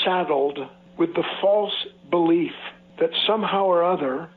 saddled 0.05 0.59
with 0.97 1.14
the 1.14 1.24
false 1.40 1.74
belief 2.11 2.53
that 2.99 3.11
somehow 3.26 3.64
or 3.66 3.84
other 3.84 4.28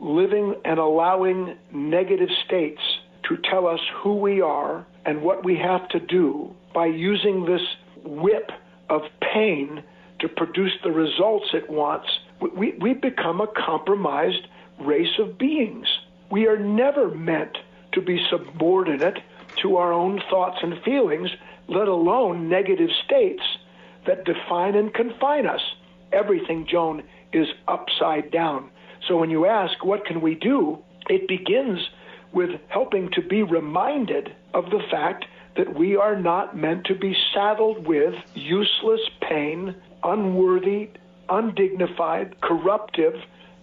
living 0.00 0.54
and 0.64 0.78
allowing 0.78 1.56
negative 1.72 2.28
states 2.44 2.80
to 3.28 3.36
tell 3.50 3.66
us 3.66 3.80
who 4.02 4.14
we 4.16 4.40
are 4.40 4.86
and 5.04 5.22
what 5.22 5.44
we 5.44 5.56
have 5.56 5.88
to 5.88 6.00
do 6.00 6.54
by 6.74 6.86
using 6.86 7.44
this 7.44 7.62
whip 8.04 8.50
of 8.88 9.02
pain 9.20 9.82
to 10.20 10.28
produce 10.28 10.72
the 10.84 10.92
results 10.92 11.46
it 11.52 11.68
wants, 11.68 12.08
we, 12.56 12.72
we 12.80 12.94
become 12.94 13.40
a 13.40 13.46
compromised 13.46 14.46
race 14.78 15.18
of 15.18 15.38
beings. 15.38 15.86
We 16.30 16.46
are 16.46 16.58
never 16.58 17.08
meant 17.08 17.58
to 17.92 18.00
be 18.00 18.24
subordinate 18.30 19.18
to 19.62 19.76
our 19.76 19.92
own 19.92 20.20
thoughts 20.30 20.58
and 20.62 20.82
feelings, 20.82 21.30
let 21.68 21.88
alone 21.88 22.48
negative 22.48 22.90
states 23.04 23.42
that 24.06 24.24
define 24.24 24.74
and 24.74 24.92
confine 24.92 25.46
us. 25.46 25.60
Everything, 26.12 26.66
Joan, 26.66 27.02
is 27.32 27.48
upside 27.66 28.30
down. 28.30 28.70
So 29.08 29.16
when 29.16 29.30
you 29.30 29.46
ask, 29.46 29.84
what 29.84 30.04
can 30.04 30.20
we 30.20 30.34
do? 30.34 30.78
It 31.08 31.28
begins 31.28 31.80
with 32.32 32.50
helping 32.68 33.10
to 33.12 33.22
be 33.22 33.42
reminded 33.42 34.34
of 34.52 34.66
the 34.66 34.82
fact 34.90 35.24
that 35.56 35.74
we 35.74 35.96
are 35.96 36.20
not 36.20 36.56
meant 36.56 36.84
to 36.86 36.94
be 36.94 37.16
saddled 37.32 37.86
with 37.86 38.14
useless 38.34 39.00
pain, 39.22 39.74
unworthy, 40.02 40.90
undignified, 41.28 42.40
corruptive, 42.40 43.14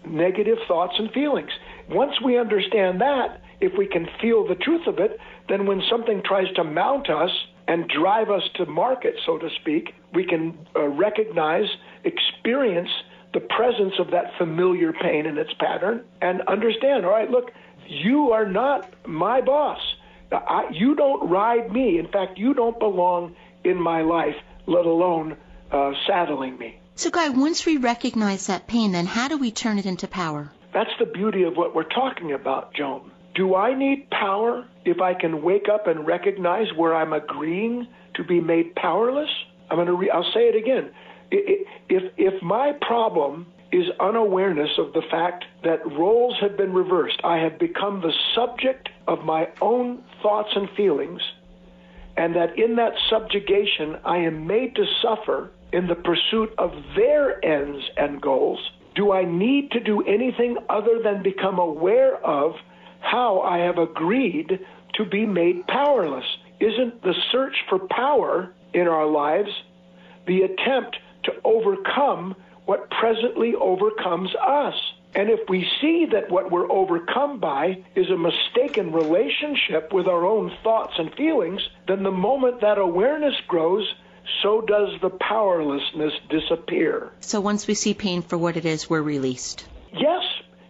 negative 0.05 0.57
thoughts 0.67 0.95
and 0.97 1.11
feelings. 1.11 1.51
Once 1.89 2.13
we 2.23 2.37
understand 2.37 3.01
that, 3.01 3.41
if 3.61 3.77
we 3.77 3.87
can 3.87 4.07
feel 4.21 4.47
the 4.47 4.55
truth 4.55 4.87
of 4.87 4.99
it, 4.99 5.19
then 5.49 5.65
when 5.65 5.81
something 5.89 6.21
tries 6.23 6.51
to 6.55 6.63
mount 6.63 7.09
us 7.09 7.31
and 7.67 7.87
drive 7.87 8.29
us 8.29 8.43
to 8.55 8.65
market, 8.65 9.15
so 9.25 9.37
to 9.37 9.49
speak, 9.61 9.93
we 10.13 10.25
can 10.25 10.57
uh, 10.75 10.87
recognize, 10.87 11.67
experience 12.03 12.89
the 13.33 13.39
presence 13.39 13.93
of 13.99 14.11
that 14.11 14.37
familiar 14.37 14.93
pain 14.93 15.25
and 15.25 15.37
its 15.37 15.53
pattern 15.59 16.03
and 16.21 16.41
understand, 16.43 17.05
all 17.05 17.11
right, 17.11 17.31
look, 17.31 17.51
you 17.87 18.31
are 18.31 18.45
not 18.45 18.93
my 19.07 19.41
boss. 19.41 19.79
I, 20.31 20.69
you 20.71 20.95
don't 20.95 21.29
ride 21.29 21.71
me. 21.71 21.99
In 21.99 22.07
fact, 22.07 22.37
you 22.37 22.53
don't 22.53 22.77
belong 22.79 23.35
in 23.63 23.81
my 23.81 24.01
life, 24.01 24.35
let 24.67 24.85
alone 24.85 25.37
uh, 25.71 25.93
saddling 26.07 26.57
me. 26.57 26.79
So, 26.95 27.09
Guy, 27.09 27.29
once 27.29 27.65
we 27.65 27.77
recognize 27.77 28.47
that 28.47 28.67
pain, 28.67 28.91
then 28.91 29.07
how 29.07 29.27
do 29.27 29.37
we 29.37 29.51
turn 29.51 29.79
it 29.79 29.87
into 29.87 30.07
power? 30.07 30.51
That's 30.73 30.91
the 30.99 31.05
beauty 31.05 31.43
of 31.43 31.57
what 31.57 31.73
we're 31.73 31.83
talking 31.89 32.33
about, 32.33 32.73
Joan. 32.75 33.11
Do 33.33 33.55
I 33.55 33.73
need 33.73 34.11
power 34.11 34.67
if 34.85 35.01
I 35.01 35.15
can 35.15 35.41
wake 35.41 35.67
up 35.67 35.87
and 35.87 36.05
recognize 36.05 36.67
where 36.75 36.93
I'm 36.93 37.13
agreeing 37.13 37.87
to 38.13 38.23
be 38.23 38.39
made 38.39 38.75
powerless? 38.75 39.29
I'm 39.71 39.77
going 39.77 39.87
to. 39.87 39.93
Re- 39.93 40.11
I'll 40.11 40.31
say 40.33 40.49
it 40.49 40.55
again. 40.55 40.91
If 41.31 42.13
if 42.15 42.43
my 42.43 42.73
problem 42.81 43.47
is 43.71 43.85
unawareness 43.99 44.69
of 44.77 44.93
the 44.93 45.01
fact 45.09 45.45
that 45.63 45.83
roles 45.93 46.37
have 46.41 46.55
been 46.57 46.73
reversed, 46.73 47.19
I 47.23 47.37
have 47.37 47.57
become 47.57 48.01
the 48.01 48.13
subject 48.35 48.89
of 49.07 49.25
my 49.25 49.49
own 49.61 50.03
thoughts 50.21 50.51
and 50.55 50.69
feelings, 50.77 51.21
and 52.15 52.35
that 52.35 52.59
in 52.59 52.75
that 52.75 52.93
subjugation 53.09 53.97
I 54.05 54.17
am 54.17 54.45
made 54.45 54.75
to 54.75 54.85
suffer 55.01 55.49
in 55.73 55.87
the 55.87 55.95
pursuit 55.95 56.53
of 56.57 56.71
their 56.95 57.43
ends 57.43 57.83
and 57.97 58.21
goals. 58.21 58.59
Do 58.95 59.11
I 59.11 59.25
need 59.25 59.71
to 59.71 59.79
do 59.79 60.03
anything 60.03 60.57
other 60.69 61.01
than 61.03 61.23
become 61.23 61.57
aware 61.57 62.15
of 62.23 62.55
how 63.01 63.41
I 63.41 63.57
have 63.59 63.79
agreed 63.79 64.59
to 64.93 65.05
be 65.05 65.25
made 65.25 65.67
powerless? 65.67 66.25
Isn't 66.59 67.01
the 67.01 67.15
search 67.31 67.55
for 67.67 67.79
power 67.79 68.53
in 68.73 68.87
our 68.87 69.07
lives 69.07 69.49
the 70.27 70.43
attempt 70.43 70.97
to 71.23 71.33
overcome 71.43 72.35
what 72.65 72.89
presently 72.91 73.55
overcomes 73.55 74.33
us? 74.35 74.75
And 75.15 75.29
if 75.29 75.47
we 75.49 75.67
see 75.81 76.07
that 76.11 76.31
what 76.31 76.51
we're 76.51 76.71
overcome 76.71 77.39
by 77.39 77.83
is 77.95 78.09
a 78.09 78.17
mistaken 78.17 78.91
relationship 78.91 79.91
with 79.93 80.07
our 80.07 80.25
own 80.25 80.51
thoughts 80.63 80.93
and 80.97 81.13
feelings, 81.15 81.61
then 81.87 82.03
the 82.03 82.11
moment 82.11 82.61
that 82.61 82.77
awareness 82.79 83.35
grows, 83.47 83.91
so 84.41 84.61
does 84.61 84.89
the 85.01 85.09
powerlessness 85.09 86.13
disappear. 86.29 87.11
So 87.21 87.41
once 87.41 87.67
we 87.67 87.73
see 87.73 87.93
pain 87.93 88.21
for 88.21 88.37
what 88.37 88.57
it 88.57 88.65
is, 88.65 88.89
we're 88.89 89.01
released. 89.01 89.65
Yes, 89.91 90.23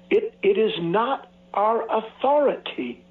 it, 0.10 0.34
it 0.42 0.58
is 0.58 0.74
not 0.80 1.32
our 1.54 1.86
authority. 1.90 3.04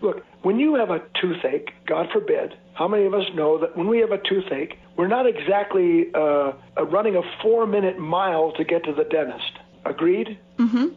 Look, 0.00 0.24
when 0.42 0.58
you 0.58 0.76
have 0.76 0.90
a 0.90 1.02
toothache, 1.20 1.70
God 1.86 2.08
forbid, 2.12 2.56
how 2.74 2.88
many 2.88 3.04
of 3.04 3.14
us 3.14 3.26
know 3.34 3.58
that 3.58 3.76
when 3.76 3.88
we 3.88 3.98
have 3.98 4.10
a 4.10 4.18
toothache, 4.18 4.78
we're 4.96 5.08
not 5.08 5.26
exactly 5.26 6.12
uh, 6.14 6.52
running 6.84 7.16
a 7.16 7.22
four 7.42 7.66
minute 7.66 7.98
mile 7.98 8.52
to 8.52 8.64
get 8.64 8.84
to 8.84 8.92
the 8.92 9.04
dentist? 9.04 9.58
Agreed? 9.84 10.38
Mm-hmm. 10.58 10.88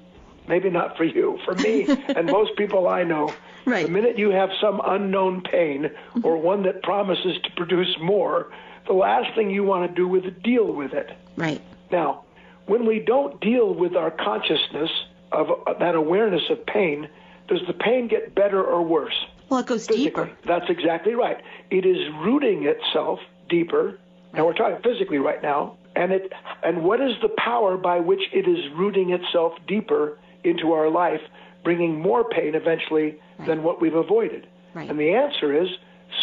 Maybe 0.48 0.70
not 0.70 0.98
for 0.98 1.04
you. 1.04 1.40
For 1.46 1.56
me 1.56 1.86
and 2.08 2.28
most 2.28 2.56
people 2.58 2.88
I 2.88 3.04
know, 3.04 3.34
right. 3.66 3.86
the 3.86 3.92
minute 3.92 4.18
you 4.18 4.30
have 4.30 4.50
some 4.62 4.82
unknown 4.84 5.42
pain 5.42 5.84
mm-hmm. 5.84 6.26
or 6.26 6.38
one 6.38 6.64
that 6.64 6.84
promises 6.84 7.38
to 7.44 7.52
produce 7.52 7.96
more, 8.02 8.52
the 8.88 8.94
last 8.94 9.36
thing 9.36 9.50
you 9.50 9.64
want 9.64 9.90
to 9.90 9.96
do 9.96 10.14
is 10.16 10.24
deal 10.44 10.72
with 10.72 10.94
it. 10.94 11.12
Right. 11.36 11.62
Now, 11.92 12.26
when 12.66 12.86
we 12.86 13.00
don't 13.00 13.40
deal 13.42 13.74
with 13.74 13.96
our 13.96 14.12
consciousness 14.12 14.90
of 15.32 15.48
uh, 15.50 15.74
that 15.80 15.96
awareness 15.96 16.44
of 16.50 16.66
pain, 16.66 17.10
does 17.48 17.62
the 17.68 17.74
pain 17.74 18.08
get 18.08 18.36
better 18.36 18.64
or 18.64 18.84
worse? 18.84 19.16
Well, 19.50 19.60
it 19.60 19.66
goes 19.66 19.88
physically. 19.88 20.06
deeper. 20.06 20.32
That's 20.46 20.70
exactly 20.70 21.14
right. 21.14 21.38
It 21.70 21.86
is 21.86 21.98
rooting 22.22 22.66
itself 22.66 23.20
deeper. 23.50 24.00
Now 24.34 24.46
we're 24.46 24.54
talking 24.54 24.82
physically 24.82 25.20
right 25.20 25.44
now, 25.44 25.78
and 25.96 26.12
it 26.12 26.32
and 26.64 26.84
what 26.84 27.02
is 27.02 27.14
the 27.22 27.30
power 27.38 27.78
by 27.78 28.00
which 28.00 28.22
it 28.32 28.48
is 28.48 28.72
rooting 28.76 29.12
itself 29.12 29.54
deeper 29.68 30.18
into 30.44 30.72
our 30.72 30.90
life, 30.90 31.22
bringing 31.64 32.00
more 32.00 32.28
pain 32.28 32.56
eventually 32.56 33.20
right. 33.38 33.48
than 33.48 33.64
what 33.64 33.80
we've 33.80 33.94
avoided? 33.94 34.48
Right. 34.74 34.90
And 34.90 35.00
the 35.00 35.14
answer 35.14 35.56
is 35.56 35.70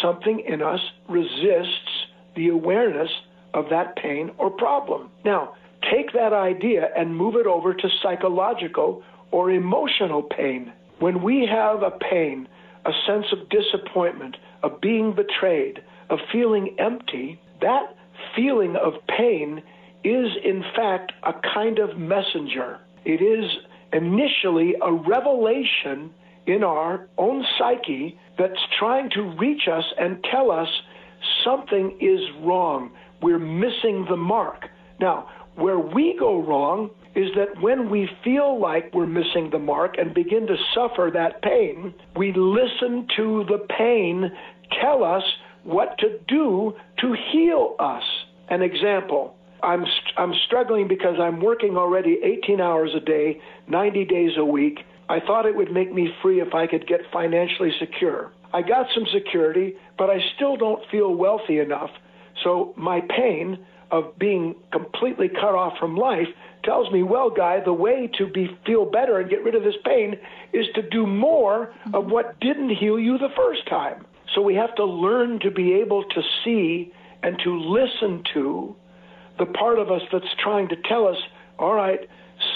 something 0.01 0.41
in 0.41 0.61
us 0.61 0.81
resists 1.07 2.00
the 2.35 2.49
awareness 2.49 3.09
of 3.53 3.65
that 3.69 3.95
pain 3.95 4.31
or 4.37 4.49
problem. 4.49 5.09
Now, 5.25 5.55
take 5.91 6.13
that 6.13 6.33
idea 6.33 6.89
and 6.95 7.15
move 7.15 7.35
it 7.35 7.47
over 7.47 7.73
to 7.73 7.89
psychological 8.01 9.03
or 9.31 9.51
emotional 9.51 10.23
pain. 10.23 10.71
When 10.99 11.23
we 11.23 11.47
have 11.49 11.83
a 11.83 11.91
pain, 11.91 12.47
a 12.85 12.91
sense 13.07 13.25
of 13.31 13.49
disappointment, 13.49 14.37
of 14.63 14.81
being 14.81 15.13
betrayed, 15.13 15.81
of 16.09 16.19
feeling 16.31 16.75
empty, 16.79 17.39
that 17.61 17.95
feeling 18.35 18.75
of 18.75 18.93
pain 19.07 19.63
is 20.03 20.27
in 20.43 20.63
fact 20.75 21.11
a 21.23 21.33
kind 21.53 21.79
of 21.79 21.97
messenger. 21.97 22.79
It 23.05 23.21
is 23.21 23.49
initially 23.93 24.75
a 24.81 24.91
revelation 24.91 26.13
in 26.45 26.63
our 26.63 27.07
own 27.17 27.45
psyche 27.57 28.17
that's 28.37 28.59
trying 28.79 29.09
to 29.11 29.21
reach 29.39 29.67
us 29.71 29.85
and 29.99 30.23
tell 30.31 30.51
us 30.51 30.69
something 31.43 31.97
is 31.99 32.19
wrong. 32.43 32.91
We're 33.21 33.39
missing 33.39 34.05
the 34.09 34.17
mark. 34.17 34.65
Now, 34.99 35.29
where 35.55 35.79
we 35.79 36.15
go 36.17 36.41
wrong 36.41 36.91
is 37.15 37.29
that 37.35 37.61
when 37.61 37.89
we 37.89 38.09
feel 38.23 38.59
like 38.59 38.93
we're 38.93 39.05
missing 39.05 39.49
the 39.51 39.59
mark 39.59 39.97
and 39.97 40.13
begin 40.13 40.47
to 40.47 40.55
suffer 40.73 41.11
that 41.13 41.41
pain, 41.41 41.93
we 42.15 42.31
listen 42.33 43.07
to 43.17 43.45
the 43.49 43.65
pain 43.77 44.31
tell 44.81 45.03
us 45.03 45.23
what 45.63 45.97
to 45.99 46.17
do 46.27 46.73
to 46.99 47.15
heal 47.31 47.75
us. 47.79 48.03
An 48.49 48.61
example 48.61 49.35
I'm, 49.63 49.85
I'm 50.17 50.33
struggling 50.47 50.87
because 50.87 51.15
I'm 51.19 51.39
working 51.39 51.77
already 51.77 52.17
18 52.23 52.59
hours 52.59 52.91
a 52.95 52.99
day, 52.99 53.39
90 53.67 54.05
days 54.05 54.31
a 54.37 54.45
week. 54.45 54.79
I 55.09 55.19
thought 55.19 55.45
it 55.45 55.55
would 55.55 55.71
make 55.71 55.93
me 55.93 56.09
free 56.21 56.41
if 56.41 56.53
I 56.53 56.67
could 56.67 56.87
get 56.87 57.01
financially 57.11 57.71
secure. 57.79 58.31
I 58.53 58.61
got 58.61 58.87
some 58.93 59.05
security, 59.13 59.75
but 59.97 60.09
I 60.09 60.19
still 60.35 60.57
don't 60.57 60.81
feel 60.89 61.13
wealthy 61.13 61.59
enough. 61.59 61.91
So 62.43 62.73
my 62.77 63.01
pain 63.01 63.59
of 63.91 64.17
being 64.17 64.55
completely 64.71 65.29
cut 65.29 65.53
off 65.53 65.77
from 65.77 65.97
life 65.97 66.27
tells 66.63 66.91
me, 66.91 67.03
well, 67.03 67.29
guy, 67.29 67.59
the 67.63 67.73
way 67.73 68.09
to 68.17 68.27
be 68.27 68.57
feel 68.65 68.85
better 68.85 69.19
and 69.19 69.29
get 69.29 69.43
rid 69.43 69.55
of 69.55 69.63
this 69.63 69.75
pain 69.83 70.15
is 70.53 70.65
to 70.75 70.81
do 70.89 71.05
more 71.05 71.73
of 71.93 72.05
what 72.05 72.39
didn't 72.39 72.69
heal 72.69 72.99
you 72.99 73.17
the 73.17 73.29
first 73.35 73.67
time. 73.67 74.05
So 74.33 74.41
we 74.41 74.55
have 74.55 74.75
to 74.75 74.85
learn 74.85 75.39
to 75.41 75.51
be 75.51 75.73
able 75.73 76.03
to 76.03 76.21
see 76.43 76.93
and 77.23 77.37
to 77.43 77.59
listen 77.59 78.23
to 78.33 78.75
the 79.39 79.45
part 79.45 79.79
of 79.79 79.91
us 79.91 80.01
that's 80.11 80.33
trying 80.41 80.69
to 80.69 80.75
tell 80.87 81.07
us, 81.07 81.17
all 81.59 81.73
right, 81.73 81.99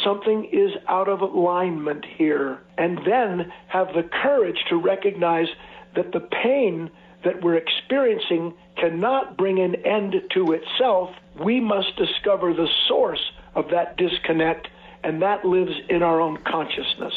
something 0.04 0.50
is 0.52 0.72
out 0.88 1.10
of 1.10 1.22
alignment 1.22 2.06
here. 2.18 2.60
And 2.78 3.00
then 3.06 3.52
have 3.68 3.88
the 3.88 4.04
courage 4.04 4.58
to 4.70 4.78
recognize 4.78 5.48
that 5.96 6.12
the 6.12 6.20
pain 6.20 6.90
that 7.24 7.42
we're 7.42 7.56
experiencing 7.56 8.54
cannot 8.78 9.38
bring 9.38 9.60
an 9.60 9.76
end 9.86 10.16
to 10.34 10.54
itself. 10.54 11.10
We 11.44 11.60
must 11.60 11.96
discover 11.98 12.54
the 12.54 12.70
source 12.88 13.32
of 13.56 13.70
that 13.70 13.98
disconnect, 13.98 14.68
and 15.04 15.22
that 15.22 15.46
lives 15.46 15.72
in 15.90 16.04
our 16.04 16.22
own 16.22 16.38
consciousness. 16.46 17.14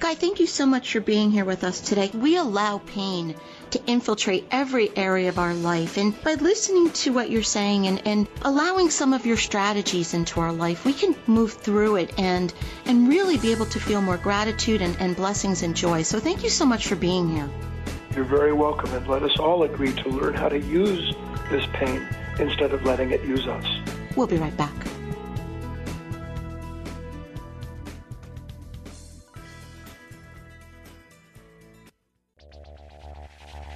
Guy, 0.00 0.14
thank 0.14 0.40
you 0.40 0.46
so 0.46 0.64
much 0.64 0.92
for 0.92 1.00
being 1.00 1.30
here 1.30 1.44
with 1.44 1.62
us 1.62 1.78
today. 1.78 2.10
We 2.14 2.38
allow 2.38 2.78
pain 2.78 3.34
to 3.72 3.84
infiltrate 3.84 4.46
every 4.50 4.90
area 4.96 5.28
of 5.28 5.38
our 5.38 5.52
life. 5.52 5.98
And 5.98 6.18
by 6.24 6.34
listening 6.34 6.90
to 6.90 7.12
what 7.12 7.30
you're 7.30 7.42
saying 7.42 7.86
and, 7.86 8.00
and 8.06 8.26
allowing 8.40 8.88
some 8.88 9.12
of 9.12 9.26
your 9.26 9.36
strategies 9.36 10.14
into 10.14 10.40
our 10.40 10.54
life, 10.54 10.86
we 10.86 10.94
can 10.94 11.14
move 11.26 11.52
through 11.52 11.96
it 11.96 12.18
and 12.18 12.50
and 12.86 13.08
really 13.10 13.36
be 13.36 13.52
able 13.52 13.66
to 13.66 13.78
feel 13.78 14.00
more 14.00 14.16
gratitude 14.16 14.80
and, 14.80 14.96
and 15.00 15.16
blessings 15.16 15.62
and 15.62 15.76
joy. 15.76 16.00
So 16.00 16.18
thank 16.18 16.44
you 16.44 16.48
so 16.48 16.64
much 16.64 16.86
for 16.86 16.96
being 16.96 17.28
here. 17.28 17.50
You're 18.14 18.24
very 18.24 18.52
welcome, 18.52 18.92
and 18.92 19.06
let 19.06 19.22
us 19.22 19.38
all 19.38 19.62
agree 19.62 19.92
to 19.92 20.08
learn 20.08 20.34
how 20.34 20.48
to 20.48 20.58
use 20.58 21.14
this 21.48 21.64
pain 21.72 22.06
instead 22.38 22.72
of 22.72 22.84
letting 22.84 23.12
it 23.12 23.22
use 23.22 23.46
us. 23.46 23.66
We'll 24.16 24.26
be 24.26 24.36
right 24.36 24.56
back. 24.56 24.74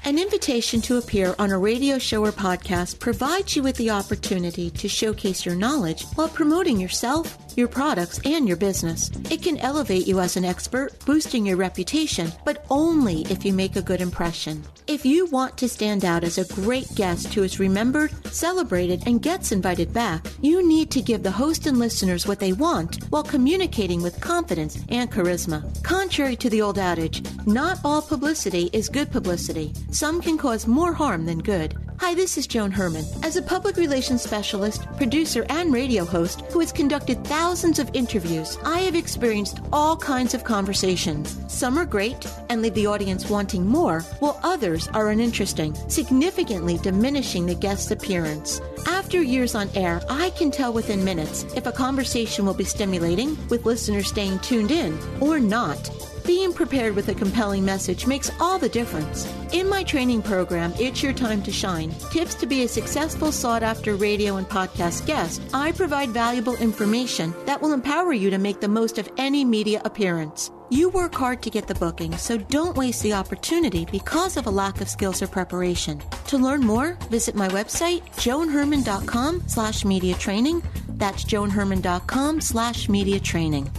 An 0.07 0.19
invitation 0.19 0.83
to 0.83 0.99
appear 0.99 1.35
on 1.39 1.51
a 1.51 1.59
radio 1.59 1.99
show 1.99 2.25
or 2.25 2.31
podcast 2.31 2.99
provides 2.99 3.57
you 3.57 3.63
with 3.63 3.77
the 3.77 3.91
opportunity 3.91 4.69
to 4.71 4.87
showcase 4.87 5.47
your 5.47 5.55
knowledge 5.55 6.05
while 6.15 6.29
promoting 6.29 6.79
yourself 6.79 7.39
your 7.57 7.69
products, 7.69 8.21
and 8.25 8.47
your 8.47 8.57
business. 8.57 9.11
It 9.31 9.43
can 9.43 9.59
elevate 9.59 10.07
you 10.07 10.21
as 10.21 10.37
an 10.37 10.45
expert, 10.45 10.99
boosting 11.05 11.47
your 11.47 11.57
reputation, 11.57 12.33
but 12.45 12.65
only 12.71 13.23
if 13.31 13.45
you 13.45 13.53
make 13.53 13.77
a 13.77 13.83
good 13.83 14.01
impression. 14.01 14.63
If 14.87 15.07
you 15.07 15.27
want 15.27 15.57
to 15.59 15.69
stand 15.69 16.05
out 16.05 16.25
as 16.25 16.39
a 16.39 16.53
great 16.55 16.95
guest 16.95 17.33
who 17.33 17.43
is 17.43 17.59
remembered, 17.59 18.13
celebrated, 18.27 19.03
and 19.07 19.23
gets 19.23 19.53
invited 19.53 19.93
back, 19.95 20.27
you 20.41 20.67
need 20.67 20.91
to 20.91 21.01
give 21.01 21.23
the 21.23 21.31
host 21.31 21.67
and 21.67 21.79
listeners 21.79 22.27
what 22.27 22.39
they 22.39 22.53
want 22.53 23.03
while 23.05 23.23
communicating 23.23 24.03
with 24.03 24.21
confidence 24.21 24.79
and 24.89 25.11
charisma. 25.11 25.63
Contrary 25.83 26.37
to 26.37 26.51
the 26.51 26.61
old 26.61 26.79
adage, 26.79 27.23
not 27.47 27.79
all 27.85 28.03
publicity 28.03 28.69
is 28.73 28.89
good 28.89 29.11
publicity. 29.11 29.73
Some 29.91 30.21
can 30.21 30.37
cause 30.37 30.67
more 30.67 30.93
harm 30.93 31.25
than 31.25 31.39
good. 31.39 31.77
Hi, 32.07 32.13
this 32.13 32.37
is 32.37 32.47
Joan 32.47 32.71
Herrmann. 32.71 33.07
As 33.23 33.37
a 33.37 33.43
public 33.43 33.79
relations 33.79 34.21
specialist, 34.21 34.85
producer, 34.99 35.47
and 35.49 35.73
radio 35.73 36.05
host 36.05 36.43
who 36.51 36.61
has 36.61 36.71
conducted 36.71 37.25
thousands 37.25 37.79
of 37.79 37.91
interviews, 37.95 38.59
I 38.63 38.81
have 38.81 38.95
experienced 38.95 39.61
all 39.73 39.97
kinds 39.97 40.35
of 40.35 40.45
conversations. 40.45 41.41
Some 41.49 41.79
are 41.79 41.87
great 41.87 42.27
and 42.51 42.61
leave 42.61 42.75
the 42.75 42.87
audience 42.87 43.31
wanting 43.31 43.67
more, 43.67 44.03
while 44.21 44.39
others 44.43 44.87
are 44.89 45.09
uninteresting, 45.09 45.75
significantly 45.89 46.77
diminishing 46.77 47.47
the 47.47 47.55
guest's 47.55 47.91
appearance. 47.91 48.61
After 48.87 49.23
years 49.23 49.55
on 49.55 49.71
air, 49.75 50.03
I 50.11 50.29
can 50.29 50.51
tell 50.51 50.75
within 50.75 51.03
minutes 51.05 51.45
if 51.57 51.65
a 51.65 51.73
conversation 51.73 52.45
will 52.45 52.53
be 52.53 52.65
stimulating, 52.65 53.39
with 53.49 53.65
listeners 53.65 54.09
staying 54.09 54.41
tuned 54.41 54.73
in, 54.73 54.99
or 55.23 55.41
not. 55.41 55.91
Being 56.27 56.55
prepared 56.55 56.97
with 56.97 57.09
a 57.09 57.15
compelling 57.15 57.67
message 57.67 58.07
makes 58.07 58.31
all 58.41 58.59
the 58.59 58.69
difference. 58.69 59.31
In 59.53 59.69
my 59.69 59.83
training 59.83 60.23
program, 60.23 60.73
It's 60.79 61.03
Your 61.03 61.13
Time 61.13 61.43
to 61.43 61.53
Shine 61.53 61.91
Tips 62.11 62.35
to 62.37 62.47
be 62.47 62.63
a 62.63 62.69
successful 62.69 63.31
sought 63.31 63.63
after 63.63 63.95
radio 63.95 64.37
and 64.37 64.49
podcast 64.49 65.05
guest, 65.05 65.43
I 65.53 65.73
provide 65.73 66.09
valuable 66.11 66.57
information 66.57 67.35
that 67.45 67.61
will 67.61 67.75
empower 67.75 68.15
you 68.15 68.31
to 68.31 68.39
make 68.39 68.61
the 68.61 68.69
most 68.69 68.97
of 68.97 69.11
any 69.19 69.45
media 69.45 69.83
appearance. 69.85 70.51
You 70.71 70.89
work 70.89 71.15
hard 71.15 71.43
to 71.43 71.51
get 71.51 71.67
the 71.69 71.75
booking, 71.75 72.17
so 72.17 72.39
don't 72.39 72.75
waste 72.75 73.03
the 73.03 73.13
opportunity 73.13 73.85
because 73.93 74.39
of 74.39 74.47
a 74.47 74.51
lack 74.51 74.81
of 74.81 74.89
skills 74.89 75.21
or 75.21 75.27
preparation. 75.27 76.03
To 76.29 76.39
learn 76.39 76.63
more, 76.63 76.95
visit 77.11 77.35
my 77.35 77.49
website, 77.49 78.01
joanherrmann.com 78.17 79.43
slash 79.47 79.85
media 79.85 80.15
training. 80.15 80.63
That's 80.97 81.23
joanherrmann.com 81.23 82.41
slash 82.41 82.89
media 82.89 83.21
training. 83.21 83.71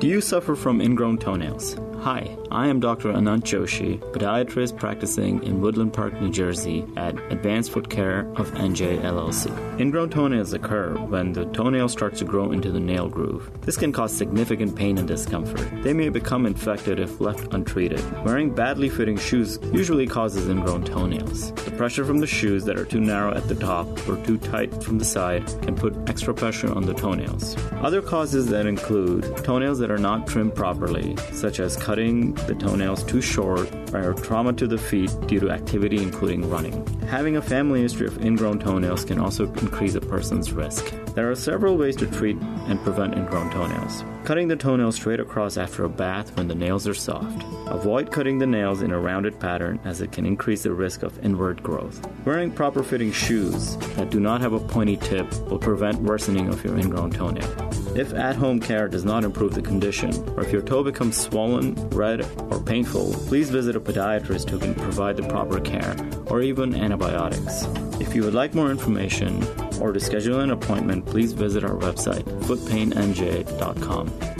Do 0.00 0.06
you 0.06 0.22
suffer 0.22 0.56
from 0.56 0.80
ingrown 0.80 1.18
toenails? 1.18 1.76
Hi, 2.02 2.34
I 2.50 2.66
am 2.68 2.80
Dr. 2.80 3.12
Anant 3.12 3.42
Joshi, 3.42 3.98
podiatrist 3.98 4.78
practicing 4.78 5.42
in 5.42 5.60
Woodland 5.60 5.92
Park, 5.92 6.18
New 6.18 6.30
Jersey 6.30 6.86
at 6.96 7.14
Advanced 7.30 7.72
Foot 7.72 7.90
Care 7.90 8.20
of 8.36 8.50
NJ 8.52 9.02
LLC. 9.02 9.50
Ingrown 9.78 10.08
toenails 10.08 10.54
occur 10.54 10.94
when 10.96 11.34
the 11.34 11.44
toenail 11.44 11.90
starts 11.90 12.20
to 12.20 12.24
grow 12.24 12.52
into 12.52 12.70
the 12.70 12.80
nail 12.80 13.10
groove. 13.10 13.50
This 13.60 13.76
can 13.76 13.92
cause 13.92 14.16
significant 14.16 14.74
pain 14.74 14.96
and 14.96 15.06
discomfort. 15.06 15.82
They 15.82 15.92
may 15.92 16.08
become 16.08 16.46
infected 16.46 16.98
if 16.98 17.20
left 17.20 17.52
untreated. 17.52 18.02
Wearing 18.24 18.54
badly 18.54 18.88
fitting 18.88 19.18
shoes 19.18 19.58
usually 19.70 20.06
causes 20.06 20.48
ingrown 20.48 20.84
toenails. 20.84 21.52
The 21.52 21.70
pressure 21.72 22.06
from 22.06 22.20
the 22.20 22.26
shoes 22.26 22.64
that 22.64 22.78
are 22.78 22.86
too 22.86 23.00
narrow 23.00 23.34
at 23.34 23.46
the 23.46 23.56
top 23.56 23.86
or 24.08 24.16
too 24.24 24.38
tight 24.38 24.82
from 24.82 24.98
the 24.98 25.04
side 25.04 25.46
can 25.60 25.74
put 25.76 25.94
extra 26.08 26.32
pressure 26.32 26.72
on 26.72 26.86
the 26.86 26.94
toenails. 26.94 27.58
Other 27.82 28.00
causes 28.00 28.46
that 28.46 28.64
include 28.64 29.36
toenails 29.44 29.78
that 29.80 29.90
are 29.90 29.98
not 29.98 30.26
trimmed 30.26 30.54
properly, 30.54 31.14
such 31.32 31.60
as 31.60 31.76
cutting 31.90 32.32
the 32.46 32.54
toenails 32.54 33.02
too 33.02 33.20
short, 33.20 33.68
or 33.92 34.14
trauma 34.14 34.52
to 34.52 34.68
the 34.68 34.78
feet 34.78 35.10
due 35.26 35.40
to 35.40 35.50
activity 35.50 36.00
including 36.00 36.48
running. 36.48 36.99
Having 37.10 37.38
a 37.38 37.42
family 37.42 37.82
history 37.82 38.06
of 38.06 38.24
ingrown 38.24 38.60
toenails 38.60 39.04
can 39.04 39.18
also 39.18 39.52
increase 39.54 39.96
a 39.96 40.00
person's 40.00 40.52
risk. 40.52 40.94
There 41.16 41.28
are 41.28 41.34
several 41.34 41.76
ways 41.76 41.96
to 41.96 42.06
treat 42.06 42.36
and 42.36 42.80
prevent 42.84 43.16
ingrown 43.16 43.50
toenails. 43.50 44.04
Cutting 44.22 44.46
the 44.46 44.54
toenails 44.54 44.94
straight 44.94 45.18
across 45.18 45.56
after 45.56 45.82
a 45.82 45.88
bath 45.88 46.36
when 46.36 46.46
the 46.46 46.54
nails 46.54 46.86
are 46.86 46.94
soft. 46.94 47.44
Avoid 47.66 48.12
cutting 48.12 48.38
the 48.38 48.46
nails 48.46 48.80
in 48.80 48.92
a 48.92 49.00
rounded 49.00 49.40
pattern 49.40 49.80
as 49.84 50.00
it 50.00 50.12
can 50.12 50.24
increase 50.24 50.62
the 50.62 50.72
risk 50.72 51.02
of 51.02 51.18
inward 51.24 51.64
growth. 51.64 52.00
Wearing 52.24 52.52
proper 52.52 52.84
fitting 52.84 53.10
shoes 53.10 53.76
that 53.96 54.10
do 54.10 54.20
not 54.20 54.40
have 54.40 54.52
a 54.52 54.60
pointy 54.60 54.96
tip 54.96 55.28
will 55.48 55.58
prevent 55.58 56.00
worsening 56.02 56.48
of 56.48 56.62
your 56.62 56.78
ingrown 56.78 57.10
toenail. 57.10 57.70
If 57.96 58.14
at 58.14 58.36
home 58.36 58.60
care 58.60 58.86
does 58.86 59.04
not 59.04 59.24
improve 59.24 59.54
the 59.54 59.62
condition, 59.62 60.14
or 60.36 60.44
if 60.44 60.52
your 60.52 60.62
toe 60.62 60.84
becomes 60.84 61.16
swollen, 61.16 61.74
red, 61.90 62.24
or 62.52 62.60
painful, 62.60 63.14
please 63.26 63.50
visit 63.50 63.74
a 63.74 63.80
podiatrist 63.80 64.48
who 64.48 64.60
can 64.60 64.76
provide 64.76 65.16
the 65.16 65.24
proper 65.24 65.58
care, 65.58 65.96
or 66.26 66.40
even 66.40 66.72
antibiotics. 67.00 67.64
If 68.00 68.14
you 68.14 68.22
would 68.24 68.34
like 68.34 68.54
more 68.54 68.70
information 68.70 69.42
or 69.80 69.92
to 69.92 70.00
schedule 70.00 70.40
an 70.40 70.50
appointment, 70.50 71.06
please 71.06 71.32
visit 71.32 71.64
our 71.64 71.76
website, 71.76 72.24
footpainnj.com. 72.42 74.39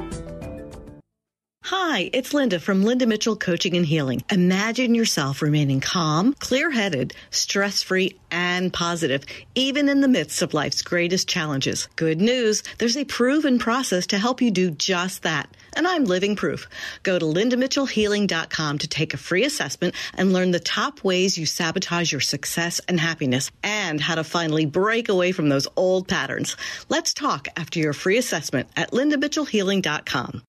Hi, 1.64 2.08
it's 2.14 2.32
Linda 2.32 2.58
from 2.58 2.84
Linda 2.84 3.06
Mitchell 3.06 3.36
Coaching 3.36 3.76
and 3.76 3.84
Healing. 3.84 4.24
Imagine 4.30 4.94
yourself 4.94 5.42
remaining 5.42 5.80
calm, 5.80 6.34
clear 6.38 6.70
headed, 6.70 7.14
stress 7.30 7.82
free, 7.82 8.18
and 8.30 8.72
positive, 8.72 9.24
even 9.54 9.90
in 9.90 10.00
the 10.00 10.08
midst 10.08 10.40
of 10.40 10.54
life's 10.54 10.80
greatest 10.80 11.28
challenges. 11.28 11.86
Good 11.96 12.18
news 12.18 12.62
there's 12.78 12.96
a 12.96 13.04
proven 13.04 13.58
process 13.58 14.06
to 14.08 14.18
help 14.18 14.40
you 14.40 14.50
do 14.50 14.70
just 14.70 15.22
that. 15.22 15.54
And 15.74 15.86
I'm 15.86 16.06
living 16.06 16.34
proof. 16.34 16.66
Go 17.02 17.18
to 17.18 17.26
lindamitchellhealing.com 17.26 18.78
to 18.78 18.88
take 18.88 19.12
a 19.12 19.18
free 19.18 19.44
assessment 19.44 19.94
and 20.14 20.32
learn 20.32 20.52
the 20.52 20.60
top 20.60 21.04
ways 21.04 21.36
you 21.36 21.44
sabotage 21.44 22.10
your 22.10 22.22
success 22.22 22.80
and 22.88 22.98
happiness 22.98 23.50
and 23.62 24.00
how 24.00 24.14
to 24.14 24.24
finally 24.24 24.64
break 24.64 25.10
away 25.10 25.30
from 25.30 25.50
those 25.50 25.68
old 25.76 26.08
patterns. 26.08 26.56
Let's 26.88 27.12
talk 27.12 27.48
after 27.54 27.78
your 27.78 27.92
free 27.92 28.16
assessment 28.16 28.70
at 28.76 28.92
lindamitchellhealing.com. 28.92 30.42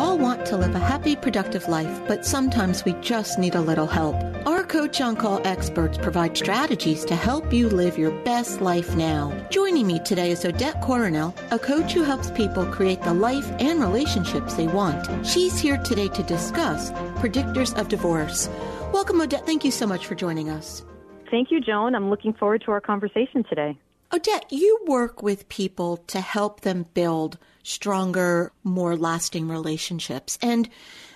all 0.00 0.16
want 0.16 0.46
to 0.46 0.56
live 0.56 0.74
a 0.74 0.78
happy, 0.78 1.14
productive 1.14 1.68
life, 1.68 2.00
but 2.08 2.24
sometimes 2.24 2.86
we 2.86 2.94
just 3.02 3.38
need 3.38 3.54
a 3.54 3.60
little 3.60 3.86
help. 3.86 4.16
Our 4.46 4.64
Coach 4.64 4.98
on 5.02 5.14
Call 5.14 5.46
experts 5.46 5.98
provide 5.98 6.38
strategies 6.38 7.04
to 7.04 7.14
help 7.14 7.52
you 7.52 7.68
live 7.68 7.98
your 7.98 8.10
best 8.24 8.62
life 8.62 8.96
now. 8.96 9.30
Joining 9.50 9.86
me 9.86 9.98
today 9.98 10.30
is 10.30 10.42
Odette 10.42 10.80
Coronel, 10.80 11.34
a 11.50 11.58
coach 11.58 11.92
who 11.92 12.02
helps 12.02 12.30
people 12.30 12.64
create 12.64 13.02
the 13.02 13.12
life 13.12 13.52
and 13.60 13.78
relationships 13.78 14.54
they 14.54 14.68
want. 14.68 15.26
She's 15.26 15.58
here 15.58 15.76
today 15.76 16.08
to 16.08 16.22
discuss 16.22 16.92
predictors 17.20 17.78
of 17.78 17.88
divorce. 17.88 18.48
Welcome, 18.94 19.20
Odette. 19.20 19.44
Thank 19.44 19.66
you 19.66 19.70
so 19.70 19.86
much 19.86 20.06
for 20.06 20.14
joining 20.14 20.48
us. 20.48 20.82
Thank 21.30 21.50
you, 21.50 21.60
Joan. 21.60 21.94
I'm 21.94 22.08
looking 22.08 22.32
forward 22.32 22.62
to 22.64 22.70
our 22.70 22.80
conversation 22.80 23.44
today. 23.46 23.78
Odette, 24.12 24.46
you 24.50 24.80
work 24.86 25.22
with 25.22 25.48
people 25.48 25.98
to 26.08 26.20
help 26.20 26.62
them 26.62 26.86
build 26.94 27.38
stronger, 27.62 28.50
more 28.64 28.96
lasting 28.96 29.48
relationships. 29.48 30.36
And 30.42 30.68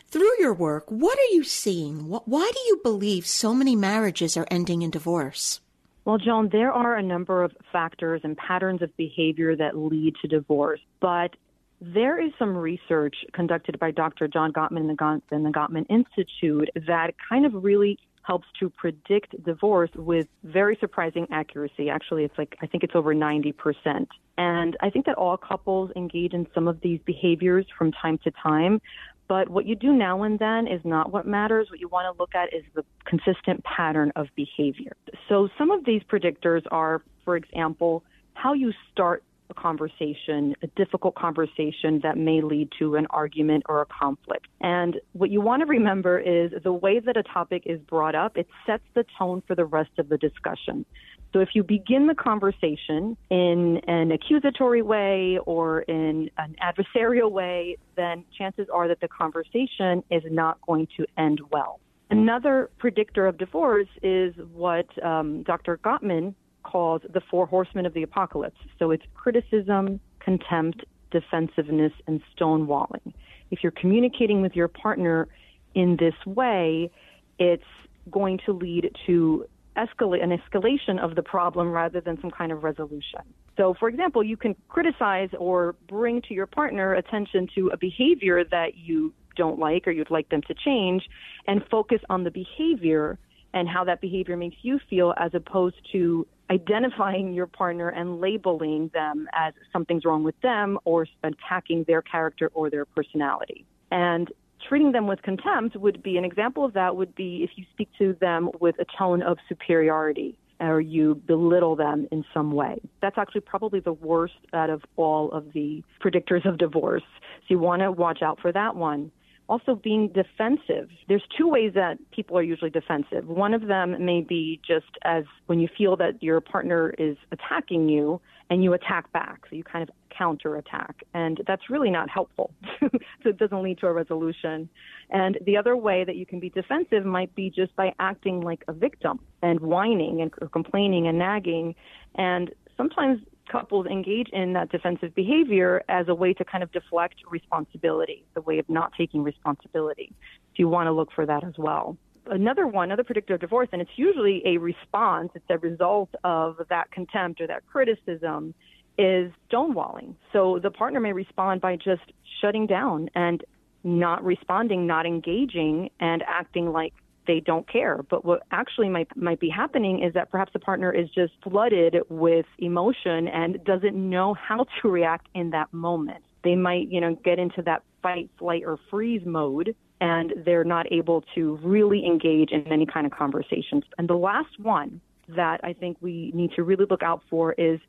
through 0.06 0.30
your 0.38 0.54
work, 0.54 0.84
what 0.90 1.18
are 1.18 1.34
you 1.34 1.42
seeing? 1.42 2.08
Why 2.08 2.50
do 2.54 2.60
you 2.68 2.80
believe 2.84 3.26
so 3.26 3.52
many 3.52 3.74
marriages 3.74 4.36
are 4.36 4.46
ending 4.48 4.82
in 4.82 4.90
divorce? 4.90 5.60
Well, 6.04 6.18
Joan, 6.18 6.50
there 6.52 6.70
are 6.70 6.94
a 6.94 7.02
number 7.02 7.42
of 7.42 7.50
factors 7.72 8.20
and 8.22 8.36
patterns 8.36 8.80
of 8.80 8.96
behavior 8.96 9.56
that 9.56 9.76
lead 9.76 10.14
to 10.22 10.28
divorce, 10.28 10.80
but 11.00 11.34
there 11.80 12.24
is 12.24 12.32
some 12.38 12.56
research 12.56 13.16
conducted 13.32 13.80
by 13.80 13.90
Dr. 13.90 14.28
John 14.28 14.52
Gottman 14.52 14.88
and 14.88 15.44
the 15.44 15.50
Gottman 15.50 15.86
Institute 15.90 16.70
that 16.86 17.14
kind 17.28 17.44
of 17.44 17.64
really 17.64 17.98
helps 18.24 18.46
to 18.58 18.70
predict 18.70 19.42
divorce 19.44 19.90
with 19.94 20.26
very 20.42 20.76
surprising 20.80 21.26
accuracy. 21.30 21.90
Actually, 21.90 22.24
it's 22.24 22.36
like, 22.36 22.56
I 22.62 22.66
think 22.66 22.82
it's 22.82 22.94
over 22.94 23.14
90%. 23.14 24.06
And 24.36 24.76
I 24.80 24.90
think 24.90 25.06
that 25.06 25.16
all 25.16 25.36
couples 25.36 25.90
engage 25.94 26.32
in 26.32 26.46
some 26.54 26.66
of 26.66 26.80
these 26.80 27.00
behaviors 27.04 27.66
from 27.78 27.92
time 27.92 28.18
to 28.24 28.30
time. 28.30 28.80
But 29.28 29.48
what 29.48 29.66
you 29.66 29.76
do 29.76 29.92
now 29.92 30.22
and 30.22 30.38
then 30.38 30.66
is 30.66 30.80
not 30.84 31.12
what 31.12 31.26
matters. 31.26 31.68
What 31.70 31.80
you 31.80 31.88
want 31.88 32.14
to 32.14 32.20
look 32.20 32.34
at 32.34 32.52
is 32.52 32.64
the 32.74 32.84
consistent 33.04 33.62
pattern 33.64 34.12
of 34.16 34.26
behavior. 34.34 34.96
So 35.28 35.48
some 35.56 35.70
of 35.70 35.84
these 35.84 36.02
predictors 36.02 36.62
are, 36.70 37.02
for 37.24 37.36
example, 37.36 38.04
how 38.34 38.54
you 38.54 38.72
start 38.90 39.22
a 39.50 39.54
conversation, 39.54 40.54
a 40.62 40.66
difficult 40.76 41.14
conversation 41.14 42.00
that 42.02 42.16
may 42.16 42.40
lead 42.40 42.70
to 42.78 42.96
an 42.96 43.06
argument 43.10 43.64
or 43.68 43.80
a 43.82 43.86
conflict. 43.86 44.46
And 44.60 45.00
what 45.12 45.30
you 45.30 45.40
want 45.40 45.60
to 45.60 45.66
remember 45.66 46.18
is 46.18 46.52
the 46.62 46.72
way 46.72 47.00
that 47.00 47.16
a 47.16 47.22
topic 47.22 47.64
is 47.66 47.80
brought 47.80 48.14
up, 48.14 48.36
it 48.36 48.48
sets 48.66 48.84
the 48.94 49.04
tone 49.18 49.42
for 49.46 49.54
the 49.54 49.64
rest 49.64 49.90
of 49.98 50.08
the 50.08 50.18
discussion. 50.18 50.84
So 51.32 51.40
if 51.40 51.50
you 51.54 51.64
begin 51.64 52.06
the 52.06 52.14
conversation 52.14 53.16
in 53.28 53.80
an 53.88 54.12
accusatory 54.12 54.82
way 54.82 55.38
or 55.44 55.80
in 55.82 56.30
an 56.38 56.54
adversarial 56.62 57.30
way, 57.30 57.76
then 57.96 58.24
chances 58.38 58.68
are 58.72 58.86
that 58.86 59.00
the 59.00 59.08
conversation 59.08 60.04
is 60.10 60.22
not 60.30 60.60
going 60.64 60.86
to 60.96 61.06
end 61.18 61.40
well. 61.50 61.80
Another 62.10 62.70
predictor 62.78 63.26
of 63.26 63.38
divorce 63.38 63.88
is 64.00 64.34
what 64.52 64.86
um, 65.04 65.42
Dr. 65.42 65.78
Gottman 65.78 66.34
calls 66.64 67.02
the 67.12 67.20
four 67.30 67.46
horsemen 67.46 67.86
of 67.86 67.94
the 67.94 68.02
apocalypse. 68.02 68.58
So 68.78 68.90
it's 68.90 69.04
criticism, 69.14 70.00
contempt, 70.18 70.84
defensiveness, 71.10 71.92
and 72.06 72.20
stonewalling. 72.36 73.12
If 73.50 73.60
you're 73.62 73.72
communicating 73.72 74.42
with 74.42 74.56
your 74.56 74.68
partner 74.68 75.28
in 75.74 75.96
this 75.98 76.14
way, 76.26 76.90
it's 77.38 77.62
going 78.10 78.40
to 78.46 78.52
lead 78.52 78.90
to 79.06 79.46
escalate 79.76 80.22
an 80.22 80.36
escalation 80.36 80.98
of 81.02 81.14
the 81.14 81.22
problem 81.22 81.70
rather 81.70 82.00
than 82.00 82.20
some 82.20 82.30
kind 82.30 82.52
of 82.52 82.62
resolution. 82.62 83.20
So, 83.56 83.74
for 83.78 83.88
example, 83.88 84.22
you 84.22 84.36
can 84.36 84.56
criticize 84.68 85.30
or 85.38 85.74
bring 85.88 86.22
to 86.22 86.34
your 86.34 86.46
partner 86.46 86.94
attention 86.94 87.48
to 87.54 87.68
a 87.68 87.76
behavior 87.76 88.44
that 88.44 88.76
you 88.76 89.12
don't 89.36 89.58
like 89.58 89.86
or 89.86 89.90
you'd 89.90 90.10
like 90.10 90.28
them 90.28 90.42
to 90.42 90.54
change 90.54 91.02
and 91.46 91.62
focus 91.70 92.00
on 92.08 92.24
the 92.24 92.30
behavior 92.30 93.18
and 93.52 93.68
how 93.68 93.84
that 93.84 94.00
behavior 94.00 94.36
makes 94.36 94.56
you 94.62 94.80
feel 94.90 95.14
as 95.16 95.32
opposed 95.34 95.76
to 95.92 96.26
identifying 96.50 97.32
your 97.32 97.46
partner 97.46 97.88
and 97.88 98.20
labeling 98.20 98.90
them 98.92 99.28
as 99.32 99.54
something's 99.72 100.04
wrong 100.04 100.24
with 100.24 100.38
them 100.42 100.78
or 100.84 101.06
attacking 101.22 101.84
their 101.84 102.02
character 102.02 102.50
or 102.54 102.70
their 102.70 102.84
personality. 102.84 103.64
And 103.90 104.30
treating 104.68 104.92
them 104.92 105.06
with 105.06 105.22
contempt 105.22 105.76
would 105.76 106.02
be 106.02 106.16
an 106.16 106.24
example 106.24 106.64
of 106.64 106.72
that 106.74 106.96
would 106.96 107.14
be 107.14 107.42
if 107.44 107.50
you 107.56 107.64
speak 107.72 107.88
to 107.98 108.16
them 108.20 108.50
with 108.60 108.76
a 108.78 108.84
tone 108.98 109.22
of 109.22 109.38
superiority 109.48 110.38
or 110.60 110.80
you 110.80 111.14
belittle 111.26 111.76
them 111.76 112.06
in 112.12 112.24
some 112.32 112.52
way. 112.52 112.80
That's 113.02 113.18
actually 113.18 113.42
probably 113.42 113.80
the 113.80 113.92
worst 113.92 114.34
out 114.52 114.70
of 114.70 114.82
all 114.96 115.30
of 115.32 115.52
the 115.52 115.82
predictors 116.02 116.46
of 116.48 116.58
divorce. 116.58 117.02
So 117.22 117.46
you 117.48 117.58
want 117.58 117.82
to 117.82 117.90
watch 117.90 118.22
out 118.22 118.40
for 118.40 118.52
that 118.52 118.76
one. 118.76 119.10
Also, 119.48 119.74
being 119.74 120.08
defensive. 120.08 120.88
There's 121.06 121.22
two 121.36 121.48
ways 121.48 121.72
that 121.74 121.98
people 122.10 122.38
are 122.38 122.42
usually 122.42 122.70
defensive. 122.70 123.26
One 123.26 123.52
of 123.52 123.66
them 123.66 124.04
may 124.04 124.22
be 124.22 124.60
just 124.66 124.96
as 125.04 125.24
when 125.46 125.60
you 125.60 125.68
feel 125.76 125.96
that 125.96 126.22
your 126.22 126.40
partner 126.40 126.94
is 126.96 127.16
attacking 127.30 127.88
you 127.88 128.20
and 128.48 128.64
you 128.64 128.72
attack 128.72 129.12
back. 129.12 129.42
So 129.50 129.56
you 129.56 129.62
kind 129.62 129.82
of 129.82 129.94
counterattack. 130.16 131.02
And 131.12 131.42
that's 131.46 131.68
really 131.68 131.90
not 131.90 132.08
helpful. 132.08 132.52
so 132.80 132.88
it 133.24 133.36
doesn't 133.36 133.62
lead 133.62 133.78
to 133.78 133.86
a 133.86 133.92
resolution. 133.92 134.68
And 135.10 135.38
the 135.44 135.56
other 135.56 135.76
way 135.76 136.04
that 136.04 136.16
you 136.16 136.26
can 136.26 136.40
be 136.40 136.50
defensive 136.50 137.04
might 137.04 137.34
be 137.34 137.50
just 137.50 137.74
by 137.76 137.92
acting 137.98 138.40
like 138.40 138.64
a 138.68 138.72
victim 138.72 139.20
and 139.42 139.60
whining 139.60 140.22
and 140.22 140.52
complaining 140.52 141.06
and 141.06 141.18
nagging. 141.18 141.74
And 142.14 142.50
sometimes 142.76 143.20
couples 143.50 143.86
engage 143.86 144.28
in 144.32 144.52
that 144.54 144.70
defensive 144.70 145.14
behavior 145.14 145.82
as 145.88 146.08
a 146.08 146.14
way 146.14 146.32
to 146.34 146.44
kind 146.44 146.62
of 146.64 146.72
deflect 146.72 147.16
responsibility, 147.30 148.24
the 148.34 148.40
way 148.40 148.58
of 148.58 148.68
not 148.68 148.92
taking 148.96 149.22
responsibility. 149.22 150.12
So 150.20 150.54
you 150.56 150.68
want 150.68 150.86
to 150.86 150.92
look 150.92 151.10
for 151.12 151.26
that 151.26 151.44
as 151.44 151.54
well. 151.58 151.96
Another 152.26 152.66
one, 152.66 152.88
another 152.88 153.04
predictor 153.04 153.34
of 153.34 153.40
divorce, 153.40 153.68
and 153.72 153.82
it's 153.82 153.90
usually 153.96 154.42
a 154.46 154.56
response, 154.56 155.30
it's 155.34 155.44
a 155.50 155.58
result 155.58 156.08
of 156.24 156.56
that 156.70 156.90
contempt 156.90 157.40
or 157.40 157.46
that 157.46 157.66
criticism, 157.66 158.54
is 158.96 159.30
stonewalling. 159.50 160.14
So 160.32 160.58
the 160.62 160.70
partner 160.70 161.00
may 161.00 161.12
respond 161.12 161.60
by 161.60 161.76
just 161.76 162.02
shutting 162.40 162.66
down 162.66 163.10
and 163.14 163.44
not 163.82 164.24
responding, 164.24 164.86
not 164.86 165.04
engaging, 165.04 165.90
and 166.00 166.22
acting 166.26 166.72
like 166.72 166.94
they 167.26 167.40
don't 167.40 167.70
care. 167.70 168.04
But 168.08 168.24
what 168.24 168.42
actually 168.50 168.88
might 168.88 169.14
might 169.16 169.40
be 169.40 169.48
happening 169.48 170.02
is 170.02 170.14
that 170.14 170.30
perhaps 170.30 170.52
the 170.52 170.58
partner 170.58 170.92
is 170.92 171.08
just 171.10 171.32
flooded 171.42 171.96
with 172.08 172.46
emotion 172.58 173.28
and 173.28 173.62
doesn't 173.64 173.94
know 173.94 174.34
how 174.34 174.66
to 174.82 174.88
react 174.88 175.28
in 175.34 175.50
that 175.50 175.72
moment. 175.72 176.24
They 176.42 176.56
might, 176.56 176.90
you 176.90 177.00
know, 177.00 177.14
get 177.24 177.38
into 177.38 177.62
that 177.62 177.82
fight, 178.02 178.30
flight, 178.38 178.62
or 178.66 178.78
freeze 178.90 179.22
mode, 179.24 179.74
and 180.00 180.34
they're 180.44 180.64
not 180.64 180.92
able 180.92 181.24
to 181.34 181.58
really 181.62 182.04
engage 182.04 182.50
in 182.50 182.70
any 182.70 182.84
kind 182.84 183.06
of 183.06 183.12
conversations. 183.12 183.84
And 183.96 184.08
the 184.08 184.14
last 184.14 184.60
one 184.60 185.00
that 185.28 185.60
I 185.64 185.72
think 185.72 185.96
we 186.02 186.30
need 186.34 186.52
to 186.56 186.62
really 186.62 186.84
look 186.88 187.02
out 187.02 187.22
for 187.30 187.54
is 187.54 187.80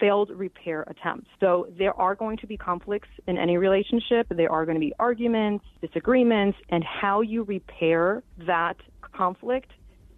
failed 0.00 0.30
repair 0.30 0.82
attempts. 0.86 1.28
So 1.40 1.68
there 1.78 1.98
are 1.98 2.14
going 2.14 2.36
to 2.38 2.46
be 2.46 2.56
conflicts 2.56 3.08
in 3.26 3.38
any 3.38 3.56
relationship. 3.56 4.26
There 4.30 4.50
are 4.50 4.64
going 4.64 4.76
to 4.76 4.80
be 4.80 4.92
arguments, 4.98 5.64
disagreements, 5.80 6.58
and 6.68 6.84
how 6.84 7.20
you 7.20 7.42
repair 7.42 8.22
that 8.46 8.76
conflict 9.00 9.72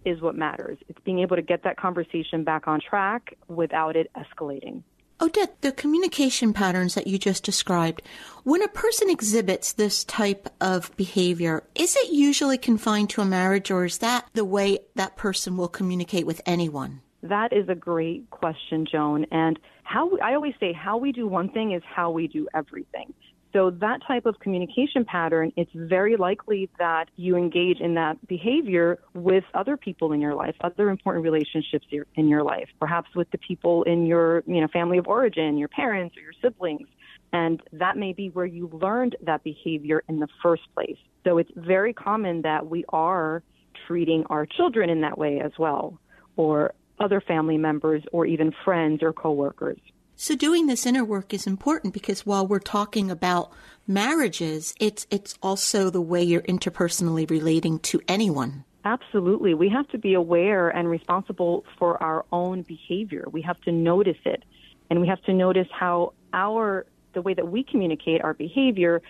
is 0.05 0.21
what 0.21 0.35
matters. 0.35 0.77
It's 0.89 0.99
being 1.03 1.19
able 1.19 1.35
to 1.35 1.41
get 1.41 1.63
that 1.63 1.77
conversation 1.77 2.43
back 2.43 2.67
on 2.67 2.79
track 2.81 3.35
without 3.47 3.95
it 3.95 4.09
escalating. 4.15 4.83
Odette, 5.21 5.61
the 5.61 5.71
communication 5.71 6.51
patterns 6.51 6.95
that 6.95 7.05
you 7.05 7.19
just 7.19 7.43
described, 7.43 8.01
when 8.43 8.63
a 8.63 8.67
person 8.67 9.07
exhibits 9.07 9.73
this 9.73 10.03
type 10.03 10.49
of 10.59 10.95
behavior, 10.97 11.63
is 11.75 11.95
it 11.95 12.11
usually 12.11 12.57
confined 12.57 13.11
to 13.11 13.21
a 13.21 13.25
marriage 13.25 13.69
or 13.69 13.85
is 13.85 13.99
that 13.99 14.27
the 14.33 14.43
way 14.43 14.79
that 14.95 15.17
person 15.17 15.57
will 15.57 15.67
communicate 15.67 16.25
with 16.25 16.41
anyone? 16.47 17.01
That 17.21 17.53
is 17.53 17.69
a 17.69 17.75
great 17.75 18.31
question, 18.31 18.87
Joan. 18.91 19.27
And 19.29 19.59
how 19.91 20.17
I 20.23 20.35
always 20.35 20.53
say, 20.59 20.71
how 20.73 20.97
we 20.97 21.11
do 21.11 21.27
one 21.27 21.49
thing 21.49 21.73
is 21.73 21.83
how 21.85 22.11
we 22.11 22.27
do 22.27 22.47
everything. 22.53 23.13
So 23.53 23.69
that 23.69 23.99
type 24.07 24.25
of 24.25 24.39
communication 24.39 25.03
pattern, 25.03 25.51
it's 25.57 25.71
very 25.75 26.15
likely 26.15 26.69
that 26.79 27.09
you 27.17 27.35
engage 27.35 27.81
in 27.81 27.95
that 27.95 28.15
behavior 28.25 28.99
with 29.13 29.43
other 29.53 29.75
people 29.75 30.13
in 30.13 30.21
your 30.21 30.33
life, 30.33 30.55
other 30.61 30.89
important 30.89 31.25
relationships 31.25 31.85
in 32.15 32.29
your 32.29 32.43
life, 32.43 32.69
perhaps 32.79 33.09
with 33.13 33.29
the 33.31 33.37
people 33.39 33.83
in 33.83 34.05
your, 34.05 34.43
you 34.47 34.61
know, 34.61 34.67
family 34.71 34.97
of 34.97 35.07
origin, 35.07 35.57
your 35.57 35.67
parents 35.67 36.15
or 36.15 36.21
your 36.21 36.33
siblings. 36.41 36.87
And 37.33 37.61
that 37.73 37.97
may 37.97 38.13
be 38.13 38.29
where 38.29 38.45
you 38.45 38.69
learned 38.71 39.17
that 39.23 39.43
behavior 39.43 40.03
in 40.07 40.19
the 40.19 40.29
first 40.41 40.63
place. 40.73 40.97
So 41.25 41.37
it's 41.37 41.51
very 41.55 41.93
common 41.93 42.43
that 42.43 42.67
we 42.67 42.85
are 42.89 43.43
treating 43.85 44.23
our 44.29 44.45
children 44.45 44.89
in 44.89 45.01
that 45.01 45.17
way 45.17 45.41
as 45.41 45.51
well, 45.59 45.99
or 46.37 46.73
other 46.99 47.21
family 47.21 47.57
members 47.57 48.03
or 48.11 48.25
even 48.25 48.53
friends 48.63 49.01
or 49.01 49.13
coworkers. 49.13 49.79
So 50.15 50.35
doing 50.35 50.67
this 50.67 50.85
inner 50.85 51.03
work 51.03 51.33
is 51.33 51.47
important 51.47 51.93
because 51.93 52.25
while 52.27 52.45
we're 52.45 52.59
talking 52.59 53.09
about 53.09 53.51
marriages, 53.87 54.75
it's 54.79 55.07
it's 55.09 55.35
also 55.41 55.89
the 55.89 56.01
way 56.01 56.21
you're 56.21 56.43
interpersonally 56.43 57.27
relating 57.27 57.79
to 57.79 58.01
anyone. 58.07 58.63
Absolutely. 58.85 59.53
We 59.53 59.69
have 59.69 59.87
to 59.89 59.97
be 59.97 60.13
aware 60.13 60.69
and 60.69 60.89
responsible 60.89 61.65
for 61.77 62.01
our 62.01 62.25
own 62.31 62.63
behavior. 62.63 63.25
We 63.31 63.41
have 63.41 63.59
to 63.61 63.71
notice 63.71 64.17
it. 64.25 64.43
And 64.89 65.01
we 65.01 65.07
have 65.07 65.21
to 65.23 65.33
notice 65.33 65.67
how 65.71 66.13
our 66.33 66.85
the 67.13 67.21
way 67.21 67.33
that 67.33 67.47
we 67.47 67.63
communicate 67.63 68.21
our 68.21 68.33
behavior 68.33 69.01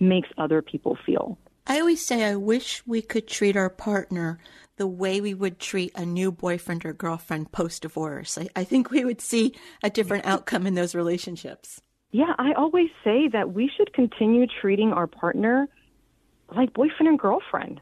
makes 0.00 0.28
other 0.36 0.62
people 0.62 0.98
feel. 1.04 1.38
I 1.66 1.80
always 1.80 2.04
say 2.04 2.24
I 2.24 2.36
wish 2.36 2.82
we 2.86 3.02
could 3.02 3.26
treat 3.26 3.56
our 3.56 3.70
partner 3.70 4.38
the 4.78 4.86
way 4.86 5.20
we 5.20 5.34
would 5.34 5.58
treat 5.58 5.92
a 5.94 6.06
new 6.06 6.32
boyfriend 6.32 6.84
or 6.84 6.92
girlfriend 6.92 7.52
post 7.52 7.82
divorce. 7.82 8.38
I, 8.38 8.48
I 8.56 8.64
think 8.64 8.90
we 8.90 9.04
would 9.04 9.20
see 9.20 9.54
a 9.82 9.90
different 9.90 10.24
outcome 10.26 10.66
in 10.66 10.74
those 10.74 10.94
relationships. 10.94 11.82
Yeah, 12.10 12.32
I 12.38 12.52
always 12.52 12.88
say 13.04 13.28
that 13.28 13.52
we 13.52 13.70
should 13.76 13.92
continue 13.92 14.46
treating 14.60 14.92
our 14.92 15.06
partner 15.06 15.68
like 16.54 16.72
boyfriend 16.72 17.08
and 17.08 17.18
girlfriend. 17.18 17.80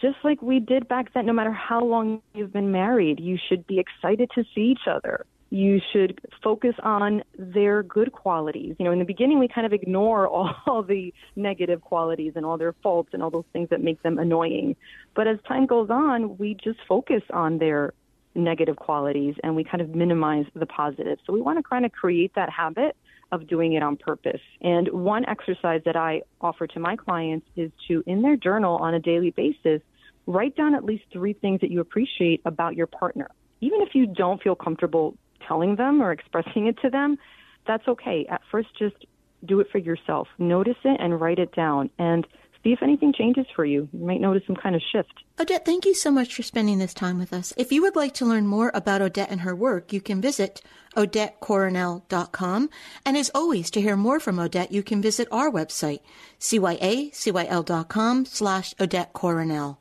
Just 0.00 0.16
like 0.24 0.42
we 0.42 0.58
did 0.58 0.88
back 0.88 1.12
then, 1.14 1.26
no 1.26 1.32
matter 1.32 1.52
how 1.52 1.84
long 1.84 2.22
you've 2.34 2.52
been 2.52 2.72
married, 2.72 3.20
you 3.20 3.38
should 3.48 3.66
be 3.66 3.78
excited 3.78 4.30
to 4.34 4.44
see 4.54 4.62
each 4.62 4.88
other 4.90 5.26
you 5.50 5.80
should 5.92 6.20
focus 6.42 6.74
on 6.82 7.22
their 7.36 7.82
good 7.82 8.12
qualities. 8.12 8.76
You 8.78 8.84
know, 8.84 8.92
in 8.92 9.00
the 9.00 9.04
beginning, 9.04 9.40
we 9.40 9.48
kind 9.48 9.66
of 9.66 9.72
ignore 9.72 10.28
all 10.66 10.82
the 10.82 11.12
negative 11.36 11.82
qualities 11.82 12.32
and 12.36 12.46
all 12.46 12.56
their 12.56 12.74
faults 12.82 13.10
and 13.12 13.22
all 13.22 13.30
those 13.30 13.44
things 13.52 13.68
that 13.70 13.82
make 13.82 14.02
them 14.02 14.18
annoying. 14.18 14.76
But 15.14 15.26
as 15.26 15.38
time 15.46 15.66
goes 15.66 15.90
on, 15.90 16.38
we 16.38 16.54
just 16.54 16.78
focus 16.88 17.22
on 17.32 17.58
their 17.58 17.92
negative 18.34 18.76
qualities 18.76 19.34
and 19.42 19.56
we 19.56 19.64
kind 19.64 19.80
of 19.80 19.94
minimize 19.94 20.46
the 20.54 20.66
positive. 20.66 21.18
So 21.26 21.32
we 21.32 21.40
want 21.40 21.58
to 21.58 21.68
kind 21.68 21.84
of 21.84 21.90
create 21.90 22.32
that 22.36 22.48
habit 22.48 22.96
of 23.32 23.48
doing 23.48 23.72
it 23.74 23.82
on 23.82 23.96
purpose. 23.96 24.40
And 24.60 24.88
one 24.88 25.24
exercise 25.28 25.82
that 25.84 25.96
I 25.96 26.22
offer 26.40 26.66
to 26.68 26.80
my 26.80 26.96
clients 26.96 27.46
is 27.56 27.70
to, 27.88 28.02
in 28.06 28.22
their 28.22 28.36
journal 28.36 28.76
on 28.76 28.94
a 28.94 29.00
daily 29.00 29.30
basis, 29.30 29.82
write 30.26 30.56
down 30.56 30.74
at 30.74 30.84
least 30.84 31.04
three 31.12 31.32
things 31.32 31.60
that 31.60 31.70
you 31.70 31.80
appreciate 31.80 32.40
about 32.44 32.76
your 32.76 32.86
partner. 32.86 33.28
Even 33.60 33.80
if 33.82 33.94
you 33.94 34.06
don't 34.06 34.42
feel 34.42 34.54
comfortable 34.54 35.16
telling 35.50 35.74
them 35.74 36.00
or 36.00 36.12
expressing 36.12 36.68
it 36.68 36.78
to 36.80 36.90
them, 36.90 37.18
that's 37.66 37.86
okay. 37.88 38.24
At 38.30 38.40
first, 38.50 38.68
just 38.78 39.04
do 39.44 39.58
it 39.58 39.66
for 39.72 39.78
yourself. 39.78 40.28
Notice 40.38 40.76
it 40.84 41.00
and 41.00 41.20
write 41.20 41.40
it 41.40 41.52
down 41.54 41.90
and 41.98 42.24
see 42.62 42.72
if 42.72 42.82
anything 42.82 43.12
changes 43.12 43.46
for 43.56 43.64
you. 43.64 43.88
You 43.92 44.06
might 44.06 44.20
notice 44.20 44.42
some 44.46 44.54
kind 44.54 44.76
of 44.76 44.82
shift. 44.92 45.12
Odette, 45.40 45.64
thank 45.64 45.84
you 45.86 45.94
so 45.94 46.10
much 46.10 46.34
for 46.34 46.42
spending 46.42 46.78
this 46.78 46.94
time 46.94 47.18
with 47.18 47.32
us. 47.32 47.52
If 47.56 47.72
you 47.72 47.82
would 47.82 47.96
like 47.96 48.14
to 48.14 48.26
learn 48.26 48.46
more 48.46 48.70
about 48.74 49.02
Odette 49.02 49.30
and 49.30 49.40
her 49.40 49.56
work, 49.56 49.92
you 49.92 50.00
can 50.00 50.20
visit 50.20 50.62
odettecoronel.com. 50.96 52.70
And 53.04 53.16
as 53.16 53.30
always, 53.34 53.70
to 53.72 53.80
hear 53.80 53.96
more 53.96 54.20
from 54.20 54.38
Odette, 54.38 54.70
you 54.72 54.82
can 54.82 55.02
visit 55.02 55.26
our 55.32 55.50
website, 55.50 56.00
cyacyl.com 56.38 58.26
slash 58.26 58.74
Odette 58.78 59.12
Coronel. 59.14 59.79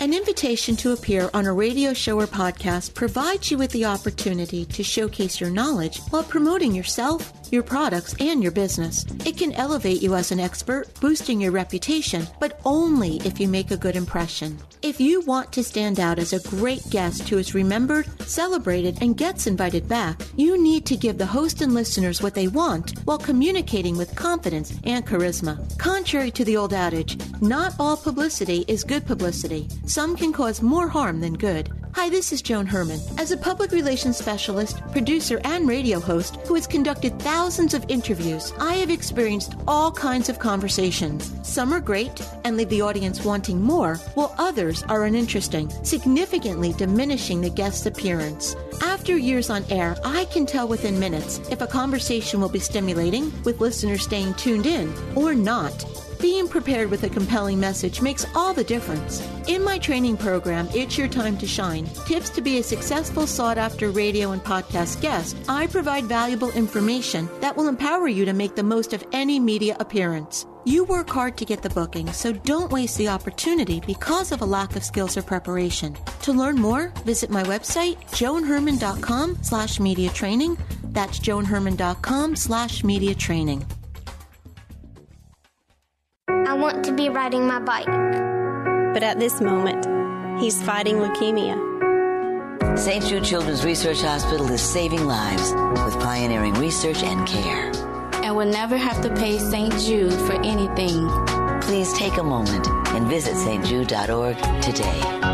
An 0.00 0.12
invitation 0.12 0.74
to 0.76 0.92
appear 0.92 1.30
on 1.32 1.46
a 1.46 1.52
radio 1.52 1.94
show 1.94 2.18
or 2.18 2.26
podcast 2.26 2.94
provides 2.94 3.50
you 3.50 3.58
with 3.58 3.70
the 3.70 3.84
opportunity 3.84 4.64
to 4.66 4.82
showcase 4.82 5.40
your 5.40 5.50
knowledge 5.50 5.98
while 6.10 6.24
promoting 6.24 6.74
yourself, 6.74 7.32
your 7.54 7.62
products, 7.62 8.14
and 8.20 8.42
your 8.42 8.52
business. 8.52 9.06
It 9.24 9.38
can 9.38 9.52
elevate 9.52 10.02
you 10.02 10.14
as 10.14 10.32
an 10.32 10.40
expert, 10.40 10.92
boosting 11.00 11.40
your 11.40 11.52
reputation, 11.52 12.26
but 12.40 12.60
only 12.64 13.18
if 13.18 13.40
you 13.40 13.48
make 13.48 13.70
a 13.70 13.76
good 13.76 13.96
impression. 13.96 14.58
If 14.82 15.00
you 15.00 15.22
want 15.22 15.52
to 15.52 15.64
stand 15.64 16.00
out 16.00 16.18
as 16.18 16.32
a 16.34 16.48
great 16.48 16.82
guest 16.90 17.28
who 17.28 17.38
is 17.38 17.54
remembered, 17.54 18.06
celebrated, 18.20 18.98
and 19.00 19.16
gets 19.16 19.46
invited 19.46 19.88
back, 19.88 20.20
you 20.36 20.60
need 20.60 20.84
to 20.86 20.96
give 20.96 21.16
the 21.16 21.24
host 21.24 21.62
and 21.62 21.72
listeners 21.72 22.20
what 22.20 22.34
they 22.34 22.48
want 22.48 22.98
while 23.04 23.18
communicating 23.18 23.96
with 23.96 24.16
confidence 24.16 24.74
and 24.84 25.06
charisma. 25.06 25.56
Contrary 25.78 26.30
to 26.32 26.44
the 26.44 26.56
old 26.56 26.74
adage, 26.74 27.16
not 27.40 27.72
all 27.78 27.96
publicity 27.96 28.64
is 28.66 28.82
good 28.84 29.06
publicity. 29.06 29.68
Some 29.86 30.16
can 30.16 30.32
cause 30.32 30.60
more 30.60 30.88
harm 30.88 31.20
than 31.20 31.34
good. 31.34 31.70
Hi, 31.94 32.10
this 32.10 32.32
is 32.32 32.42
Joan 32.42 32.66
Herrmann. 32.66 32.98
As 33.18 33.30
a 33.30 33.36
public 33.36 33.70
relations 33.70 34.16
specialist, 34.16 34.80
producer, 34.90 35.40
and 35.44 35.68
radio 35.68 36.00
host 36.00 36.34
who 36.44 36.56
has 36.56 36.66
conducted 36.66 37.16
thousands 37.20 37.43
of 37.44 37.84
interviews, 37.88 38.54
I 38.58 38.76
have 38.76 38.88
experienced 38.88 39.54
all 39.68 39.92
kinds 39.92 40.30
of 40.30 40.38
conversations. 40.38 41.30
Some 41.46 41.74
are 41.74 41.80
great 41.80 42.26
and 42.44 42.56
leave 42.56 42.70
the 42.70 42.80
audience 42.80 43.22
wanting 43.22 43.60
more, 43.60 43.96
while 44.14 44.34
others 44.38 44.82
are 44.84 45.04
uninteresting, 45.04 45.68
significantly 45.84 46.72
diminishing 46.72 47.42
the 47.42 47.50
guest's 47.50 47.84
appearance. 47.84 48.56
After 48.80 49.18
years 49.18 49.50
on 49.50 49.62
air, 49.68 49.94
I 50.06 50.24
can 50.24 50.46
tell 50.46 50.66
within 50.66 50.98
minutes 50.98 51.38
if 51.50 51.60
a 51.60 51.66
conversation 51.66 52.40
will 52.40 52.48
be 52.48 52.58
stimulating, 52.58 53.30
with 53.44 53.60
listeners 53.60 54.04
staying 54.04 54.32
tuned 54.34 54.64
in, 54.64 54.90
or 55.14 55.34
not. 55.34 55.84
Being 56.24 56.48
prepared 56.48 56.90
with 56.90 57.02
a 57.02 57.10
compelling 57.10 57.60
message 57.60 58.00
makes 58.00 58.24
all 58.34 58.54
the 58.54 58.64
difference. 58.64 59.20
In 59.46 59.62
my 59.62 59.76
training 59.76 60.16
program, 60.16 60.66
It's 60.72 60.96
Your 60.96 61.06
Time 61.06 61.36
to 61.36 61.46
Shine 61.46 61.84
Tips 62.06 62.30
to 62.30 62.40
be 62.40 62.56
a 62.56 62.62
successful, 62.62 63.26
sought 63.26 63.58
after 63.58 63.90
radio 63.90 64.32
and 64.32 64.42
podcast 64.42 65.02
guest, 65.02 65.36
I 65.50 65.66
provide 65.66 66.04
valuable 66.04 66.50
information 66.52 67.28
that 67.42 67.54
will 67.54 67.68
empower 67.68 68.08
you 68.08 68.24
to 68.24 68.32
make 68.32 68.56
the 68.56 68.62
most 68.62 68.94
of 68.94 69.04
any 69.12 69.38
media 69.38 69.76
appearance. 69.80 70.46
You 70.64 70.84
work 70.84 71.10
hard 71.10 71.36
to 71.36 71.44
get 71.44 71.60
the 71.60 71.68
booking, 71.68 72.10
so 72.10 72.32
don't 72.32 72.72
waste 72.72 72.96
the 72.96 73.08
opportunity 73.08 73.82
because 73.86 74.32
of 74.32 74.40
a 74.40 74.46
lack 74.46 74.76
of 74.76 74.82
skills 74.82 75.18
or 75.18 75.22
preparation. 75.22 75.94
To 76.22 76.32
learn 76.32 76.56
more, 76.56 76.88
visit 77.04 77.28
my 77.28 77.42
website, 77.42 78.00
joanherrmann.com 78.12 79.40
slash 79.42 79.78
media 79.78 80.08
training. 80.08 80.56
That's 80.84 81.18
joanherrmann.com 81.18 82.34
slash 82.34 82.82
media 82.82 83.14
training. 83.14 83.66
I 86.46 86.54
want 86.54 86.84
to 86.84 86.92
be 86.92 87.08
riding 87.08 87.46
my 87.46 87.58
bike. 87.58 87.86
But 88.94 89.02
at 89.02 89.18
this 89.18 89.40
moment, 89.40 89.86
he's 90.40 90.62
fighting 90.62 90.96
leukemia. 90.96 91.74
St. 92.78 93.04
Jude 93.04 93.24
Children's 93.24 93.64
Research 93.64 94.02
Hospital 94.02 94.50
is 94.50 94.60
saving 94.60 95.06
lives 95.06 95.52
with 95.52 96.02
pioneering 96.02 96.54
research 96.54 97.02
and 97.02 97.26
care. 97.26 97.72
And 98.22 98.36
we'll 98.36 98.48
never 98.50 98.76
have 98.76 99.00
to 99.02 99.14
pay 99.14 99.38
St. 99.38 99.72
Jude 99.80 100.12
for 100.12 100.34
anything. 100.42 101.08
Please 101.62 101.92
take 101.94 102.18
a 102.18 102.22
moment 102.22 102.66
and 102.68 103.06
visit 103.06 103.34
stjude.org 103.34 104.36
today. 104.62 105.33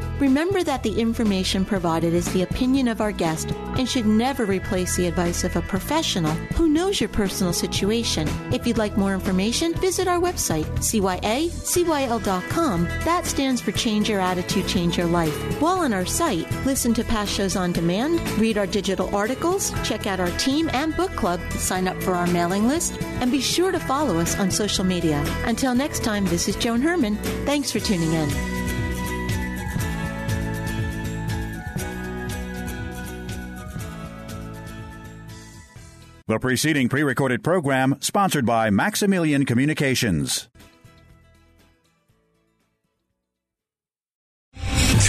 Remember 0.21 0.61
that 0.61 0.83
the 0.83 1.01
information 1.01 1.65
provided 1.65 2.13
is 2.13 2.31
the 2.31 2.43
opinion 2.43 2.87
of 2.87 3.01
our 3.01 3.11
guest 3.11 3.49
and 3.79 3.89
should 3.89 4.05
never 4.05 4.45
replace 4.45 4.95
the 4.95 5.07
advice 5.07 5.43
of 5.43 5.55
a 5.55 5.63
professional 5.63 6.33
who 6.53 6.69
knows 6.69 7.01
your 7.01 7.09
personal 7.09 7.53
situation. 7.53 8.27
If 8.53 8.67
you'd 8.67 8.77
like 8.77 8.95
more 8.95 9.15
information, 9.15 9.73
visit 9.73 10.07
our 10.07 10.19
website, 10.19 10.65
cyacyl.com. 10.75 11.23
That 13.03 13.25
stands 13.25 13.61
for 13.61 13.71
Change 13.71 14.09
Your 14.09 14.19
Attitude, 14.19 14.67
Change 14.67 14.95
Your 14.95 15.07
Life. 15.07 15.59
While 15.59 15.79
on 15.79 15.91
our 15.91 16.05
site, 16.05 16.47
listen 16.67 16.93
to 16.93 17.03
past 17.03 17.33
shows 17.33 17.55
on 17.55 17.71
demand, 17.71 18.21
read 18.37 18.59
our 18.59 18.67
digital 18.67 19.15
articles, 19.15 19.73
check 19.83 20.05
out 20.05 20.19
our 20.19 20.29
team 20.37 20.69
and 20.73 20.95
book 20.95 21.15
club, 21.15 21.41
sign 21.53 21.87
up 21.87 21.99
for 22.03 22.11
our 22.11 22.27
mailing 22.27 22.67
list, 22.67 23.01
and 23.21 23.31
be 23.31 23.41
sure 23.41 23.71
to 23.71 23.79
follow 23.79 24.19
us 24.19 24.37
on 24.37 24.51
social 24.51 24.85
media. 24.85 25.25
Until 25.45 25.73
next 25.73 26.03
time, 26.03 26.25
this 26.25 26.47
is 26.47 26.55
Joan 26.57 26.79
Herrmann. 26.79 27.15
Thanks 27.47 27.71
for 27.71 27.79
tuning 27.79 28.13
in. 28.13 28.50
The 36.31 36.39
preceding 36.39 36.87
pre 36.87 37.03
recorded 37.03 37.43
program 37.43 37.97
sponsored 37.99 38.45
by 38.45 38.69
Maximilian 38.69 39.45
Communications. 39.45 40.47